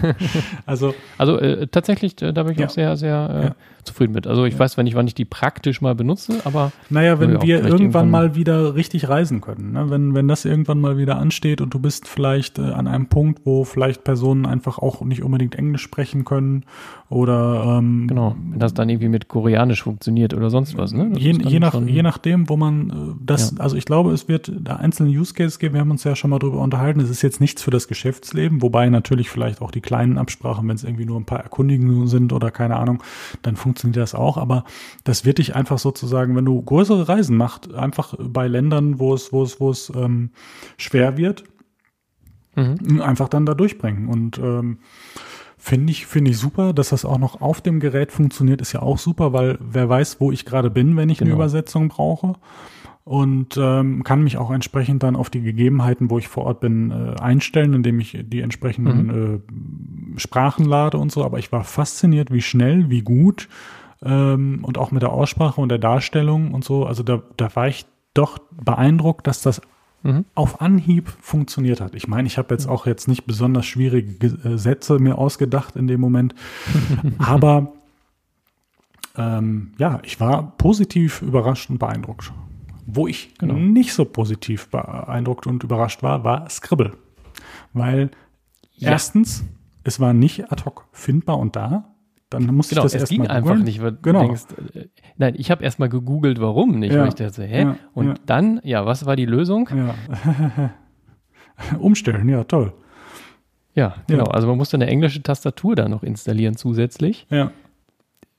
[0.65, 2.65] also also äh, tatsächlich, äh, da bin ich ja.
[2.65, 3.55] auch sehr, sehr äh, ja.
[3.83, 4.25] zufrieden mit.
[4.25, 4.59] Also ich ja.
[4.59, 6.71] weiß zwar nicht, wann ich die praktisch mal benutze, aber.
[6.89, 9.89] Naja, wenn wir irgendwann, irgendwann, mal wieder richtig reisen können, ne?
[9.89, 13.41] wenn, wenn das irgendwann mal wieder ansteht und du bist vielleicht äh, an einem Punkt,
[13.45, 16.65] wo vielleicht Personen einfach auch nicht unbedingt Englisch sprechen können
[17.13, 21.11] oder ähm, Genau, wenn das dann irgendwie mit Koreanisch funktioniert oder sonst was, ne?
[21.17, 22.93] Je, je, nach, je nachdem, wo man äh,
[23.25, 26.15] das, also ich glaube, es wird da einzelne Use Cases geben, wir haben uns ja
[26.15, 29.61] schon mal drüber unterhalten, es ist jetzt nichts für das Geschäft Geschäftsleben, wobei natürlich vielleicht
[29.61, 33.01] auch die kleinen Absprachen, wenn es irgendwie nur ein paar Erkundigungen sind oder keine Ahnung,
[33.41, 34.37] dann funktioniert das auch.
[34.37, 34.65] Aber
[35.03, 39.31] das wird dich einfach sozusagen, wenn du größere Reisen machst, einfach bei Ländern, wo es,
[39.31, 40.31] wo es, wo es ähm,
[40.77, 41.43] schwer wird,
[42.55, 43.01] mhm.
[43.01, 44.07] einfach dann da durchbringen.
[44.07, 44.79] Und ähm,
[45.65, 48.81] Finde ich, finde ich super, dass das auch noch auf dem Gerät funktioniert, ist ja
[48.81, 51.29] auch super, weil wer weiß, wo ich gerade bin, wenn ich genau.
[51.29, 52.33] eine Übersetzung brauche
[53.05, 56.91] und ähm, kann mich auch entsprechend dann auf die Gegebenheiten, wo ich vor Ort bin,
[56.91, 59.41] äh, einstellen, indem ich die entsprechenden mhm.
[60.17, 61.23] äh, Sprachen lade und so.
[61.23, 63.47] Aber ich war fasziniert, wie schnell, wie gut
[64.03, 66.85] ähm, und auch mit der Aussprache und der Darstellung und so.
[66.85, 69.61] Also da, da war ich doch beeindruckt, dass das
[70.03, 70.25] mhm.
[70.35, 71.95] auf Anhieb funktioniert hat.
[71.95, 75.87] Ich meine, ich habe jetzt auch jetzt nicht besonders schwierige äh, Sätze mir ausgedacht in
[75.87, 76.35] dem Moment,
[77.17, 77.73] aber
[79.17, 82.31] ähm, ja, ich war positiv überrascht und beeindruckt.
[82.85, 83.53] Wo ich genau.
[83.53, 86.93] nicht so positiv beeindruckt und überrascht war, war Scribble.
[87.71, 88.11] Weil
[88.75, 88.91] ja.
[88.91, 89.43] erstens,
[89.83, 91.92] es war nicht ad hoc findbar und da.
[92.33, 94.21] Dann musste genau, ich das erstmal ging einfach nicht, weil genau.
[94.21, 94.43] du denkst,
[94.75, 94.87] äh,
[95.17, 97.01] nein, ich habe erstmal gegoogelt, warum nicht, ja.
[97.01, 97.61] weil ich dachte, hä?
[97.61, 98.13] Ja, und ja.
[98.25, 99.69] dann, ja, was war die Lösung?
[99.75, 100.71] Ja.
[101.79, 102.73] Umstellen, ja, toll.
[103.75, 104.25] Ja, genau.
[104.25, 107.25] Also man musste eine englische Tastatur da noch installieren zusätzlich.
[107.29, 107.51] Ja.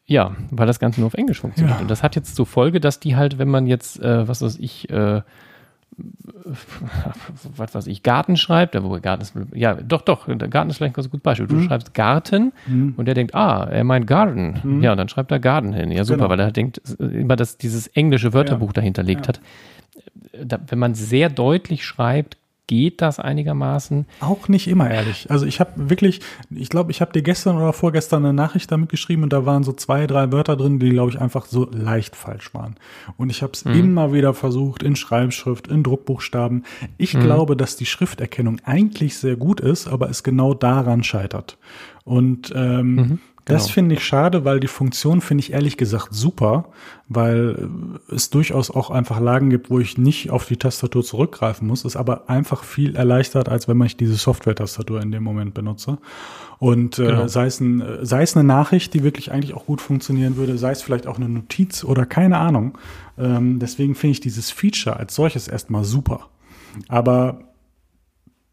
[0.07, 1.81] Ja, weil das Ganze nur auf Englisch funktioniert.
[1.81, 4.59] Und das hat jetzt zur Folge, dass die halt, wenn man jetzt, äh, was weiß
[4.59, 5.23] ich, äh,
[7.57, 10.93] was weiß ich, Garten schreibt, wo Garten ist, ja, doch, doch, Garten ist vielleicht ein
[10.93, 11.47] ganz gutes Beispiel.
[11.47, 11.65] Du mhm.
[11.65, 12.95] schreibst Garten mhm.
[12.97, 14.61] und der denkt, ah, er meint Garden.
[14.63, 14.83] Mhm.
[14.83, 15.91] Ja, und dann schreibt er Garden hin.
[15.91, 16.31] Ja, super, genau.
[16.31, 18.75] weil er denkt, immer, dass dieses englische Wörterbuch ja.
[18.75, 19.29] dahinter liegt ja.
[19.29, 19.41] hat.
[20.45, 24.07] Da, wenn man sehr deutlich schreibt, geht das einigermaßen.
[24.21, 25.31] Auch nicht immer, ehrlich.
[25.31, 26.21] Also ich habe wirklich,
[26.51, 29.65] ich glaube, ich habe dir gestern oder vorgestern eine Nachricht damit geschrieben und da waren
[29.65, 32.77] so zwei, drei Wörter drin, die, glaube ich, einfach so leicht falsch waren.
[33.17, 33.75] Und ich habe es mhm.
[33.75, 36.65] immer wieder versucht, in Schreibschrift, in Druckbuchstaben.
[36.97, 37.21] Ich mhm.
[37.21, 41.59] glaube, dass die Schrifterkennung eigentlich sehr gut ist, aber es genau daran scheitert.
[42.05, 43.19] Und ähm, mhm.
[43.47, 43.59] Genau.
[43.59, 46.67] Das finde ich schade, weil die Funktion finde ich ehrlich gesagt super,
[47.09, 47.69] weil
[48.09, 51.97] es durchaus auch einfach Lagen gibt, wo ich nicht auf die Tastatur zurückgreifen muss, ist
[51.97, 55.99] aber einfach viel erleichtert, als wenn ich diese Software-Tastatur in dem Moment benutze.
[56.59, 57.27] Und äh, genau.
[57.27, 60.71] sei, es ein, sei es eine Nachricht, die wirklich eigentlich auch gut funktionieren würde, sei
[60.71, 62.79] es vielleicht auch eine Notiz oder keine Ahnung.
[63.19, 66.31] Ähm, deswegen finde ich dieses Feature als solches erstmal super.
[66.89, 67.41] Aber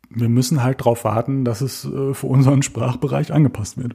[0.10, 3.94] wir müssen halt darauf warten, dass es äh, für unseren Sprachbereich angepasst wird.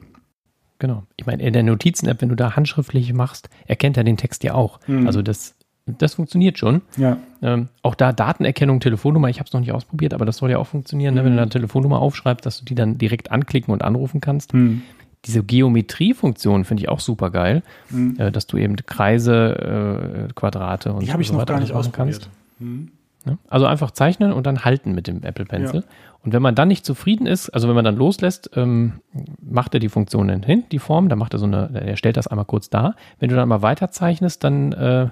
[0.79, 1.03] Genau.
[1.17, 4.53] Ich meine, in der Notizen-App, wenn du da handschriftlich machst, erkennt er den Text ja
[4.53, 4.79] auch.
[4.87, 5.07] Mhm.
[5.07, 5.55] Also das,
[5.85, 6.81] das funktioniert schon.
[6.97, 7.17] Ja.
[7.41, 10.57] Ähm, auch da Datenerkennung, Telefonnummer, ich habe es noch nicht ausprobiert, aber das soll ja
[10.57, 11.19] auch funktionieren, mhm.
[11.19, 11.41] ne, wenn du mhm.
[11.41, 14.53] eine Telefonnummer aufschreibst, dass du die dann direkt anklicken und anrufen kannst.
[14.53, 14.83] Mhm.
[15.25, 18.15] Diese Geometrie-Funktion finde ich auch super geil, mhm.
[18.19, 21.73] äh, dass du eben Kreise, äh, Quadrate und die habe ich so noch gar nicht
[21.73, 22.29] ausprobiert.
[22.59, 22.87] Kannst.
[23.33, 23.37] Mhm.
[23.47, 25.81] Also einfach zeichnen und dann halten mit dem Apple Pencil.
[25.81, 25.87] Ja.
[26.23, 29.01] Und wenn man dann nicht zufrieden ist, also wenn man dann loslässt, ähm,
[29.39, 32.27] macht er die Funktionen hin, die Form, dann macht er so eine, er stellt das
[32.27, 32.95] einmal kurz da.
[33.19, 35.07] Wenn du dann mal weiter zeichnest, dann äh,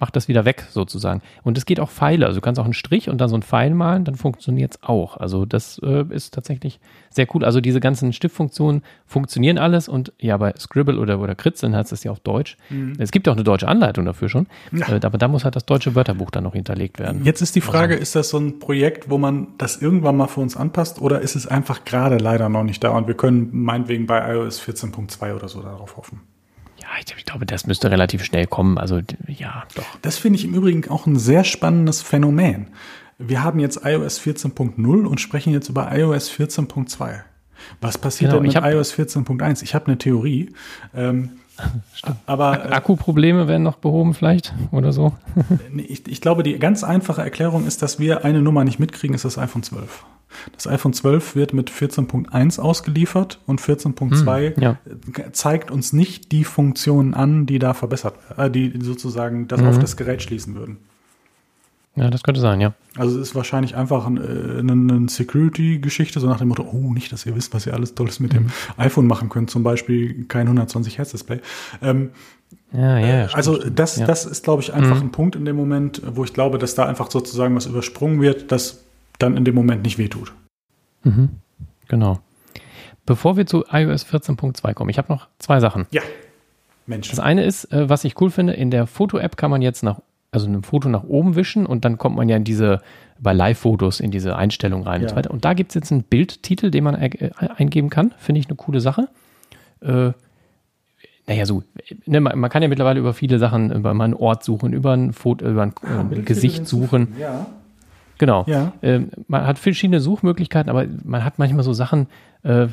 [0.00, 1.20] macht das wieder weg sozusagen.
[1.42, 2.26] Und es geht auch Pfeile.
[2.26, 4.82] Also du kannst auch einen Strich und dann so einen Pfeil malen, dann funktioniert es
[4.82, 5.18] auch.
[5.18, 7.44] Also das äh, ist tatsächlich sehr cool.
[7.44, 12.02] Also diese ganzen Stiftfunktionen funktionieren alles und ja, bei Scribble oder, oder Kritzeln heißt es
[12.02, 12.56] ja auf Deutsch.
[12.70, 12.94] Mhm.
[12.98, 14.46] Es gibt auch eine deutsche Anleitung dafür schon.
[14.72, 14.88] Ja.
[14.88, 17.24] Äh, aber da muss halt das deutsche Wörterbuch dann noch hinterlegt werden.
[17.24, 20.28] Jetzt ist die Frage, also, ist das so ein Projekt, wo man das irgendwann mal
[20.28, 23.50] für uns anpasst oder ist es einfach gerade leider noch nicht da und wir können
[23.52, 26.20] meinetwegen bei iOS 14.2 oder so darauf hoffen?
[26.98, 28.78] Ich, glaube, das müsste relativ schnell kommen.
[28.78, 29.84] Also ja, doch.
[30.02, 32.68] Das finde ich im Übrigen auch ein sehr spannendes Phänomen.
[33.18, 37.20] Wir haben jetzt iOS 14.0 und sprechen jetzt über iOS 14.2.
[37.80, 39.62] Was passiert genau, denn mit hab, iOS 14.1?
[39.62, 40.52] Ich habe eine Theorie.
[40.94, 41.32] Ähm,
[42.26, 45.12] aber Akkuprobleme werden noch behoben vielleicht oder so.
[45.76, 49.24] ich, ich glaube, die ganz einfache Erklärung ist, dass wir eine Nummer nicht mitkriegen, ist
[49.24, 50.04] das iPhone 12.
[50.52, 54.78] Das iPhone 12 wird mit 14.1 ausgeliefert und 14.2 hm, ja.
[55.32, 59.68] zeigt uns nicht die Funktionen an, die da verbessert, äh, die sozusagen das mhm.
[59.68, 60.78] auf das Gerät schließen würden.
[61.96, 62.72] Ja, das könnte sein, ja.
[62.96, 66.92] Also es ist wahrscheinlich einfach ein, äh, eine, eine Security-Geschichte, so nach dem Motto, oh,
[66.92, 68.36] nicht, dass ihr wisst, was ihr alles Tolles mit mhm.
[68.36, 71.40] dem iPhone machen könnt, zum Beispiel kein 120 Hertz Display.
[71.82, 72.10] Ähm,
[72.72, 74.06] ja, ja, stimmt, also das, ja.
[74.06, 75.08] das ist, glaube ich, einfach mhm.
[75.08, 78.52] ein Punkt in dem Moment, wo ich glaube, dass da einfach sozusagen was übersprungen wird,
[78.52, 78.84] das
[79.22, 80.32] dann in dem Moment nicht wehtut.
[81.02, 81.30] Mhm.
[81.88, 82.20] Genau.
[83.06, 85.86] Bevor wir zu iOS 14.2 kommen, ich habe noch zwei Sachen.
[85.90, 86.02] Ja.
[86.86, 87.10] Mensch.
[87.10, 90.00] Das eine ist, äh, was ich cool finde, in der Foto-App kann man jetzt nach,
[90.32, 92.80] also ein Foto nach oben wischen und dann kommt man ja in diese,
[93.18, 95.06] bei Live-Fotos in diese Einstellung rein ja.
[95.06, 95.30] und so weiter.
[95.30, 98.12] Und da gibt es jetzt einen Bildtitel, den man äh, eingeben kann.
[98.18, 99.08] Finde ich eine coole Sache.
[99.80, 100.12] Äh,
[101.26, 101.62] naja, so,
[102.06, 105.12] ne, man, man, kann ja mittlerweile über viele Sachen, über einen Ort suchen, über ein
[105.12, 107.14] Foto, über ein äh, Gesicht suchen.
[107.18, 107.46] Ja.
[108.20, 108.44] Genau.
[108.46, 108.74] Ja.
[108.82, 112.06] Ähm, man hat verschiedene Suchmöglichkeiten, aber man hat manchmal so Sachen,
[112.42, 112.66] äh,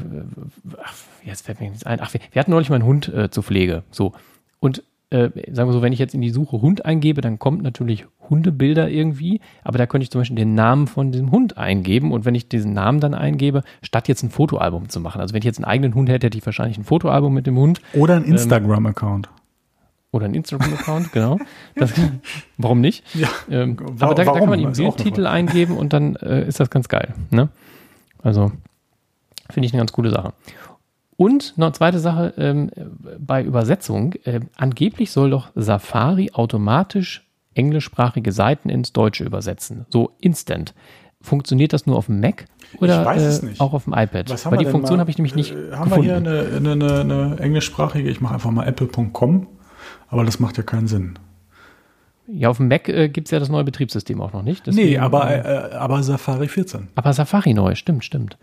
[0.84, 0.94] ach,
[1.24, 1.99] jetzt fällt mir nichts ein.
[2.02, 3.84] Ach, wir, wir, hatten neulich mal einen Hund äh, zur Pflege.
[3.90, 4.11] So.
[4.60, 7.64] Und äh, sagen wir so, wenn ich jetzt in die Suche Hund eingebe, dann kommt
[7.64, 12.11] natürlich Hundebilder irgendwie, aber da könnte ich zum Beispiel den Namen von diesem Hund eingeben
[12.11, 15.22] und wenn ich diesen Namen dann eingebe, statt jetzt ein Fotoalbum zu machen.
[15.22, 17.57] Also wenn ich jetzt einen eigenen Hund hätte, hätte ich wahrscheinlich ein Fotoalbum mit dem
[17.57, 17.80] Hund.
[17.94, 19.30] Oder ein ähm, Instagram-Account.
[20.18, 21.38] Oder ein Instagram-Account, genau.
[21.76, 21.94] Das,
[22.57, 23.03] warum nicht?
[23.15, 26.72] Ja, ähm, aber da, da, kann man eben Bildtitel eingeben und dann äh, ist das
[26.72, 27.14] ganz geil.
[27.30, 27.49] Ne?
[28.23, 28.52] Also
[29.52, 30.34] finde ich eine ganz coole Sache.
[31.18, 32.72] Und noch eine zweite Sache ähm,
[33.19, 34.14] bei Übersetzung.
[34.23, 39.85] Äh, angeblich soll doch Safari automatisch englischsprachige Seiten ins Deutsche übersetzen.
[39.89, 40.73] So instant.
[41.22, 42.45] Funktioniert das nur auf dem Mac
[42.80, 44.31] oder äh, auch auf dem iPad?
[44.31, 45.52] Was Weil die Funktion habe ich nämlich nicht.
[45.52, 46.26] Äh, haben gefunden.
[46.26, 48.10] wir hier eine, eine, eine englischsprachige?
[48.10, 49.48] Ich mache einfach mal apple.com
[50.10, 51.20] aber das macht ja keinen Sinn.
[52.28, 54.68] Ja, auf dem Mac äh, gibt es ja das neue Betriebssystem auch noch nicht.
[54.68, 56.90] Deswegen, nee, aber, äh, aber Safari 14.
[56.96, 58.38] Aber Safari neu, stimmt, stimmt.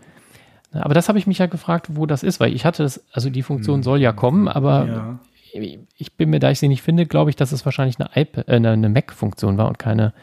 [0.71, 3.29] Aber das habe ich mich ja gefragt, wo das ist, weil ich hatte das, also
[3.29, 3.83] die Funktion hm.
[3.83, 5.19] soll ja kommen, aber
[5.53, 5.79] ja.
[5.97, 8.47] ich bin mir, da ich sie nicht finde, glaube ich, dass es wahrscheinlich eine, iPad,
[8.47, 10.13] äh, eine Mac-Funktion war und keine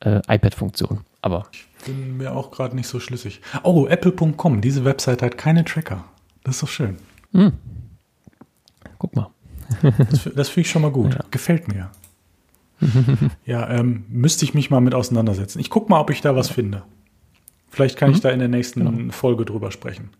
[0.00, 1.00] äh, iPad-Funktion.
[1.20, 1.46] Aber.
[1.52, 3.40] Ich bin mir auch gerade nicht so schlüssig.
[3.64, 6.04] Oh, Apple.com, diese Website hat keine Tracker.
[6.44, 6.96] Das ist doch schön.
[7.32, 7.52] Hm.
[8.98, 9.31] Guck mal.
[10.10, 11.14] Das, das finde ich schon mal gut.
[11.14, 11.20] Ja.
[11.30, 11.90] Gefällt mir.
[13.46, 15.60] ja, ähm, müsste ich mich mal mit auseinandersetzen.
[15.60, 16.82] Ich gucke mal, ob ich da was finde.
[17.70, 18.16] Vielleicht kann mhm.
[18.16, 19.12] ich da in der nächsten genau.
[19.12, 20.10] Folge drüber sprechen.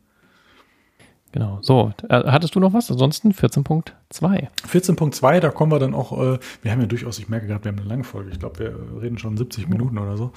[1.33, 1.59] Genau.
[1.63, 2.91] So, äh, hattest du noch was?
[2.91, 4.49] Ansonsten 14.2.
[4.71, 7.73] 14.2, da kommen wir dann auch, äh, wir haben ja durchaus, ich merke gerade, wir
[7.73, 8.31] haben eine lange Folge.
[8.31, 10.33] Ich glaube, wir reden schon 70 Minuten oder so.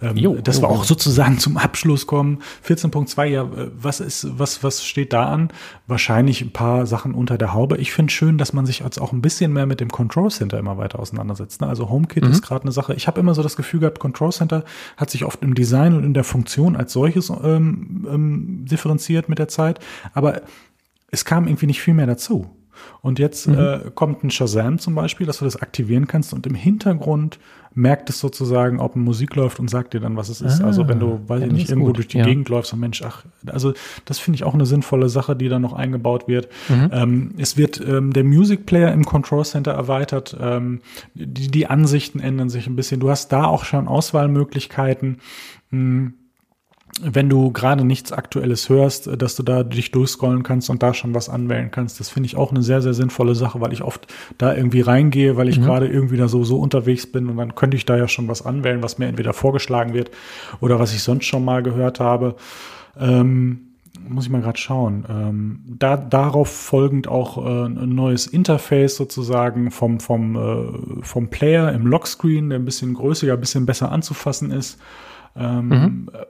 [0.00, 2.38] Ähm, jo, dass jo, wir auch sozusagen zum Abschluss kommen.
[2.66, 5.50] 14.2, ja, äh, was ist, was, was steht da an?
[5.86, 7.76] Wahrscheinlich ein paar Sachen unter der Haube.
[7.76, 10.58] Ich finde schön, dass man sich jetzt auch ein bisschen mehr mit dem Control Center
[10.58, 11.60] immer weiter auseinandersetzt.
[11.60, 11.66] Ne?
[11.66, 12.30] Also HomeKit mhm.
[12.30, 12.94] ist gerade eine Sache.
[12.94, 14.64] Ich habe immer so das Gefühl gehabt, Control Center
[14.96, 19.38] hat sich oft im Design und in der Funktion als solches ähm, ähm, differenziert mit
[19.38, 19.80] der Zeit.
[20.14, 20.37] Aber
[21.10, 22.50] es kam irgendwie nicht viel mehr dazu.
[23.00, 23.58] Und jetzt mhm.
[23.58, 27.38] äh, kommt ein Shazam zum Beispiel, dass du das aktivieren kannst und im Hintergrund
[27.74, 30.60] merkt es sozusagen, ob Musik läuft und sagt dir dann, was es ist.
[30.60, 31.98] Ah, also wenn du, weiß ja, ich nicht, irgendwo gut.
[31.98, 32.24] durch die ja.
[32.24, 33.72] Gegend läufst und Mensch, ach, also
[34.04, 36.48] das finde ich auch eine sinnvolle Sache, die da noch eingebaut wird.
[36.68, 36.90] Mhm.
[36.92, 40.36] Ähm, es wird ähm, der Music Player im Control Center erweitert.
[40.40, 40.80] Ähm,
[41.14, 43.00] die, die Ansichten ändern sich ein bisschen.
[43.00, 45.18] Du hast da auch schon Auswahlmöglichkeiten.
[45.70, 46.14] Hm
[47.00, 51.14] wenn du gerade nichts Aktuelles hörst, dass du da dich durchscrollen kannst und da schon
[51.14, 52.00] was anwählen kannst.
[52.00, 55.36] Das finde ich auch eine sehr, sehr sinnvolle Sache, weil ich oft da irgendwie reingehe,
[55.36, 55.64] weil ich mhm.
[55.64, 58.44] gerade irgendwie da so, so unterwegs bin und dann könnte ich da ja schon was
[58.44, 60.10] anwählen, was mir entweder vorgeschlagen wird
[60.60, 62.34] oder was ich sonst schon mal gehört habe.
[62.98, 63.60] Ähm,
[64.08, 65.04] muss ich mal gerade schauen.
[65.08, 71.72] Ähm, da, darauf folgend auch äh, ein neues Interface sozusagen vom, vom, äh, vom Player
[71.72, 74.78] im Lockscreen, der ein bisschen größer, ein bisschen besser anzufassen ist.
[75.36, 76.24] Ähm, mhm äh,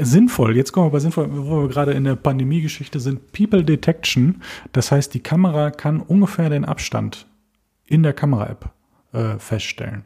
[0.00, 4.42] sinnvoll, jetzt kommen wir bei sinnvoll, wo wir gerade in der Pandemie-Geschichte sind, People Detection.
[4.72, 7.26] Das heißt, die Kamera kann ungefähr den Abstand
[7.86, 8.70] in der Kamera-App
[9.12, 10.04] äh, feststellen.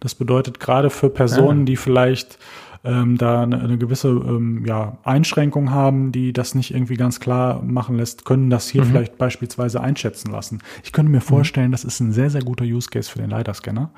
[0.00, 1.64] Das bedeutet gerade für Personen, ah.
[1.66, 2.38] die vielleicht
[2.86, 7.62] ähm, da eine, eine gewisse ähm, ja, Einschränkung haben, die das nicht irgendwie ganz klar
[7.62, 8.88] machen lässt, können das hier mhm.
[8.88, 10.60] vielleicht beispielsweise einschätzen lassen.
[10.84, 11.22] Ich könnte mir mhm.
[11.22, 11.72] vorstellen, mhm.
[11.72, 13.90] das ist ein sehr, sehr guter Use Case für den LiDAR-Scanner.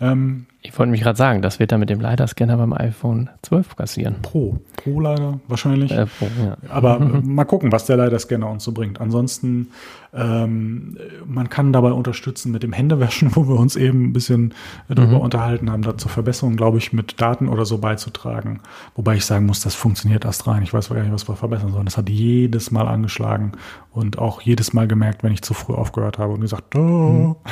[0.00, 3.76] Ähm, ich wollte mich gerade sagen, das wird er mit dem LiDAR-Scanner beim iPhone 12
[3.76, 4.16] passieren.
[4.20, 4.58] Pro.
[4.76, 5.90] Pro leider wahrscheinlich.
[5.90, 6.56] Äh, Pro, ja.
[6.68, 9.00] Aber mal gucken, was der LiDAR-Scanner uns so bringt.
[9.00, 9.68] Ansonsten,
[10.14, 14.54] ähm, man kann dabei unterstützen mit dem Händewaschen, wo wir uns eben ein bisschen
[14.88, 15.20] darüber mhm.
[15.20, 18.60] unterhalten haben, da zur Verbesserung, glaube ich, mit Daten oder so beizutragen.
[18.96, 20.62] Wobei ich sagen muss, das funktioniert erst rein.
[20.62, 21.86] Ich weiß gar nicht, was wir verbessern sollen.
[21.86, 23.52] Das hat jedes Mal angeschlagen
[23.92, 26.78] und auch jedes Mal gemerkt, wenn ich zu früh aufgehört habe und gesagt, oh.
[26.78, 27.36] Mhm.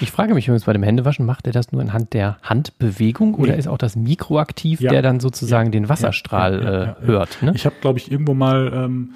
[0.00, 3.54] Ich frage mich übrigens bei dem Händewaschen, macht er das nur anhand der Handbewegung oder
[3.56, 4.90] ist auch das Mikro aktiv, ja.
[4.90, 5.72] der dann sozusagen ja.
[5.72, 6.82] den Wasserstrahl ja.
[6.82, 7.42] äh, hört?
[7.42, 7.52] Ne?
[7.54, 9.12] Ich habe, glaube ich, irgendwo mal ähm,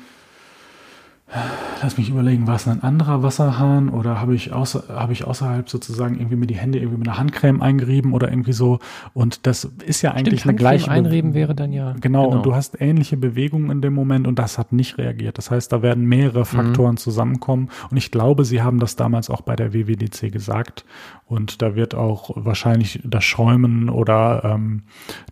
[1.83, 5.69] Lass mich überlegen, war es ein anderer Wasserhahn oder habe ich, außer, habe ich außerhalb
[5.69, 8.79] sozusagen irgendwie mir die Hände irgendwie mit einer Handcreme eingerieben oder irgendwie so?
[9.13, 10.91] Und das ist ja eigentlich Stimmt, eine gleiche.
[10.91, 11.95] Einreben wäre dann ja.
[12.01, 15.37] Genau, genau, und du hast ähnliche Bewegungen in dem Moment und das hat nicht reagiert.
[15.37, 16.45] Das heißt, da werden mehrere mhm.
[16.45, 16.99] Faktoren mhm.
[16.99, 17.69] zusammenkommen.
[17.91, 20.87] Und ich glaube, sie haben das damals auch bei der WWDC gesagt.
[21.27, 24.85] Und da wird auch wahrscheinlich das Schäumen oder ähm,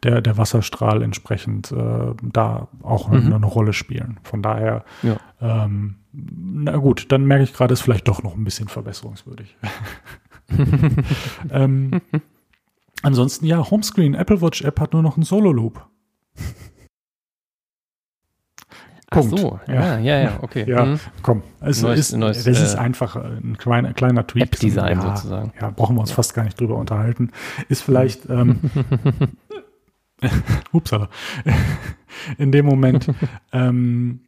[0.03, 3.17] der, der Wasserstrahl entsprechend äh, da auch mhm.
[3.17, 4.21] eine, eine, Rolle spielen.
[4.23, 5.17] Von daher ja.
[5.41, 9.57] Ähm, na gut, dann merke ich gerade, ist vielleicht doch noch ein bisschen verbesserungswürdig.
[11.51, 12.01] ähm,
[13.03, 15.87] ansonsten ja, Homescreen, Apple Watch App hat nur noch einen Solo-Loop.
[19.09, 20.65] Ach so, ja, ja, ja, okay.
[20.69, 21.01] Ja, mhm.
[21.23, 24.45] komm, es neues, ist, neues, das ist äh, einfach ein kleiner, kleiner Tweak.
[24.45, 25.53] App-Design ja, sozusagen.
[25.61, 26.17] Ja, brauchen wir uns ja.
[26.17, 27.31] fast gar nicht drüber unterhalten.
[27.69, 28.59] Ist vielleicht, ähm,
[30.73, 31.09] upsala,
[32.39, 33.13] in dem Moment
[33.53, 34.21] ähm,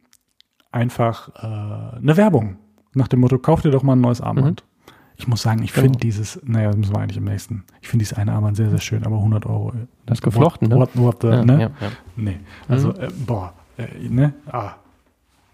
[0.71, 2.57] einfach äh, eine Werbung
[2.93, 4.63] nach dem Motto, kauf dir doch mal ein neues Armband.
[4.63, 4.93] Mhm.
[5.17, 5.83] Ich muss sagen, ich genau.
[5.83, 7.65] finde dieses, naja, das müssen wir eigentlich im nächsten.
[7.81, 9.73] Ich finde dieses eine Armband sehr, sehr schön, aber 100 Euro.
[10.05, 11.01] Das geflochten, what, ne?
[11.01, 11.53] What, what the, ja, ne?
[11.53, 11.91] Ja, ja.
[12.15, 12.39] Nee,
[12.69, 12.99] also, mhm.
[12.99, 14.33] äh, boah, äh, ne?
[14.49, 14.75] Ah,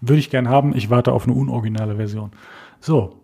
[0.00, 0.74] würde ich gern haben.
[0.76, 2.30] Ich warte auf eine unoriginale Version.
[2.80, 3.20] So.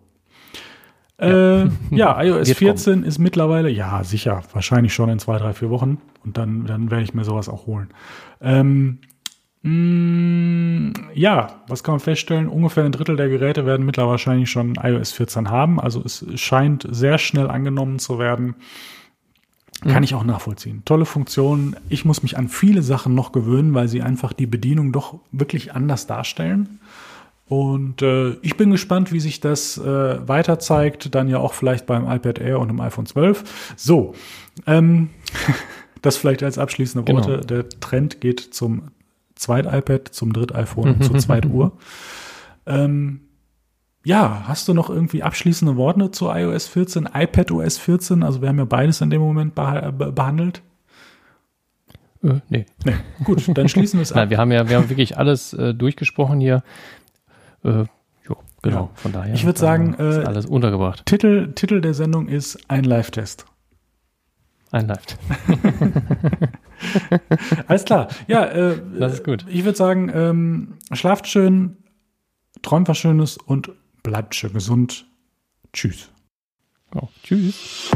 [1.17, 3.05] Äh, ja, iOS 14 kommen.
[3.05, 5.99] ist mittlerweile, ja, sicher, wahrscheinlich schon in zwei, drei, vier Wochen.
[6.25, 7.89] Und dann, dann werde ich mir sowas auch holen.
[8.41, 8.99] Ähm,
[9.65, 12.49] ja, was kann man feststellen?
[12.49, 15.79] Ungefähr ein Drittel der Geräte werden mittlerweile wahrscheinlich schon iOS 14 haben.
[15.79, 18.55] Also es scheint sehr schnell angenommen zu werden.
[19.81, 20.03] Kann mhm.
[20.03, 20.81] ich auch nachvollziehen.
[20.83, 21.77] Tolle Funktion.
[21.87, 25.73] Ich muss mich an viele Sachen noch gewöhnen, weil sie einfach die Bedienung doch wirklich
[25.73, 26.79] anders darstellen.
[27.47, 31.15] Und äh, ich bin gespannt, wie sich das äh, weiter zeigt.
[31.15, 33.75] Dann ja auch vielleicht beim iPad Air und dem iPhone 12.
[33.77, 34.13] So,
[34.67, 35.09] ähm,
[36.01, 37.31] das vielleicht als abschließende Worte.
[37.31, 37.43] Genau.
[37.45, 38.91] Der Trend geht zum
[39.43, 41.73] Zweit-iPad zum Dritt-iPhone und zur Zweit-Uhr.
[42.65, 43.19] Ähm,
[44.05, 48.23] ja, hast du noch irgendwie abschließende Worte zu iOS 14, iPadOS 14?
[48.23, 50.61] Also wir haben ja beides in dem Moment beh behandelt.
[52.21, 52.65] Äh, nee.
[52.85, 52.93] nee.
[53.23, 54.17] Gut, dann schließen wir es ab.
[54.17, 56.63] Nein, wir haben ja wir haben wirklich alles äh, durchgesprochen hier.
[57.63, 57.85] Äh,
[58.27, 58.89] jo, genau, ja.
[58.95, 59.33] von daher.
[59.33, 61.05] Ich würde sagen, äh, alles untergebracht.
[61.05, 63.45] Titel, Titel der Sendung ist ein Live-Test.
[64.73, 65.05] Ein Live.
[67.67, 68.07] Alles klar.
[68.27, 69.45] Ja, äh, das ist gut.
[69.47, 71.77] Ich würde sagen, ähm, schlaft schön,
[72.63, 73.69] träumt was Schönes und
[74.01, 75.05] bleibt schön gesund.
[75.73, 76.09] Tschüss.
[76.95, 77.91] Oh, tschüss.